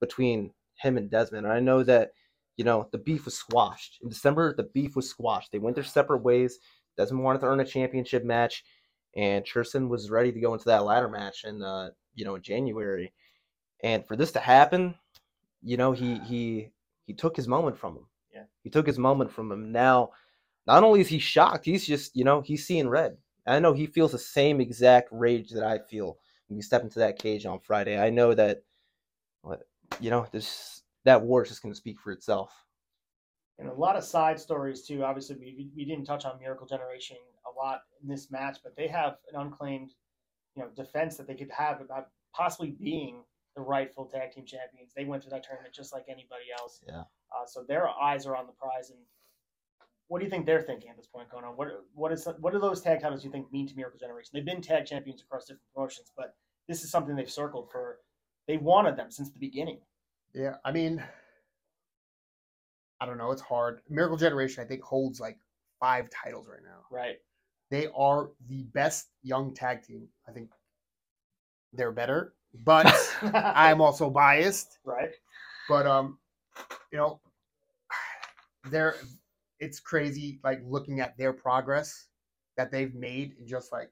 Between 0.00 0.52
him 0.80 0.96
and 0.96 1.10
Dezmond, 1.10 1.38
and 1.38 1.52
I 1.52 1.60
know 1.60 1.82
that 1.82 2.10
you 2.56 2.64
know 2.64 2.88
the 2.92 2.98
beef 2.98 3.24
was 3.24 3.36
squashed 3.36 3.98
in 4.02 4.08
December. 4.08 4.54
The 4.54 4.70
beef 4.74 4.96
was 4.96 5.08
squashed. 5.08 5.52
They 5.52 5.58
went 5.58 5.74
their 5.74 5.84
separate 5.84 6.22
ways. 6.22 6.58
Dezmond 6.98 7.22
wanted 7.22 7.40
to 7.40 7.46
earn 7.46 7.60
a 7.60 7.64
championship 7.64 8.24
match, 8.24 8.64
and 9.16 9.44
Tristan 9.44 9.88
was 9.88 10.10
ready 10.10 10.32
to 10.32 10.40
go 10.40 10.52
into 10.52 10.66
that 10.66 10.84
ladder 10.84 11.08
match 11.08 11.44
in 11.44 11.62
uh, 11.62 11.90
you 12.14 12.24
know 12.24 12.36
in 12.36 12.42
January. 12.42 13.12
And 13.82 14.04
for 14.06 14.16
this 14.16 14.32
to 14.32 14.40
happen, 14.40 14.94
you 15.62 15.76
know, 15.76 15.92
he 15.92 16.18
he 16.20 16.70
he 17.06 17.14
took 17.14 17.36
his 17.36 17.48
moment 17.48 17.78
from 17.78 17.96
him. 17.96 18.06
Yeah. 18.34 18.44
He 18.62 18.70
took 18.70 18.86
his 18.86 18.98
moment 18.98 19.32
from 19.32 19.50
him. 19.50 19.72
Now, 19.72 20.10
not 20.66 20.84
only 20.84 21.00
is 21.00 21.08
he 21.08 21.18
shocked, 21.18 21.64
he's 21.64 21.86
just, 21.86 22.14
you 22.14 22.24
know, 22.24 22.42
he's 22.42 22.66
seeing 22.66 22.88
red. 22.88 23.16
I 23.48 23.58
know 23.58 23.72
he 23.72 23.86
feels 23.86 24.12
the 24.12 24.18
same 24.18 24.60
exact 24.60 25.08
rage 25.10 25.50
that 25.50 25.64
I 25.64 25.78
feel 25.78 26.18
when 26.48 26.56
we 26.56 26.62
step 26.62 26.82
into 26.82 26.98
that 27.00 27.18
cage 27.18 27.46
on 27.46 27.60
Friday. 27.60 27.98
I 27.98 28.10
know 28.10 28.34
that 28.34 28.62
you 30.00 30.10
know, 30.10 30.26
this 30.32 30.82
that 31.04 31.22
war 31.22 31.42
is 31.42 31.48
just 31.48 31.62
gonna 31.62 31.74
speak 31.74 32.00
for 32.00 32.12
itself. 32.12 32.52
and 33.58 33.68
a 33.68 33.74
lot 33.74 33.96
of 33.96 34.04
side 34.04 34.38
stories 34.38 34.82
too. 34.86 35.02
Obviously, 35.04 35.36
we, 35.36 35.70
we 35.74 35.84
didn't 35.84 36.04
touch 36.04 36.24
on 36.24 36.38
Miracle 36.38 36.66
Generation 36.66 37.16
a 37.46 37.58
lot 37.58 37.80
in 38.02 38.08
this 38.08 38.30
match, 38.30 38.58
but 38.62 38.76
they 38.76 38.86
have 38.86 39.16
an 39.32 39.40
unclaimed, 39.40 39.92
you 40.54 40.62
know, 40.62 40.68
defense 40.76 41.16
that 41.16 41.26
they 41.26 41.34
could 41.34 41.50
have 41.50 41.80
about 41.80 42.08
possibly 42.34 42.70
being 42.70 43.22
the 43.56 43.62
rightful 43.62 44.06
tag 44.06 44.32
team 44.32 44.44
champions. 44.46 44.92
They 44.94 45.04
went 45.04 45.22
through 45.22 45.30
that 45.30 45.44
tournament 45.44 45.74
just 45.74 45.92
like 45.92 46.04
anybody 46.08 46.46
else. 46.56 46.80
Yeah. 46.86 47.00
Uh, 47.00 47.46
so 47.46 47.64
their 47.66 47.88
eyes 47.88 48.26
are 48.26 48.36
on 48.36 48.46
the 48.46 48.52
prize. 48.52 48.90
And 48.90 49.00
what 50.08 50.18
do 50.18 50.24
you 50.24 50.30
think 50.30 50.46
they're 50.46 50.62
thinking 50.62 50.90
at 50.90 50.96
this 50.96 51.06
point, 51.06 51.30
going 51.30 51.44
on? 51.44 51.52
What 51.56 51.68
what 51.94 52.12
is 52.12 52.26
what 52.40 52.52
do 52.52 52.58
those 52.58 52.80
tag 52.80 53.00
titles 53.00 53.24
you 53.24 53.30
think 53.30 53.52
mean 53.52 53.68
to 53.68 53.76
Miracle 53.76 54.00
Generation? 54.00 54.30
They've 54.32 54.44
been 54.44 54.62
tag 54.62 54.86
champions 54.86 55.22
across 55.22 55.44
different 55.44 55.62
promotions, 55.74 56.10
but 56.16 56.34
this 56.66 56.82
is 56.82 56.90
something 56.90 57.14
they've 57.14 57.30
circled 57.30 57.70
for. 57.70 57.98
They 58.46 58.56
wanted 58.56 58.96
them 58.96 59.10
since 59.10 59.30
the 59.30 59.38
beginning. 59.38 59.80
Yeah, 60.34 60.56
I 60.64 60.72
mean, 60.72 61.02
I 63.00 63.06
don't 63.06 63.18
know. 63.18 63.30
It's 63.30 63.42
hard. 63.42 63.80
Miracle 63.88 64.16
Generation, 64.16 64.64
I 64.64 64.66
think, 64.66 64.82
holds 64.82 65.20
like 65.20 65.38
five 65.78 66.08
titles 66.10 66.48
right 66.48 66.62
now. 66.64 66.80
Right. 66.90 67.16
They 67.70 67.88
are 67.94 68.30
the 68.48 68.62
best 68.62 69.08
young 69.22 69.54
tag 69.54 69.82
team. 69.82 70.08
I 70.26 70.32
think 70.32 70.50
they're 71.74 71.92
better, 71.92 72.32
but 72.64 72.86
I'm 73.22 73.82
also 73.82 74.08
biased. 74.08 74.78
right. 74.84 75.10
But 75.68 75.86
um, 75.86 76.18
you 76.90 76.98
know, 76.98 77.20
they're 78.70 78.96
it's 79.60 79.80
crazy 79.80 80.40
like 80.44 80.60
looking 80.64 81.00
at 81.00 81.16
their 81.18 81.32
progress 81.32 82.06
that 82.56 82.70
they've 82.70 82.94
made 82.94 83.34
in 83.40 83.46
just 83.46 83.72
like 83.72 83.90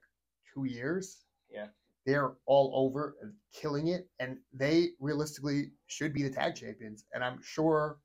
two 0.53 0.65
years. 0.65 1.23
Yeah. 1.49 1.67
They're 2.05 2.33
all 2.45 2.71
over 2.73 3.15
and 3.21 3.33
killing 3.53 3.89
it, 3.89 4.07
and 4.19 4.37
they 4.53 4.91
realistically 4.99 5.71
should 5.87 6.13
be 6.13 6.23
the 6.23 6.29
tag 6.29 6.55
champions. 6.55 7.03
And 7.13 7.21
I'm 7.21 7.41
sure, 7.41 7.97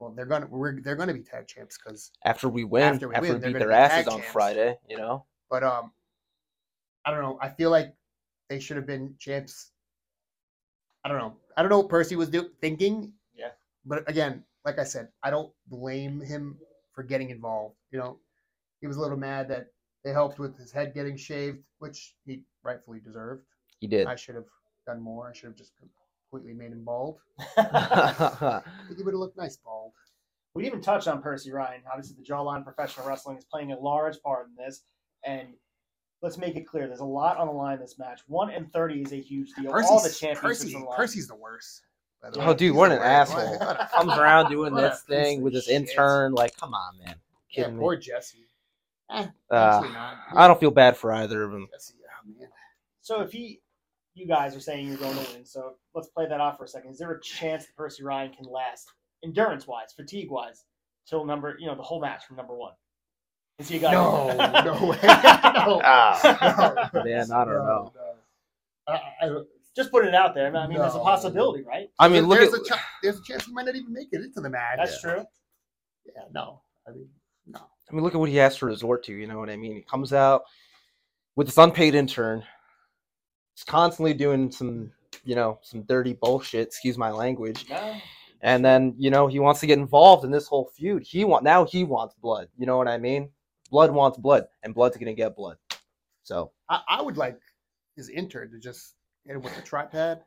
well, 0.00 0.12
they're 0.16 0.26
gonna 0.26 0.46
we're, 0.50 0.80
they're 0.80 0.96
gonna 0.96 1.14
be 1.14 1.22
tag 1.22 1.46
champs 1.46 1.78
because. 1.78 2.10
After 2.24 2.48
we 2.48 2.64
win, 2.64 2.94
After 2.94 3.14
after 3.14 3.20
we 3.22 3.28
we, 3.28 3.32
win, 3.34 3.40
they're 3.40 3.50
beat 3.50 3.58
gonna 3.60 3.70
their 3.70 3.88
be 3.88 3.94
asses 3.94 4.08
on 4.08 4.18
champs. 4.18 4.32
Friday, 4.32 4.76
you 4.88 4.96
know. 4.96 5.24
But 5.50 5.62
um, 5.62 5.92
I 7.04 7.12
don't 7.12 7.22
know. 7.22 7.38
I 7.40 7.48
feel 7.48 7.70
like 7.70 7.94
they 8.50 8.58
should 8.58 8.76
have 8.76 8.86
been 8.86 9.14
champs. 9.20 9.70
I 11.04 11.08
don't 11.08 11.18
know. 11.18 11.36
I 11.56 11.62
don't 11.62 11.70
know 11.70 11.78
what 11.78 11.88
Percy 11.88 12.16
was 12.16 12.28
do- 12.28 12.50
thinking. 12.60 13.12
Yeah. 13.36 13.50
But 13.86 14.08
again, 14.10 14.42
like 14.64 14.80
I 14.80 14.84
said, 14.84 15.08
I 15.22 15.30
don't 15.30 15.52
blame 15.68 16.20
him 16.20 16.58
for 16.98 17.04
getting 17.04 17.30
involved. 17.30 17.76
You 17.92 18.00
know, 18.00 18.18
he 18.80 18.88
was 18.88 18.96
a 18.96 19.00
little 19.00 19.16
mad 19.16 19.48
that 19.50 19.68
They 20.04 20.10
helped 20.10 20.40
with 20.40 20.58
his 20.58 20.72
head 20.72 20.94
getting 20.94 21.16
shaved, 21.16 21.58
which 21.78 22.16
he 22.24 22.42
rightfully 22.64 22.98
deserved. 22.98 23.44
He 23.78 23.86
did. 23.86 24.08
I 24.08 24.16
should 24.16 24.34
have 24.34 24.46
done 24.84 25.00
more. 25.00 25.28
I 25.28 25.32
should 25.32 25.46
have 25.46 25.54
just 25.54 25.74
completely 26.28 26.54
made 26.54 26.72
him 26.72 26.82
bald. 26.84 27.20
I 27.56 28.62
think 28.88 28.98
he 28.98 29.04
would 29.04 29.14
have 29.14 29.20
looked 29.20 29.36
nice 29.36 29.56
bald. 29.58 29.92
we 30.54 30.64
didn't 30.64 30.72
even 30.72 30.82
touch 30.82 31.06
on 31.06 31.22
Percy 31.22 31.52
Ryan. 31.52 31.82
Obviously, 31.88 32.16
the 32.18 32.28
jawline 32.28 32.64
professional 32.64 33.06
wrestling 33.06 33.36
is 33.36 33.44
playing 33.44 33.70
a 33.70 33.78
large 33.78 34.20
part 34.20 34.48
in 34.48 34.56
this. 34.56 34.82
And 35.24 35.50
let's 36.20 36.36
make 36.36 36.56
it 36.56 36.66
clear: 36.66 36.88
there's 36.88 36.98
a 36.98 37.04
lot 37.04 37.36
on 37.36 37.46
the 37.46 37.52
line 37.52 37.74
in 37.74 37.80
this 37.80 37.96
match. 37.96 38.22
One 38.26 38.50
and 38.50 38.72
thirty 38.72 39.02
is 39.02 39.12
a 39.12 39.20
huge 39.20 39.52
deal. 39.52 39.70
All 39.72 40.02
the 40.02 40.10
championships 40.10 40.64
Percy, 40.64 40.74
on 40.74 40.80
the 40.80 40.88
line. 40.88 40.96
Percy's 40.96 41.28
the 41.28 41.36
worst. 41.36 41.82
By 42.22 42.30
the 42.30 42.40
Oh, 42.44 42.52
dude, 42.54 42.60
He's 42.70 42.72
what 42.72 42.90
an 42.92 42.98
worst. 42.98 43.32
asshole. 43.34 43.58
Comes 43.94 44.18
around 44.18 44.50
doing 44.50 44.72
what 44.74 44.84
a 44.84 44.88
this 44.88 45.00
piece 45.00 45.16
thing 45.16 45.38
of 45.38 45.44
with 45.44 45.54
his 45.54 45.64
shit. 45.64 45.74
intern. 45.90 46.32
Like, 46.32 46.56
come 46.56 46.74
on, 46.74 46.98
man. 46.98 47.14
Yeah, 47.50 47.64
Kidding 47.64 47.76
me. 47.76 47.80
poor 47.80 47.96
Jesse. 47.96 48.46
Eh, 49.10 49.26
Uh, 49.50 49.54
actually 49.54 49.92
not. 49.94 50.16
I 50.34 50.46
don't 50.48 50.60
feel 50.60 50.70
bad 50.70 50.96
for 50.96 51.12
either 51.12 51.42
of 51.44 51.52
them. 51.52 51.68
Jesse, 51.72 51.94
oh, 52.04 52.28
man. 52.38 52.48
So 53.00 53.20
if 53.22 53.32
he, 53.32 53.60
you 54.14 54.26
guys 54.26 54.54
are 54.56 54.60
saying 54.60 54.86
you're 54.88 54.96
going 54.98 55.16
to 55.16 55.32
win, 55.32 55.44
so 55.44 55.74
let's 55.94 56.08
play 56.08 56.26
that 56.28 56.40
off 56.40 56.58
for 56.58 56.64
a 56.64 56.68
second. 56.68 56.90
Is 56.90 56.98
there 56.98 57.12
a 57.12 57.20
chance 57.22 57.64
that 57.66 57.74
Percy 57.76 58.02
Ryan 58.02 58.32
can 58.32 58.44
last 58.50 58.90
endurance 59.24 59.66
wise, 59.66 59.92
fatigue 59.96 60.30
wise, 60.30 60.64
till 61.08 61.24
number, 61.24 61.56
you 61.58 61.66
know, 61.66 61.74
the 61.74 61.82
whole 61.82 62.00
match 62.00 62.24
from 62.26 62.36
number 62.36 62.54
one? 62.54 62.72
Is 63.58 63.68
he 63.68 63.76
a 63.78 63.80
guy? 63.80 63.92
No, 63.92 64.28
no 64.62 64.86
way. 64.88 64.98
no. 65.02 65.80
Ah, 65.84 66.90
No. 66.94 67.04
man, 67.04 67.32
I 67.32 67.44
don't 67.44 67.54
know. 67.54 67.92
No, 67.92 67.92
no. 67.94 68.92
I, 68.94 69.00
I, 69.22 69.26
don't- 69.26 69.48
Just 69.78 69.92
putting 69.92 70.08
it 70.08 70.14
out 70.16 70.34
there. 70.34 70.54
I 70.56 70.66
mean, 70.66 70.76
there's 70.76 70.96
a 70.96 70.98
possibility, 70.98 71.62
right? 71.62 71.88
I 72.00 72.08
mean, 72.08 72.26
look 72.26 72.40
there's 72.40 72.52
at 72.52 72.62
a 72.62 72.64
ch- 72.64 72.82
there's 73.00 73.20
a 73.20 73.22
chance 73.22 73.46
he 73.46 73.52
might 73.52 73.64
not 73.64 73.76
even 73.76 73.92
make 73.92 74.08
it 74.10 74.22
into 74.22 74.40
the 74.40 74.50
match. 74.50 74.76
That's 74.76 75.04
yeah. 75.04 75.12
true. 75.12 75.24
Yeah, 76.04 76.22
no. 76.34 76.62
I 76.88 76.90
mean, 76.90 77.08
no. 77.46 77.60
I 77.60 77.94
mean, 77.94 78.02
look 78.02 78.12
at 78.12 78.18
what 78.18 78.28
he 78.28 78.34
has 78.38 78.56
to 78.56 78.66
resort 78.66 79.04
to. 79.04 79.12
You 79.12 79.28
know 79.28 79.38
what 79.38 79.48
I 79.48 79.56
mean? 79.56 79.76
He 79.76 79.82
comes 79.82 80.12
out 80.12 80.42
with 81.36 81.46
this 81.46 81.56
unpaid 81.58 81.94
intern. 81.94 82.42
He's 83.54 83.62
constantly 83.62 84.14
doing 84.14 84.50
some, 84.50 84.90
you 85.22 85.36
know, 85.36 85.60
some 85.62 85.82
dirty 85.82 86.14
bullshit. 86.14 86.66
Excuse 86.66 86.98
my 86.98 87.12
language. 87.12 87.66
No. 87.70 87.94
And 88.40 88.64
then, 88.64 88.96
you 88.98 89.10
know, 89.10 89.28
he 89.28 89.38
wants 89.38 89.60
to 89.60 89.68
get 89.68 89.78
involved 89.78 90.24
in 90.24 90.32
this 90.32 90.48
whole 90.48 90.72
feud. 90.76 91.04
He 91.04 91.24
want 91.24 91.44
now 91.44 91.64
he 91.64 91.84
wants 91.84 92.16
blood. 92.16 92.48
You 92.58 92.66
know 92.66 92.78
what 92.78 92.88
I 92.88 92.98
mean? 92.98 93.30
Blood 93.70 93.92
wants 93.92 94.18
blood, 94.18 94.46
and 94.64 94.74
blood's 94.74 94.96
gonna 94.96 95.14
get 95.14 95.36
blood. 95.36 95.56
So 96.24 96.50
I, 96.68 96.80
I 96.88 97.00
would 97.00 97.16
like 97.16 97.38
his 97.94 98.08
intern 98.08 98.50
to 98.50 98.58
just 98.58 98.96
hit 99.28 99.36
him 99.36 99.42
with 99.42 99.54
the 99.54 99.62
tripod, 99.62 100.22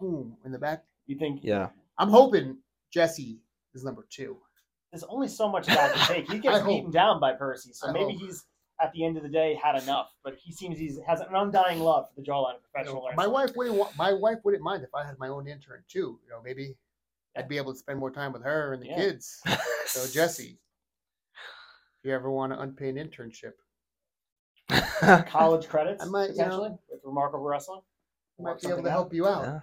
boom, 0.00 0.36
in 0.44 0.50
the 0.50 0.58
back. 0.58 0.82
You 1.06 1.16
think 1.18 1.40
yeah, 1.44 1.68
I'm 1.98 2.08
hoping 2.08 2.56
Jesse 2.92 3.38
is 3.74 3.84
number 3.84 4.06
two. 4.10 4.38
there's 4.90 5.04
only 5.04 5.28
so 5.28 5.48
much 5.48 5.66
guy 5.68 5.90
can 5.92 6.06
take. 6.06 6.28
He 6.30 6.36
I 6.38 6.40
gets 6.40 6.58
hope. 6.60 6.66
beaten 6.68 6.90
down 6.90 7.20
by 7.20 7.34
Percy, 7.34 7.70
so 7.72 7.88
I 7.88 7.92
maybe 7.92 8.12
hope. 8.14 8.22
he's 8.22 8.44
at 8.80 8.92
the 8.92 9.04
end 9.04 9.16
of 9.16 9.22
the 9.22 9.28
day 9.28 9.58
had 9.62 9.80
enough. 9.82 10.10
But 10.24 10.36
he 10.42 10.50
seems 10.52 10.78
he's 10.78 10.98
has 11.06 11.20
an 11.20 11.28
undying 11.34 11.80
love 11.80 12.06
for 12.08 12.20
the 12.20 12.26
jawline 12.26 12.54
of 12.56 12.60
You 12.62 12.68
professional 12.72 12.94
know, 13.02 13.02
my 13.16 13.24
wrestling. 13.24 13.32
wife 13.32 13.50
wouldn't 13.56 13.76
want, 13.76 13.96
my 13.98 14.12
wife 14.12 14.38
wouldn't 14.44 14.62
mind 14.62 14.82
if 14.82 14.94
I 14.94 15.04
had 15.06 15.18
my 15.18 15.28
own 15.28 15.46
intern 15.46 15.82
too. 15.88 16.18
You 16.24 16.30
know, 16.30 16.40
maybe 16.44 16.76
I'd 17.36 17.48
be 17.48 17.56
able 17.58 17.72
to 17.72 17.78
spend 17.78 17.98
more 17.98 18.10
time 18.10 18.32
with 18.32 18.42
her 18.44 18.72
and 18.72 18.82
the 18.82 18.86
Yeah. 18.86 18.96
kids. 18.96 19.40
So 19.86 20.06
Jesse, 20.12 20.58
if 21.34 22.04
you 22.08 22.12
ever 22.14 22.30
want 22.30 22.52
an 22.52 22.58
unpaid 22.58 22.96
internship, 22.96 23.52
college 25.26 25.66
credits 25.66 26.02
I 26.02 26.06
might, 26.06 26.30
you 26.30 26.36
know- 26.36 26.44
potentially 26.44 26.70
with 26.90 27.00
remarkable 27.04 27.44
wrestling. 27.44 27.80
I 28.38 28.42
might 28.42 28.60
be 28.60 28.68
able 28.68 28.82
to 28.82 28.90
help 28.90 29.12
you 29.12 29.26
out. 29.26 29.44
Yeah. 29.44 29.60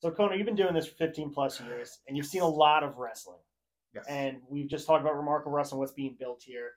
So 0.00 0.10
Cono, 0.10 0.34
you've 0.34 0.46
been 0.46 0.56
doing 0.56 0.74
this 0.74 0.86
for 0.86 0.96
15 0.96 1.30
plus 1.30 1.60
years, 1.60 2.00
and 2.06 2.16
you've 2.16 2.26
seen 2.26 2.42
a 2.42 2.48
lot 2.48 2.82
of 2.82 2.98
wrestling. 2.98 3.38
Yes. 3.94 4.04
And 4.08 4.38
we've 4.48 4.68
just 4.68 4.86
talked 4.86 5.02
about 5.02 5.16
remarkable 5.16 5.52
wrestling, 5.52 5.78
what's 5.78 5.92
being 5.92 6.16
built 6.18 6.42
here. 6.44 6.72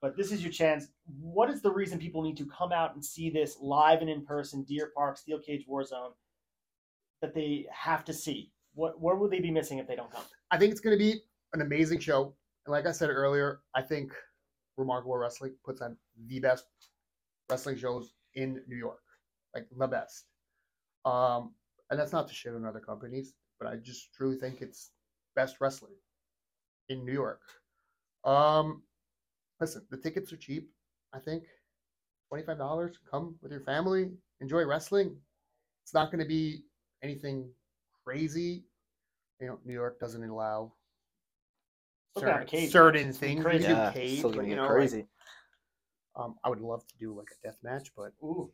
But 0.00 0.16
this 0.16 0.30
is 0.30 0.42
your 0.42 0.52
chance. 0.52 0.88
What 1.20 1.50
is 1.50 1.60
the 1.60 1.72
reason 1.72 1.98
people 1.98 2.22
need 2.22 2.36
to 2.36 2.46
come 2.46 2.72
out 2.72 2.94
and 2.94 3.04
see 3.04 3.30
this 3.30 3.56
live 3.60 4.00
and 4.00 4.08
in 4.08 4.24
person, 4.24 4.62
Deer 4.62 4.92
Park, 4.94 5.18
Steel 5.18 5.40
Cage 5.40 5.66
Warzone, 5.68 6.12
that 7.20 7.34
they 7.34 7.66
have 7.72 8.04
to 8.04 8.12
see? 8.12 8.52
What 8.74 9.00
what 9.00 9.18
would 9.18 9.30
they 9.30 9.40
be 9.40 9.50
missing 9.50 9.78
if 9.78 9.88
they 9.88 9.96
don't 9.96 10.10
come? 10.10 10.22
I 10.50 10.58
think 10.58 10.70
it's 10.70 10.80
going 10.80 10.96
to 10.96 11.04
be 11.04 11.22
an 11.52 11.62
amazing 11.62 11.98
show. 11.98 12.34
And 12.64 12.72
like 12.72 12.86
I 12.86 12.92
said 12.92 13.10
earlier, 13.10 13.60
I 13.74 13.82
think 13.82 14.12
Remarkable 14.76 15.16
Wrestling 15.16 15.54
puts 15.64 15.80
on 15.80 15.96
the 16.26 16.38
best 16.38 16.66
wrestling 17.50 17.76
shows 17.76 18.12
in 18.34 18.62
New 18.68 18.76
York, 18.76 19.00
like 19.54 19.66
the 19.76 19.86
best. 19.88 20.26
Um, 21.04 21.54
and 21.90 21.98
that's 21.98 22.12
not 22.12 22.28
to 22.28 22.34
shit 22.34 22.54
on 22.54 22.64
other 22.64 22.80
companies, 22.80 23.34
but 23.58 23.68
I 23.68 23.76
just 23.76 24.12
truly 24.12 24.36
think 24.36 24.60
it's 24.60 24.90
best 25.34 25.56
wrestling 25.60 25.94
in 26.88 27.04
New 27.04 27.12
York. 27.12 27.40
Um, 28.24 28.82
listen, 29.60 29.86
the 29.90 29.96
tickets 29.96 30.32
are 30.32 30.36
cheap. 30.36 30.70
I 31.14 31.18
think 31.18 31.44
twenty-five 32.28 32.58
dollars. 32.58 32.98
Come 33.10 33.36
with 33.42 33.52
your 33.52 33.62
family, 33.62 34.10
enjoy 34.40 34.64
wrestling. 34.64 35.16
It's 35.84 35.94
not 35.94 36.10
going 36.10 36.22
to 36.22 36.28
be 36.28 36.64
anything 37.02 37.48
crazy. 38.04 38.64
You 39.40 39.46
know, 39.46 39.58
New 39.64 39.72
York 39.72 39.98
doesn't 40.00 40.22
allow 40.22 40.72
Still 42.16 42.22
gonna 42.22 42.38
have 42.40 42.48
a 42.52 42.66
certain, 42.66 42.70
certain 42.70 43.06
match. 43.06 43.08
It's 43.10 43.18
gonna 43.18 43.32
be 43.32 43.34
things. 43.34 43.44
crazy. 43.44 43.58
You 43.58 43.64
can 43.64 43.76
do 43.76 43.82
yeah, 43.82 43.92
cage, 43.92 44.18
still 44.18 44.30
gonna 44.30 44.42
you 44.42 44.48
get 44.50 44.56
know, 44.56 44.62
like, 44.62 44.72
crazy. 44.72 45.06
um, 46.16 46.34
I 46.44 46.48
would 46.48 46.60
love 46.60 46.86
to 46.86 46.94
do 46.98 47.16
like 47.16 47.28
a 47.30 47.46
death 47.46 47.58
match, 47.62 47.92
but 47.96 48.12
Ooh, 48.22 48.50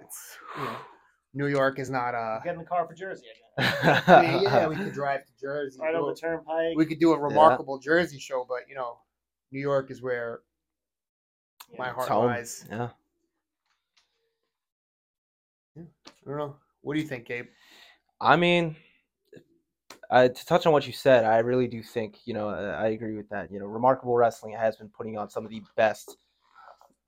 it's 0.00 0.36
you 0.58 0.64
know, 0.64 0.76
New 1.34 1.46
York 1.46 1.78
is 1.78 1.90
not 1.90 2.14
uh 2.14 2.40
get 2.44 2.54
in 2.54 2.58
the 2.60 2.64
car 2.66 2.86
for 2.86 2.94
Jersey 2.94 3.24
again. 3.58 4.02
I 4.06 4.22
mean, 4.22 4.42
yeah, 4.42 4.66
we 4.68 4.76
could 4.76 4.92
drive 4.92 5.24
to 5.26 5.32
Jersey. 5.40 5.78
Right 5.80 5.92
do 5.92 5.98
over 5.98 6.14
the 6.14 6.20
turnpike. 6.20 6.76
we 6.76 6.86
could 6.86 6.98
do 6.98 7.12
a 7.12 7.18
remarkable 7.18 7.78
Jersey 7.78 8.18
show, 8.18 8.44
but 8.48 8.60
you 8.68 8.74
know, 8.74 8.98
New 9.52 9.60
York 9.60 9.90
is 9.90 10.02
where 10.02 10.40
Yeah. 11.72 11.78
my 11.78 11.88
heart 11.90 12.08
home. 12.08 12.26
lies. 12.26 12.64
yeah. 12.70 12.88
yeah. 15.76 15.82
I 16.26 16.28
don't 16.28 16.38
know. 16.38 16.56
What 16.82 16.94
do 16.94 17.00
you 17.00 17.06
think, 17.06 17.26
Gabe? 17.26 17.46
I 18.20 18.36
mean, 18.36 18.76
uh, 20.10 20.28
to 20.28 20.46
touch 20.46 20.66
on 20.66 20.72
what 20.72 20.86
you 20.86 20.92
said, 20.92 21.24
I 21.24 21.38
really 21.38 21.68
do 21.68 21.82
think 21.82 22.18
you 22.24 22.34
know 22.34 22.48
uh, 22.48 22.76
I 22.78 22.88
agree 22.88 23.16
with 23.16 23.28
that. 23.30 23.50
You 23.52 23.60
know, 23.60 23.66
Remarkable 23.66 24.16
Wrestling 24.16 24.54
has 24.54 24.76
been 24.76 24.88
putting 24.88 25.16
on 25.18 25.30
some 25.30 25.44
of 25.44 25.50
the 25.50 25.62
best, 25.76 26.16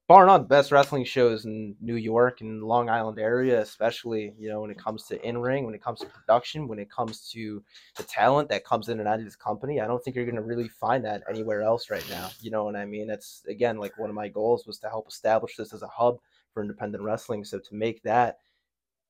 bar 0.09 0.27
none, 0.27 0.45
best 0.45 0.73
wrestling 0.73 1.05
shows 1.05 1.45
in 1.45 1.75
New 1.81 1.97
York 1.97 2.41
and 2.41 2.63
Long 2.63 2.89
Island 2.89 3.19
area, 3.19 3.61
especially 3.61 4.35
you 4.39 4.49
know 4.49 4.61
when 4.61 4.71
it 4.71 4.79
comes 4.79 5.05
to 5.05 5.27
in 5.27 5.39
ring, 5.39 5.65
when 5.65 5.75
it 5.75 5.83
comes 5.83 6.01
to 6.01 6.07
production, 6.07 6.69
when 6.69 6.79
it 6.79 6.91
comes 6.91 7.31
to 7.31 7.63
the 7.97 8.03
talent 8.03 8.49
that 8.49 8.65
comes 8.65 8.89
in 8.89 8.99
and 8.99 9.09
out 9.09 9.19
of 9.19 9.25
this 9.25 9.37
company. 9.37 9.81
I 9.81 9.87
don't 9.87 10.03
think 10.03 10.17
you're 10.17 10.27
going 10.27 10.37
to 10.37 10.43
really 10.43 10.69
find 10.69 11.05
that 11.05 11.23
anywhere 11.29 11.63
else 11.63 11.91
right 11.91 12.07
now. 12.11 12.31
You 12.41 12.51
know 12.51 12.65
what 12.65 12.77
I 12.77 12.85
mean? 12.85 13.07
That's 13.07 13.43
again 13.49 13.79
like 13.79 13.99
one 13.99 14.11
of 14.11 14.17
my 14.17 14.29
goals 14.29 14.67
was 14.67 14.79
to 14.81 14.89
help 14.89 15.09
establish 15.09 15.57
this 15.57 15.73
as 15.73 15.83
a 15.83 15.89
hub 15.89 16.19
for 16.53 16.63
independent 16.63 17.03
wrestling. 17.03 17.45
So 17.45 17.59
to 17.59 17.75
make 17.75 18.03
that 18.03 18.39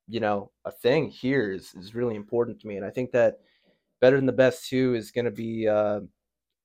you 0.09 0.21
know 0.21 0.51
a 0.65 0.71
thing 0.71 1.09
here 1.09 1.53
is, 1.53 1.75
is 1.75 1.95
really 1.95 2.17
important 2.17 2.61
to 2.61 2.67
me 2.67 2.77
and 2.77 2.85
i 2.85 2.91
think 2.91 3.13
that 3.13 3.39
better 4.01 4.17
than 4.17 4.27
the 4.27 4.33
best 4.33 4.69
two 4.69 4.95
is 4.95 5.11
going 5.11 5.25
to 5.25 5.31
be 5.31 5.69
uh 5.69 6.01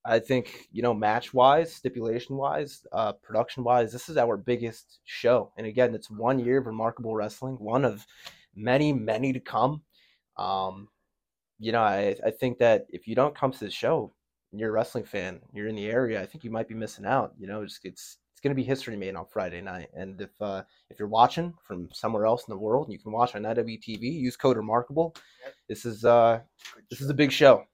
i 0.07 0.19
think 0.19 0.67
you 0.71 0.81
know 0.81 0.93
match 0.93 1.33
wise 1.33 1.73
stipulation 1.73 2.35
wise 2.35 2.85
uh 2.91 3.11
production 3.11 3.63
wise 3.63 3.91
this 3.91 4.09
is 4.09 4.17
our 4.17 4.37
biggest 4.37 4.99
show 5.05 5.51
and 5.57 5.67
again 5.67 5.93
it's 5.93 6.09
one 6.09 6.39
year 6.39 6.57
of 6.57 6.65
remarkable 6.65 7.15
wrestling 7.15 7.55
one 7.55 7.85
of 7.85 8.05
many 8.55 8.91
many 8.91 9.31
to 9.33 9.39
come 9.39 9.81
um 10.37 10.87
you 11.59 11.71
know 11.71 11.81
i 11.81 12.15
i 12.25 12.31
think 12.31 12.57
that 12.57 12.85
if 12.89 13.07
you 13.07 13.15
don't 13.15 13.35
come 13.35 13.51
to 13.51 13.65
the 13.65 13.69
show 13.69 14.11
and 14.51 14.59
you're 14.59 14.69
a 14.69 14.73
wrestling 14.73 15.03
fan 15.03 15.39
you're 15.53 15.67
in 15.67 15.75
the 15.75 15.87
area 15.87 16.21
i 16.21 16.25
think 16.25 16.43
you 16.43 16.51
might 16.51 16.67
be 16.67 16.75
missing 16.75 17.05
out 17.05 17.33
you 17.37 17.47
know 17.47 17.61
it's 17.61 17.79
it's 17.83 18.17
it's 18.31 18.41
going 18.41 18.51
to 18.51 18.55
be 18.55 18.63
history 18.63 18.95
made 18.95 19.15
on 19.15 19.25
friday 19.25 19.61
night 19.61 19.89
and 19.95 20.21
if 20.21 20.41
uh 20.41 20.63
if 20.89 20.99
you're 20.99 21.07
watching 21.07 21.53
from 21.63 21.89
somewhere 21.93 22.25
else 22.25 22.45
in 22.47 22.51
the 22.51 22.57
world, 22.57 22.91
you 22.91 22.99
can 22.99 23.11
watch 23.11 23.35
on 23.35 23.43
IWTV. 23.43 24.01
Use 24.01 24.37
code 24.37 24.57
Remarkable. 24.57 25.15
Yep. 25.43 25.53
This 25.69 25.85
is 25.85 26.05
uh 26.05 26.39
this 26.89 27.01
is 27.01 27.09
a 27.09 27.13
big 27.13 27.31
show, 27.31 27.65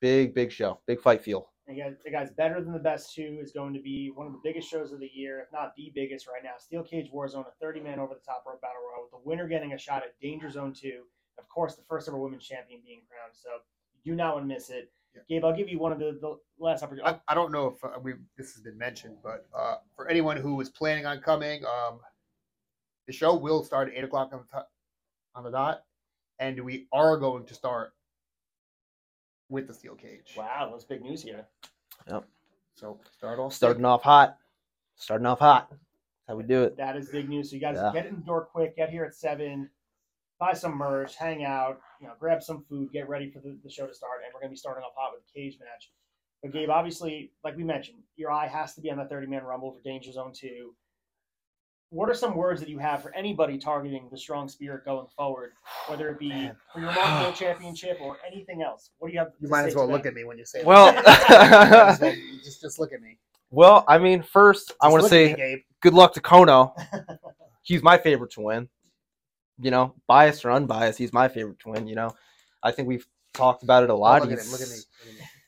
big 0.00 0.34
big 0.34 0.50
show, 0.50 0.80
big 0.86 1.00
fight 1.00 1.22
feel. 1.22 1.48
The 1.68 2.10
guys 2.10 2.30
better 2.30 2.62
than 2.62 2.72
the 2.72 2.78
best 2.78 3.14
two 3.14 3.38
is 3.42 3.52
going 3.52 3.74
to 3.74 3.80
be 3.80 4.10
one 4.14 4.26
of 4.26 4.32
the 4.32 4.40
biggest 4.42 4.70
shows 4.70 4.90
of 4.92 5.00
the 5.00 5.10
year, 5.12 5.40
if 5.40 5.52
not 5.52 5.74
the 5.76 5.92
biggest 5.94 6.26
right 6.26 6.42
now. 6.42 6.54
Steel 6.58 6.82
Cage 6.82 7.10
Warzone, 7.12 7.46
a 7.46 7.52
30 7.60 7.80
man 7.80 7.98
over 7.98 8.14
the 8.14 8.20
top 8.20 8.44
rope 8.46 8.62
battle 8.62 8.76
royal, 8.90 9.02
with 9.02 9.10
the 9.10 9.28
winner 9.28 9.46
getting 9.46 9.74
a 9.74 9.78
shot 9.78 10.02
at 10.02 10.18
Danger 10.18 10.50
Zone 10.50 10.72
2. 10.72 11.02
Of 11.38 11.46
course, 11.50 11.74
the 11.74 11.82
first 11.86 12.08
ever 12.08 12.16
women's 12.16 12.46
champion 12.46 12.80
being 12.82 13.02
crowned. 13.06 13.34
So 13.34 13.50
you 14.02 14.12
do 14.12 14.16
not 14.16 14.34
want 14.34 14.48
to 14.48 14.54
miss 14.54 14.70
it. 14.70 14.90
Yeah. 15.14 15.22
Gabe, 15.28 15.44
I'll 15.44 15.56
give 15.56 15.68
you 15.68 15.78
one 15.78 15.92
of 15.92 15.98
the, 15.98 16.18
the 16.20 16.38
last 16.58 16.82
opportunities. 16.82 17.20
I, 17.28 17.32
I 17.32 17.34
don't 17.34 17.52
know 17.52 17.66
if 17.76 17.84
uh, 17.84 17.98
we 18.02 18.14
this 18.38 18.54
has 18.54 18.62
been 18.62 18.78
mentioned, 18.78 19.18
but 19.22 19.46
uh, 19.56 19.76
for 19.94 20.08
anyone 20.08 20.38
who 20.38 20.54
was 20.54 20.70
planning 20.70 21.04
on 21.04 21.20
coming, 21.20 21.64
um, 21.66 22.00
the 23.06 23.12
show 23.12 23.34
will 23.34 23.62
start 23.62 23.88
at 23.88 23.94
eight 23.94 24.04
o'clock 24.04 24.30
on 24.32 24.40
the, 24.40 24.58
t- 24.58 24.66
on 25.34 25.44
the 25.44 25.50
dot, 25.50 25.82
and 26.38 26.62
we 26.64 26.86
are 26.92 27.18
going 27.18 27.44
to 27.46 27.54
start 27.54 27.92
with 29.48 29.66
the 29.66 29.74
steel 29.74 29.94
cage. 29.94 30.34
wow, 30.36 30.68
that's 30.70 30.84
big 30.84 31.02
news 31.02 31.22
here. 31.22 31.46
Yep. 32.08 32.24
So 32.74 33.00
start 33.16 33.38
off 33.38 33.52
Starting 33.52 33.84
off 33.84 34.02
hot, 34.02 34.36
starting 34.96 35.26
off 35.26 35.38
hot. 35.40 35.72
How 36.28 36.36
we 36.36 36.42
do 36.42 36.62
it. 36.64 36.76
That 36.76 36.96
is 36.96 37.08
big 37.08 37.28
news. 37.28 37.50
So 37.50 37.56
you 37.56 37.60
guys 37.60 37.76
Yeah. 37.76 37.90
get 37.92 38.06
in 38.06 38.16
the 38.16 38.20
door 38.20 38.44
quick, 38.44 38.76
get 38.76 38.90
here 38.90 39.04
at 39.04 39.14
7, 39.14 39.70
buy 40.38 40.52
some 40.52 40.76
merch, 40.76 41.16
hang 41.16 41.42
out, 41.44 41.80
you 42.00 42.06
know, 42.06 42.12
grab 42.20 42.42
some 42.42 42.62
food, 42.68 42.92
get 42.92 43.08
ready 43.08 43.30
for 43.30 43.40
the, 43.40 43.58
the 43.64 43.70
show 43.70 43.86
to 43.86 43.94
start. 43.94 44.20
And 44.24 44.32
we're 44.34 44.40
going 44.40 44.50
to 44.50 44.52
be 44.54 44.58
starting 44.58 44.84
off 44.84 44.92
hot 44.94 45.12
with 45.14 45.22
a 45.28 45.32
cage 45.32 45.58
match. 45.58 45.90
But 46.42 46.52
Gabe, 46.52 46.68
obviously, 46.70 47.32
like 47.42 47.56
we 47.56 47.64
mentioned, 47.64 47.98
your 48.16 48.30
eye 48.30 48.46
has 48.46 48.74
to 48.74 48.80
be 48.82 48.90
on 48.90 48.98
the 48.98 49.06
30 49.06 49.26
man 49.26 49.42
rumble 49.42 49.72
for 49.72 49.80
Danger 49.80 50.12
Zone 50.12 50.32
2. 50.32 50.74
What 51.90 52.10
are 52.10 52.14
some 52.14 52.34
words 52.36 52.60
that 52.60 52.68
you 52.68 52.78
have 52.78 53.02
for 53.02 53.14
anybody 53.14 53.56
targeting 53.56 54.08
the 54.10 54.18
strong 54.18 54.46
spirit 54.48 54.84
going 54.84 55.06
forward, 55.16 55.52
whether 55.86 56.10
it 56.10 56.18
be 56.18 56.28
Man. 56.28 56.54
for 56.72 56.80
your 56.80 56.90
Remarkable 56.90 57.32
Championship 57.36 57.98
or 58.02 58.18
anything 58.30 58.60
else? 58.62 58.90
What 58.98 59.08
do 59.08 59.14
you 59.14 59.20
have? 59.20 59.28
You 59.40 59.48
to 59.48 59.50
might 59.50 59.62
say 59.62 59.68
as 59.68 59.74
well 59.74 59.86
to 59.86 59.92
look 59.92 60.04
at 60.04 60.12
me 60.12 60.24
when 60.24 60.36
you 60.36 60.44
say 60.44 60.62
Well, 60.64 60.92
that. 60.92 61.98
Well- 62.00 62.14
just 62.44 62.60
just 62.60 62.78
look 62.78 62.92
at 62.92 63.00
me. 63.00 63.16
well, 63.50 63.84
I 63.88 63.96
mean, 63.98 64.22
first 64.22 64.72
I 64.82 64.88
want 64.88 65.00
to 65.00 65.02
look 65.04 65.12
at 65.12 65.38
me, 65.38 65.42
say 65.56 65.64
good 65.80 65.94
luck 65.94 66.12
to 66.14 66.20
Cono. 66.20 66.74
He's 67.62 67.82
my 67.82 67.96
favorite 67.98 68.32
to 68.32 68.40
win. 68.42 68.68
You 69.60 69.70
know, 69.70 69.94
biased 70.06 70.44
or 70.44 70.52
unbiased, 70.52 70.98
he's 70.98 71.12
my 71.12 71.26
favorite 71.26 71.58
to 71.60 71.70
win. 71.70 71.88
You 71.88 71.96
know, 71.96 72.14
I 72.62 72.70
think 72.70 72.86
we've 72.86 73.04
talked 73.34 73.62
about 73.64 73.82
it 73.82 73.90
a 73.90 73.92
Oh, 73.92 73.98
lot. 73.98 74.22
look 74.22 74.30
at 74.30 74.38
him. 74.38 74.50
Look 74.52 74.60
at 74.60 74.68
me. 74.68 74.76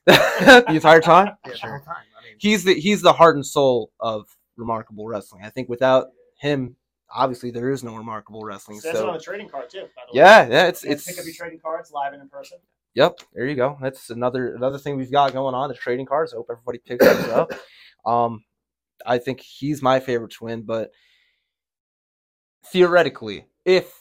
Look 0.06 0.16
at 0.16 0.56
me. 0.56 0.62
the 0.66 0.74
entire 0.74 1.00
time. 1.00 1.26
Yeah, 1.46 1.52
the 1.52 1.56
Sure. 1.56 1.70
whole 1.70 1.80
time. 1.80 2.02
I 2.18 2.24
mean, 2.24 2.34
He's 2.38 2.64
the 2.64 2.74
he's 2.74 3.02
the 3.02 3.12
heart 3.12 3.36
and 3.36 3.46
soul 3.46 3.92
of 4.00 4.26
remarkable 4.56 5.06
wrestling. 5.06 5.44
I 5.44 5.50
think 5.50 5.68
without 5.68 6.08
him, 6.40 6.76
obviously 7.14 7.50
there 7.50 7.70
is 7.70 7.84
no 7.84 7.96
remarkable 7.96 8.42
wrestling. 8.44 8.80
Says 8.80 8.94
it 9.00 9.04
on 9.04 9.14
So 9.14 9.18
the 9.18 9.24
trading 9.24 9.48
card 9.48 9.70
too. 9.70 9.82
By 9.96 10.02
the 10.10 10.18
way. 10.18 10.24
yeah, 10.24 10.48
yeah, 10.48 10.66
it's 10.66 10.84
it's 10.84 11.04
pick 11.06 11.18
up 11.18 11.24
your 11.24 11.34
trading 11.34 11.60
cards 11.60 11.90
live 11.92 12.12
and 12.12 12.22
in 12.22 12.28
person. 12.28 12.58
Yep, 12.94 13.20
there 13.34 13.46
you 13.46 13.54
go. 13.56 13.78
That's 13.80 14.10
another 14.10 14.54
another 14.54 14.78
thing 14.78 14.96
we've 14.96 15.12
got 15.12 15.32
going 15.32 15.54
on. 15.54 15.68
The 15.68 15.74
trading 15.74 16.06
cards. 16.06 16.32
I 16.32 16.36
hope 16.36 16.48
everybody 16.50 16.78
picks 16.78 17.04
those 17.04 17.28
up. 17.28 17.52
Um, 18.04 18.44
I 19.06 19.18
think 19.18 19.40
he's 19.40 19.82
my 19.82 20.00
favorite 20.00 20.32
to 20.32 20.44
win, 20.44 20.62
but 20.62 20.90
theoretically, 22.66 23.46
if 23.64 23.92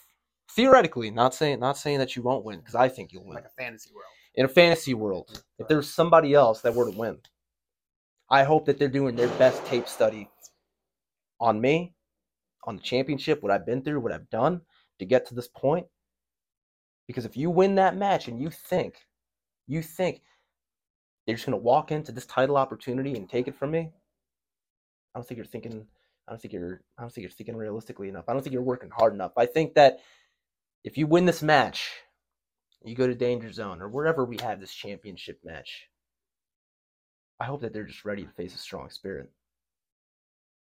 theoretically, 0.50 1.10
not 1.10 1.34
saying 1.34 1.60
not 1.60 1.76
saying 1.76 1.98
that 1.98 2.16
you 2.16 2.22
won't 2.22 2.44
win, 2.44 2.58
because 2.60 2.74
I 2.74 2.88
think 2.88 3.12
you'll 3.12 3.24
win 3.24 3.34
like 3.34 3.44
a 3.44 3.62
fantasy 3.62 3.90
world. 3.94 4.06
in 4.34 4.44
a 4.44 4.48
fantasy 4.48 4.94
world. 4.94 5.42
If 5.58 5.68
there's 5.68 5.88
somebody 5.92 6.34
else 6.34 6.60
that 6.62 6.74
were 6.74 6.90
to 6.90 6.96
win, 6.96 7.18
I 8.30 8.44
hope 8.44 8.64
that 8.66 8.78
they're 8.78 8.88
doing 8.88 9.16
their 9.16 9.28
best 9.38 9.64
tape 9.66 9.88
study 9.88 10.28
on 11.40 11.60
me, 11.60 11.94
on 12.64 12.76
the 12.76 12.82
championship, 12.82 13.42
what 13.42 13.52
I've 13.52 13.66
been 13.66 13.82
through, 13.82 14.00
what 14.00 14.12
I've 14.12 14.30
done 14.30 14.62
to 14.98 15.04
get 15.04 15.26
to 15.26 15.34
this 15.34 15.48
point. 15.48 15.86
Because 17.06 17.24
if 17.24 17.36
you 17.36 17.50
win 17.50 17.74
that 17.76 17.96
match 17.96 18.28
and 18.28 18.40
you 18.40 18.50
think, 18.50 19.06
you 19.66 19.82
think 19.82 20.22
they're 21.26 21.36
just 21.36 21.46
gonna 21.46 21.56
walk 21.56 21.90
into 21.90 22.12
this 22.12 22.26
title 22.26 22.56
opportunity 22.56 23.14
and 23.14 23.28
take 23.28 23.48
it 23.48 23.56
from 23.56 23.70
me, 23.70 23.90
I 25.14 25.18
don't 25.18 25.26
think 25.26 25.36
you're 25.36 25.44
thinking. 25.46 25.86
I 26.28 26.32
don't 26.32 26.40
think 26.40 26.54
you're. 26.54 26.82
I 26.96 27.02
don't 27.02 27.12
think 27.12 27.22
you're 27.22 27.30
thinking 27.30 27.56
realistically 27.56 28.08
enough. 28.08 28.28
I 28.28 28.32
don't 28.32 28.42
think 28.42 28.52
you're 28.52 28.62
working 28.62 28.90
hard 28.90 29.14
enough. 29.14 29.32
I 29.36 29.46
think 29.46 29.74
that 29.74 29.98
if 30.84 30.96
you 30.96 31.06
win 31.06 31.24
this 31.26 31.42
match, 31.42 31.90
you 32.84 32.94
go 32.94 33.06
to 33.06 33.14
Danger 33.14 33.52
Zone 33.52 33.82
or 33.82 33.88
wherever 33.88 34.24
we 34.24 34.38
have 34.40 34.60
this 34.60 34.72
championship 34.72 35.40
match. 35.44 35.88
I 37.40 37.44
hope 37.46 37.62
that 37.62 37.72
they're 37.72 37.84
just 37.84 38.04
ready 38.04 38.24
to 38.24 38.30
face 38.30 38.54
a 38.54 38.58
strong 38.58 38.90
spirit. 38.90 39.30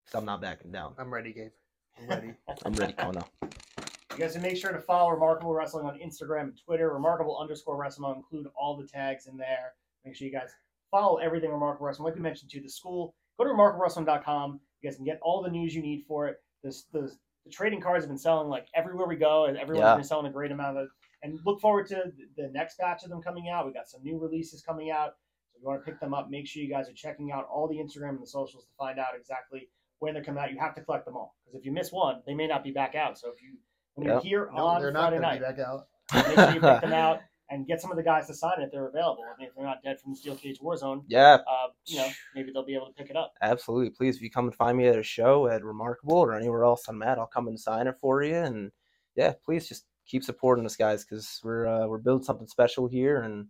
Because 0.04 0.18
I'm 0.18 0.26
not 0.26 0.40
backing 0.40 0.70
down. 0.70 0.94
I'm 0.98 1.12
ready, 1.12 1.32
Gabe. 1.32 1.50
I'm 1.98 2.06
ready. 2.08 2.32
I'm 2.64 2.72
ready, 2.74 2.92
Cono. 2.92 3.26
You 3.42 4.18
guys 4.18 4.32
can 4.32 4.42
make 4.42 4.56
sure 4.56 4.72
to 4.72 4.80
follow 4.80 5.10
Remarkable 5.10 5.52
Wrestling 5.54 5.86
on 5.86 5.98
Instagram 5.98 6.42
and 6.42 6.58
Twitter. 6.64 6.92
Remarkable 6.92 7.38
underscore 7.38 7.76
wrestling. 7.76 8.08
I'll 8.10 8.16
include 8.16 8.46
all 8.58 8.76
the 8.76 8.86
tags 8.86 9.26
in 9.26 9.36
there. 9.36 9.74
Make 10.04 10.14
sure 10.16 10.26
you 10.26 10.32
guys 10.32 10.50
follow 10.90 11.16
everything 11.18 11.50
Remarkable 11.50 11.86
Wrestling. 11.86 12.04
Like 12.06 12.14
we 12.14 12.20
mentioned 12.22 12.50
to 12.52 12.60
the 12.60 12.68
school, 12.68 13.14
go 13.38 13.44
to 13.44 13.50
remarkablewrestling.com. 13.50 14.60
You 14.80 14.88
guys 14.88 14.96
can 14.96 15.04
get 15.04 15.18
all 15.22 15.42
the 15.42 15.50
news 15.50 15.74
you 15.74 15.82
need 15.82 16.04
for 16.06 16.28
it. 16.28 16.36
This 16.62 16.84
the, 16.92 17.12
the 17.44 17.50
trading 17.50 17.80
cards 17.80 18.04
have 18.04 18.10
been 18.10 18.18
selling 18.18 18.48
like 18.48 18.66
everywhere 18.74 19.06
we 19.06 19.16
go, 19.16 19.46
and 19.46 19.56
everyone's 19.58 19.84
Yeah. 19.86 19.94
been 19.96 20.04
selling 20.04 20.26
a 20.26 20.32
great 20.32 20.52
amount 20.52 20.78
of 20.78 20.84
it. 20.84 20.90
And 21.22 21.38
look 21.44 21.60
forward 21.60 21.86
to 21.88 22.12
the 22.36 22.48
next 22.52 22.78
batch 22.78 23.02
of 23.04 23.10
them 23.10 23.22
coming 23.22 23.48
out. 23.48 23.66
We 23.66 23.72
got 23.72 23.88
some 23.88 24.02
new 24.02 24.18
releases 24.18 24.62
coming 24.62 24.90
out. 24.90 25.14
So 25.52 25.56
if 25.56 25.62
you 25.62 25.68
want 25.68 25.84
to 25.84 25.90
pick 25.90 25.98
them 26.00 26.14
up, 26.14 26.28
make 26.30 26.46
sure 26.46 26.62
you 26.62 26.68
guys 26.70 26.88
are 26.88 26.94
checking 26.94 27.32
out 27.32 27.46
all 27.50 27.66
the 27.68 27.76
Instagram 27.76 28.10
and 28.10 28.22
the 28.22 28.26
socials 28.26 28.64
to 28.64 28.70
find 28.78 28.98
out 28.98 29.08
exactly 29.18 29.68
when 29.98 30.14
they're 30.14 30.24
coming 30.24 30.42
out. 30.42 30.50
You 30.52 30.58
have 30.58 30.74
to 30.76 30.80
collect 30.82 31.04
them 31.04 31.16
all 31.16 31.36
because 31.44 31.58
if 31.58 31.64
you 31.64 31.72
miss 31.72 31.92
one, 31.92 32.22
they 32.26 32.34
may 32.34 32.46
not 32.46 32.62
be 32.64 32.70
back 32.70 32.94
out. 32.94 33.18
So 33.18 33.30
if 33.34 33.42
you 33.42 33.56
when 33.94 34.06
you're 34.08 34.20
here 34.20 34.50
No, 34.54 34.66
on 34.66 34.80
they're 34.80 34.92
not 34.92 35.10
Friday 35.12 35.20
going 35.20 35.38
to 35.40 35.46
night, 35.46 35.56
be 35.56 35.62
back 35.62 35.66
out. 35.66 35.86
make 36.28 36.34
sure 36.38 36.54
you 36.54 36.60
pick 36.60 36.80
them 36.82 36.92
out 36.92 37.20
and 37.48 37.66
get 37.66 37.80
some 37.80 37.90
of 37.92 37.96
the 37.96 38.02
guys 38.02 38.26
to 38.26 38.34
sign 38.34 38.60
it 38.60 38.64
if 38.64 38.72
they're 38.72 38.88
available. 38.88 39.22
I 39.24 39.38
mean, 39.38 39.48
if 39.48 39.54
they're 39.54 39.64
not 39.64 39.82
dead 39.82 40.00
from 40.00 40.12
the 40.12 40.16
Steel 40.16 40.34
Cage 40.36 40.58
Warzone, 40.60 41.04
Yeah, 41.08 41.34
uh, 41.48 41.68
you 41.86 41.96
know, 41.98 42.08
maybe 42.34 42.50
they'll 42.52 42.64
be 42.64 42.74
able 42.74 42.86
to 42.88 42.92
pick 42.92 43.08
it 43.08 43.16
up. 43.16 43.34
absolutely. 43.40 43.90
Please, 43.90 44.16
if 44.16 44.22
you 44.22 44.30
come 44.30 44.46
and 44.46 44.54
find 44.54 44.76
me 44.76 44.88
at 44.88 44.98
a 44.98 45.02
show 45.02 45.46
at 45.46 45.62
Remarkable 45.64 46.16
or 46.16 46.34
anywhere 46.34 46.64
else 46.64 46.86
I'm 46.88 47.02
at, 47.04 47.18
I'll 47.18 47.26
come 47.26 47.46
and 47.46 47.58
sign 47.58 47.86
it 47.86 47.94
for 48.00 48.22
you. 48.22 48.34
And 48.34 48.72
yeah, 49.14 49.32
please 49.44 49.68
just 49.68 49.84
keep 50.06 50.24
supporting 50.24 50.66
us, 50.66 50.74
guys, 50.76 51.04
because 51.04 51.40
we're 51.44 51.66
uh, 51.68 51.86
we're 51.86 51.98
building 51.98 52.24
something 52.24 52.48
special 52.48 52.88
here, 52.88 53.22
and 53.22 53.46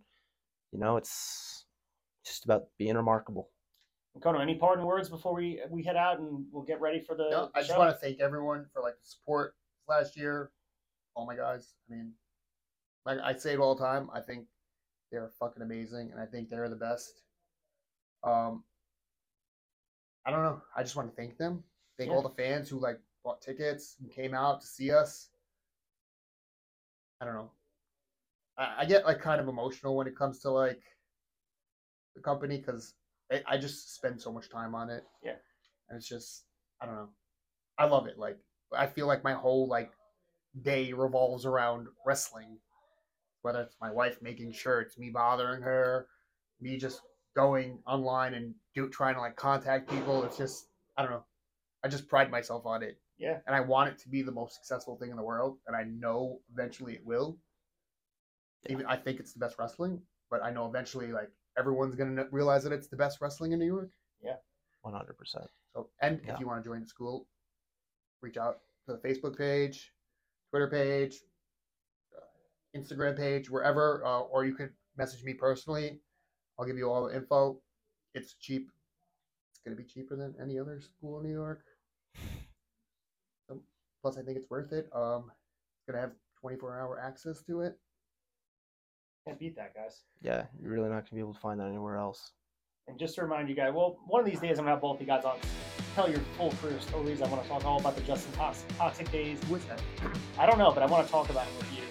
you 0.71 0.79
know, 0.79 0.97
it's 0.97 1.65
just 2.23 2.45
about 2.45 2.65
being 2.77 2.95
remarkable. 2.95 3.49
Cono, 4.21 4.39
any 4.39 4.55
parting 4.55 4.85
words 4.85 5.09
before 5.09 5.33
we 5.33 5.59
we 5.69 5.83
head 5.83 5.95
out 5.95 6.19
and 6.19 6.45
we'll 6.51 6.63
get 6.63 6.79
ready 6.81 6.99
for 6.99 7.15
the, 7.15 7.29
No, 7.29 7.49
I 7.55 7.59
just 7.59 7.71
show? 7.71 7.79
want 7.79 7.91
to 7.95 7.97
thank 7.99 8.19
everyone 8.19 8.65
for 8.73 8.81
like 8.81 8.95
the 8.99 9.05
support 9.05 9.55
last 9.87 10.15
year. 10.17 10.51
All 11.15 11.25
my 11.25 11.35
guys. 11.35 11.73
I 11.89 11.95
mean, 11.95 12.13
like 13.05 13.19
I 13.19 13.35
say 13.35 13.53
it 13.53 13.59
all 13.59 13.75
the 13.75 13.83
time. 13.83 14.09
I 14.13 14.21
think 14.21 14.45
they're 15.11 15.31
fucking 15.39 15.63
amazing, 15.63 16.11
and 16.11 16.19
I 16.19 16.25
think 16.25 16.49
they're 16.49 16.69
the 16.69 16.75
best. 16.75 17.21
Um, 18.23 18.63
I 20.25 20.31
don't 20.31 20.43
know. 20.43 20.61
I 20.75 20.83
just 20.83 20.95
want 20.95 21.09
to 21.09 21.15
thank 21.15 21.37
them. 21.37 21.63
Thank 21.97 22.09
Yeah. 22.09 22.15
all 22.15 22.21
the 22.21 22.29
fans 22.29 22.69
who 22.69 22.79
like 22.79 22.99
bought 23.23 23.41
tickets 23.41 23.95
and 24.01 24.11
came 24.11 24.33
out 24.33 24.61
to 24.61 24.67
see 24.67 24.91
us. 24.91 25.29
I 27.21 27.25
don't 27.25 27.33
know. 27.33 27.51
I, 28.57 28.75
I 28.79 28.85
get 28.85 29.05
like 29.05 29.19
kind 29.21 29.39
of 29.41 29.47
emotional 29.47 29.95
when 29.95 30.07
it 30.07 30.15
comes 30.15 30.39
to 30.39 30.51
like 30.51 30.81
the 32.15 32.21
company 32.21 32.57
because 32.57 32.93
I, 33.31 33.43
I 33.47 33.57
just 33.57 33.95
spend 33.95 34.21
so 34.21 34.31
much 34.31 34.49
time 34.49 34.75
on 34.75 34.89
it. 34.89 35.03
Yeah. 35.23 35.35
and 35.89 35.97
it's 35.97 36.07
just 36.07 36.45
I 36.81 36.85
don't 36.85 36.95
know. 36.95 37.09
I 37.77 37.85
love 37.85 38.07
it. 38.07 38.17
Like 38.17 38.37
I 38.75 38.87
feel 38.87 39.07
like 39.07 39.23
my 39.23 39.33
whole 39.33 39.67
like 39.67 39.91
day 40.61 40.93
revolves 40.93 41.45
around 41.45 41.87
wrestling. 42.05 42.57
Whether 43.41 43.61
it's 43.61 43.77
my 43.79 43.91
wife 43.91 44.17
making 44.21 44.51
shirts, 44.51 44.97
me 44.97 45.09
bothering 45.09 45.61
her, 45.61 46.07
me 46.59 46.77
just 46.77 47.01
going 47.35 47.79
online 47.85 48.33
and 48.33 48.53
do 48.73 48.89
trying 48.89 49.15
to 49.15 49.21
like 49.21 49.35
contact 49.35 49.89
people. 49.89 50.23
It's 50.23 50.37
just 50.37 50.67
I 50.97 51.03
don't 51.03 51.11
know. 51.11 51.23
I 51.83 51.87
just 51.87 52.07
pride 52.07 52.31
myself 52.31 52.65
on 52.65 52.83
it. 52.83 52.99
Yeah. 53.17 53.37
And 53.45 53.55
I 53.55 53.61
want 53.61 53.89
it 53.89 53.97
to 53.99 54.09
be 54.09 54.21
the 54.21 54.31
most 54.31 54.55
successful 54.55 54.97
thing 54.97 55.11
in 55.11 55.15
the 55.17 55.23
world, 55.23 55.57
and 55.67 55.75
I 55.75 55.83
know 55.83 56.39
eventually 56.51 56.93
it 56.93 57.05
will. 57.05 57.37
Even 58.67 58.85
I 58.85 58.97
think 58.97 59.19
it's 59.19 59.33
the 59.33 59.39
best 59.39 59.57
wrestling, 59.59 60.01
but 60.29 60.43
I 60.43 60.51
know 60.51 60.67
eventually 60.67 61.11
like 61.11 61.29
everyone's 61.57 61.95
gonna 61.95 62.25
realize 62.31 62.63
that 62.63 62.71
it's 62.73 62.87
the 62.87 62.95
best 62.97 63.19
wrestling 63.21 63.51
in 63.51 63.59
New 63.59 63.65
York. 63.65 63.89
Yeah, 64.21 64.35
One 64.81 64.93
hundred 64.93 65.17
percent. 65.17 65.45
So, 65.73 65.89
and 66.01 66.21
Yeah. 66.25 66.33
if 66.33 66.39
you 66.39 66.47
want 66.47 66.63
to 66.63 66.69
join 66.69 66.81
the 66.81 66.87
school, 66.87 67.27
reach 68.21 68.37
out 68.37 68.61
to 68.85 68.93
the 68.93 68.99
Facebook 68.99 69.37
page, 69.37 69.93
Twitter 70.49 70.67
page, 70.69 71.23
uh, 72.15 72.21
Instagram 72.77 73.15
page, 73.17 73.49
wherever, 73.49 74.03
uh, 74.05 74.21
or 74.21 74.45
you 74.45 74.53
could 74.55 74.73
message 74.97 75.23
me 75.23 75.33
personally. 75.33 76.01
I'll 76.57 76.65
give 76.65 76.77
you 76.77 76.89
all 76.89 77.07
the 77.07 77.15
info. 77.15 77.61
It's 78.13 78.33
cheap. 78.35 78.71
It's 79.51 79.59
gonna 79.63 79.75
be 79.75 79.83
cheaper 79.83 80.15
than 80.15 80.35
any 80.41 80.57
other 80.59 80.79
school 80.81 81.17
in 81.19 81.25
New 81.25 81.33
York. 81.33 81.63
Plus, 84.03 84.15
I 84.17 84.21
think 84.21 84.37
it's 84.37 84.49
worth 84.49 84.71
it. 84.73 84.87
Um, 84.95 85.31
it's 85.75 85.85
gonna 85.87 85.99
have 85.99 86.13
24 86.39 86.79
hour 86.79 86.99
access 86.99 87.41
to 87.43 87.61
it. 87.61 87.79
Can't 89.27 89.39
beat 89.39 89.57
that, 89.57 89.75
guys. 89.75 90.03
Yeah, 90.21 90.45
you're 90.61 90.71
really 90.71 90.87
not 90.87 91.03
gonna 91.03 91.15
be 91.15 91.19
able 91.19 91.33
to 91.33 91.39
find 91.39 91.59
that 91.59 91.67
anywhere 91.67 91.97
else. 91.97 92.31
And 92.87 92.97
just 92.97 93.15
to 93.15 93.23
remind 93.23 93.49
you 93.49 93.55
guys, 93.55 93.73
well, 93.73 93.97
one 94.07 94.21
of 94.21 94.25
these 94.25 94.39
days 94.39 94.57
I'm 94.57 94.63
gonna 94.63 94.71
have 94.75 94.81
both 94.81 94.95
of 94.95 95.01
you 95.01 95.07
guys 95.07 95.25
on. 95.25 95.35
Tell 95.95 96.09
your 96.09 96.21
full 96.37 96.51
career 96.61 96.79
stories. 96.79 97.21
I 97.21 97.27
want 97.27 97.43
to 97.43 97.49
talk 97.49 97.65
all 97.65 97.77
about 97.79 97.95
the 97.97 98.01
Justin 98.03 98.31
Tox- 98.33 98.63
Toxic 98.77 99.11
days. 99.11 99.37
Who 99.49 99.55
is 99.55 99.65
that? 99.65 99.81
I 100.39 100.45
don't 100.45 100.57
know, 100.57 100.71
but 100.71 100.81
I 100.81 100.85
want 100.85 101.05
to 101.05 101.11
talk 101.11 101.29
about 101.29 101.45
it 101.45 101.57
with 101.57 101.73
you. 101.73 101.83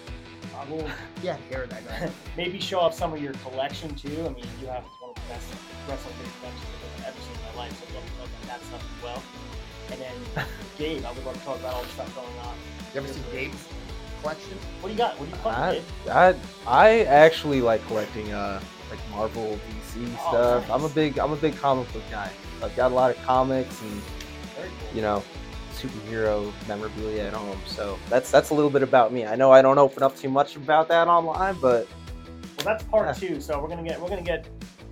I 0.57 0.65
will 0.65 0.89
Yeah, 1.21 1.37
hair 1.51 1.67
that 1.67 1.87
guy. 1.87 2.09
maybe 2.37 2.59
show 2.59 2.79
off 2.79 2.95
some 2.95 3.13
of 3.13 3.21
your 3.21 3.33
collection 3.33 3.93
too. 3.93 4.25
I 4.25 4.29
mean, 4.29 4.45
you 4.59 4.65
have 4.67 4.83
one 4.99 5.11
of 5.11 5.15
the 5.15 5.21
best 5.29 5.53
wrestling 5.87 6.15
video 6.17 6.33
collections 6.39 6.65
I've 6.97 7.05
ever 7.05 7.19
seen 7.21 7.35
in 7.35 7.55
my 7.55 7.61
life, 7.61 7.79
so 7.79 7.85
I'd 7.87 7.93
love 7.93 8.05
to 8.05 8.17
talk 8.17 8.29
about 8.33 8.47
that 8.47 8.61
stuff 8.65 8.83
as 8.97 9.03
well. 9.03 9.23
And 9.91 10.01
then 10.01 10.47
Gabe, 10.79 11.05
I 11.05 11.11
would 11.11 11.23
love 11.23 11.37
to 11.37 11.45
talk 11.45 11.59
about 11.59 11.75
all 11.75 11.83
the 11.83 11.89
stuff 11.89 12.15
going 12.15 12.39
on. 12.39 12.55
You 12.93 13.01
ever 13.01 13.07
seen 13.07 13.23
Gabe's 13.31 13.67
collection? 14.21 14.57
What 14.81 14.89
do 14.89 14.93
you 14.93 14.97
got? 14.97 15.19
What 15.19 15.25
do 15.29 15.35
you 15.35 15.41
collect, 15.41 15.83
I, 16.09 16.27
I 16.27 16.35
I 16.67 16.89
actually 17.05 17.61
like 17.61 17.85
collecting 17.87 18.31
uh 18.33 18.61
like 18.89 18.99
Marvel, 19.11 19.59
DC 19.69 20.07
Oh, 20.19 20.29
stuff. 20.29 20.71
I'm 20.71 20.83
a 20.83 20.89
big 20.89 21.17
I'm 21.19 21.31
a 21.31 21.35
big 21.35 21.55
comic 21.57 21.91
book 21.93 22.03
guy. 22.09 22.29
I've 22.63 22.75
got 22.75 22.91
a 22.91 22.95
lot 22.95 23.11
of 23.15 23.21
comics 23.23 23.81
and 23.81 24.01
cool. 24.55 24.65
you 24.93 25.01
know 25.01 25.23
superhero 25.73 26.51
memorabilia 26.67 27.23
at 27.27 27.33
home. 27.33 27.59
So 27.67 27.97
that's 28.09 28.31
that's 28.31 28.49
a 28.49 28.53
little 28.53 28.69
bit 28.71 28.83
about 28.83 29.11
me. 29.13 29.25
I 29.25 29.35
know 29.35 29.51
I 29.51 29.61
don't 29.61 29.77
open 29.77 30.03
up 30.03 30.15
too 30.15 30.29
much 30.29 30.55
about 30.55 30.87
that 30.89 31.07
online, 31.07 31.55
but 31.61 31.87
Well, 32.57 32.65
that's 32.65 32.83
part 32.85 33.07
Yeah. 33.07 33.13
two. 33.29 33.41
So 33.41 33.59
we're 33.59 33.67
gonna 33.69 33.83
get 33.83 33.99
we're 34.01 34.09
gonna 34.09 34.21
get 34.23 34.47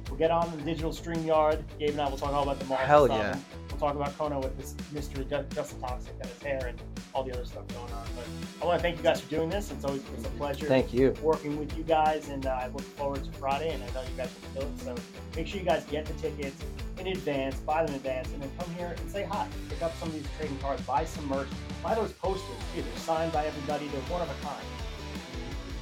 we'll 0.09 0.19
get 0.19 0.29
on 0.31 0.55
the 0.55 0.63
digital 0.63 0.93
stream 0.93 1.23
yard. 1.25 1.63
Gabe 1.79 1.89
and 1.91 2.01
I 2.01 2.09
will 2.09 2.17
talk 2.17 2.33
all 2.33 2.43
about 2.43 2.59
the 2.59 2.65
Marvel 2.65 2.85
Hell 2.87 3.05
stuff. 3.07 3.17
yeah. 3.19 3.39
We'll 3.75 3.91
talk 3.91 3.97
about 3.97 4.17
Cono 4.17 4.39
with 4.39 4.57
this 4.57 4.73
mystery 4.93 5.25
Ju- 5.25 5.43
Justin 5.53 5.81
Toxic 5.81 6.13
and 6.21 6.29
his 6.29 6.41
hair 6.41 6.67
and 6.67 6.79
all 7.13 7.23
the 7.23 7.33
other 7.33 7.43
stuff 7.43 7.67
going 7.67 7.91
on. 7.91 8.07
But 8.15 8.25
I 8.61 8.65
want 8.65 8.79
to 8.79 8.81
thank 8.81 8.95
you 8.95 9.03
guys 9.03 9.19
for 9.19 9.29
doing 9.29 9.49
this. 9.49 9.69
It's 9.69 9.83
always 9.83 10.01
it's 10.15 10.25
a 10.25 10.29
pleasure 10.29 10.65
Thank 10.65 10.93
you. 10.93 11.13
working 11.21 11.59
with 11.59 11.77
you 11.77 11.83
guys, 11.83 12.29
and 12.29 12.45
uh, 12.45 12.51
I 12.51 12.67
look 12.67 12.83
forward 12.95 13.25
to 13.25 13.31
Friday. 13.33 13.73
And 13.73 13.83
I 13.83 13.87
know 13.87 14.01
you 14.03 14.15
guys 14.15 14.29
will 14.33 14.61
kill 14.61 14.71
it. 14.71 14.79
So 14.79 14.95
make 15.35 15.47
sure 15.47 15.59
you 15.59 15.65
guys 15.65 15.83
get 15.91 16.05
the 16.05 16.13
tickets 16.13 16.63
in 16.97 17.07
advance, 17.07 17.59
buy 17.59 17.83
them 17.83 17.89
in 17.89 17.95
advance, 17.95 18.31
and 18.31 18.41
then 18.41 18.49
come 18.57 18.73
here 18.75 18.95
and 18.97 19.11
say 19.11 19.23
hi. 19.25 19.45
Pick 19.67 19.81
up 19.81 19.93
some 19.97 20.07
of 20.07 20.13
these 20.13 20.27
trading 20.37 20.57
cards, 20.59 20.81
buy 20.83 21.03
some 21.03 21.27
merch, 21.27 21.49
buy 21.83 21.95
those 21.95 22.13
posters 22.13 22.55
too. 22.73 22.81
They're 22.81 22.97
signed 22.99 23.33
by 23.33 23.45
everybody. 23.45 23.89
They're 23.89 23.99
one 24.03 24.21
of 24.21 24.29
a 24.29 24.45
kind. 24.45 24.65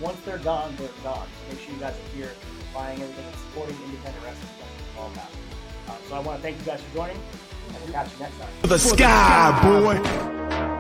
Once 0.01 0.19
they're 0.25 0.39
gone, 0.39 0.75
they're 0.79 0.89
gone. 1.03 1.27
So 1.27 1.53
make 1.53 1.63
sure 1.63 1.75
you 1.75 1.79
guys 1.79 1.93
are 1.93 2.17
here 2.17 2.31
buying 2.73 2.99
everything 2.99 3.23
and 3.23 3.35
supporting 3.35 3.75
independent 3.85 4.25
wrestling. 4.25 4.49
That's 4.57 4.97
all 4.97 5.11
about. 5.11 5.29
Uh, 5.89 5.91
so 6.09 6.15
I 6.15 6.19
want 6.21 6.39
to 6.39 6.41
thank 6.41 6.57
you 6.57 6.65
guys 6.65 6.81
for 6.81 6.95
joining, 6.95 7.19
catch 7.91 8.11
you 8.13 8.19
next 8.19 8.37
time. 8.39 8.49
the 8.63 8.79
sky, 8.79 9.59
boy. 9.63 10.72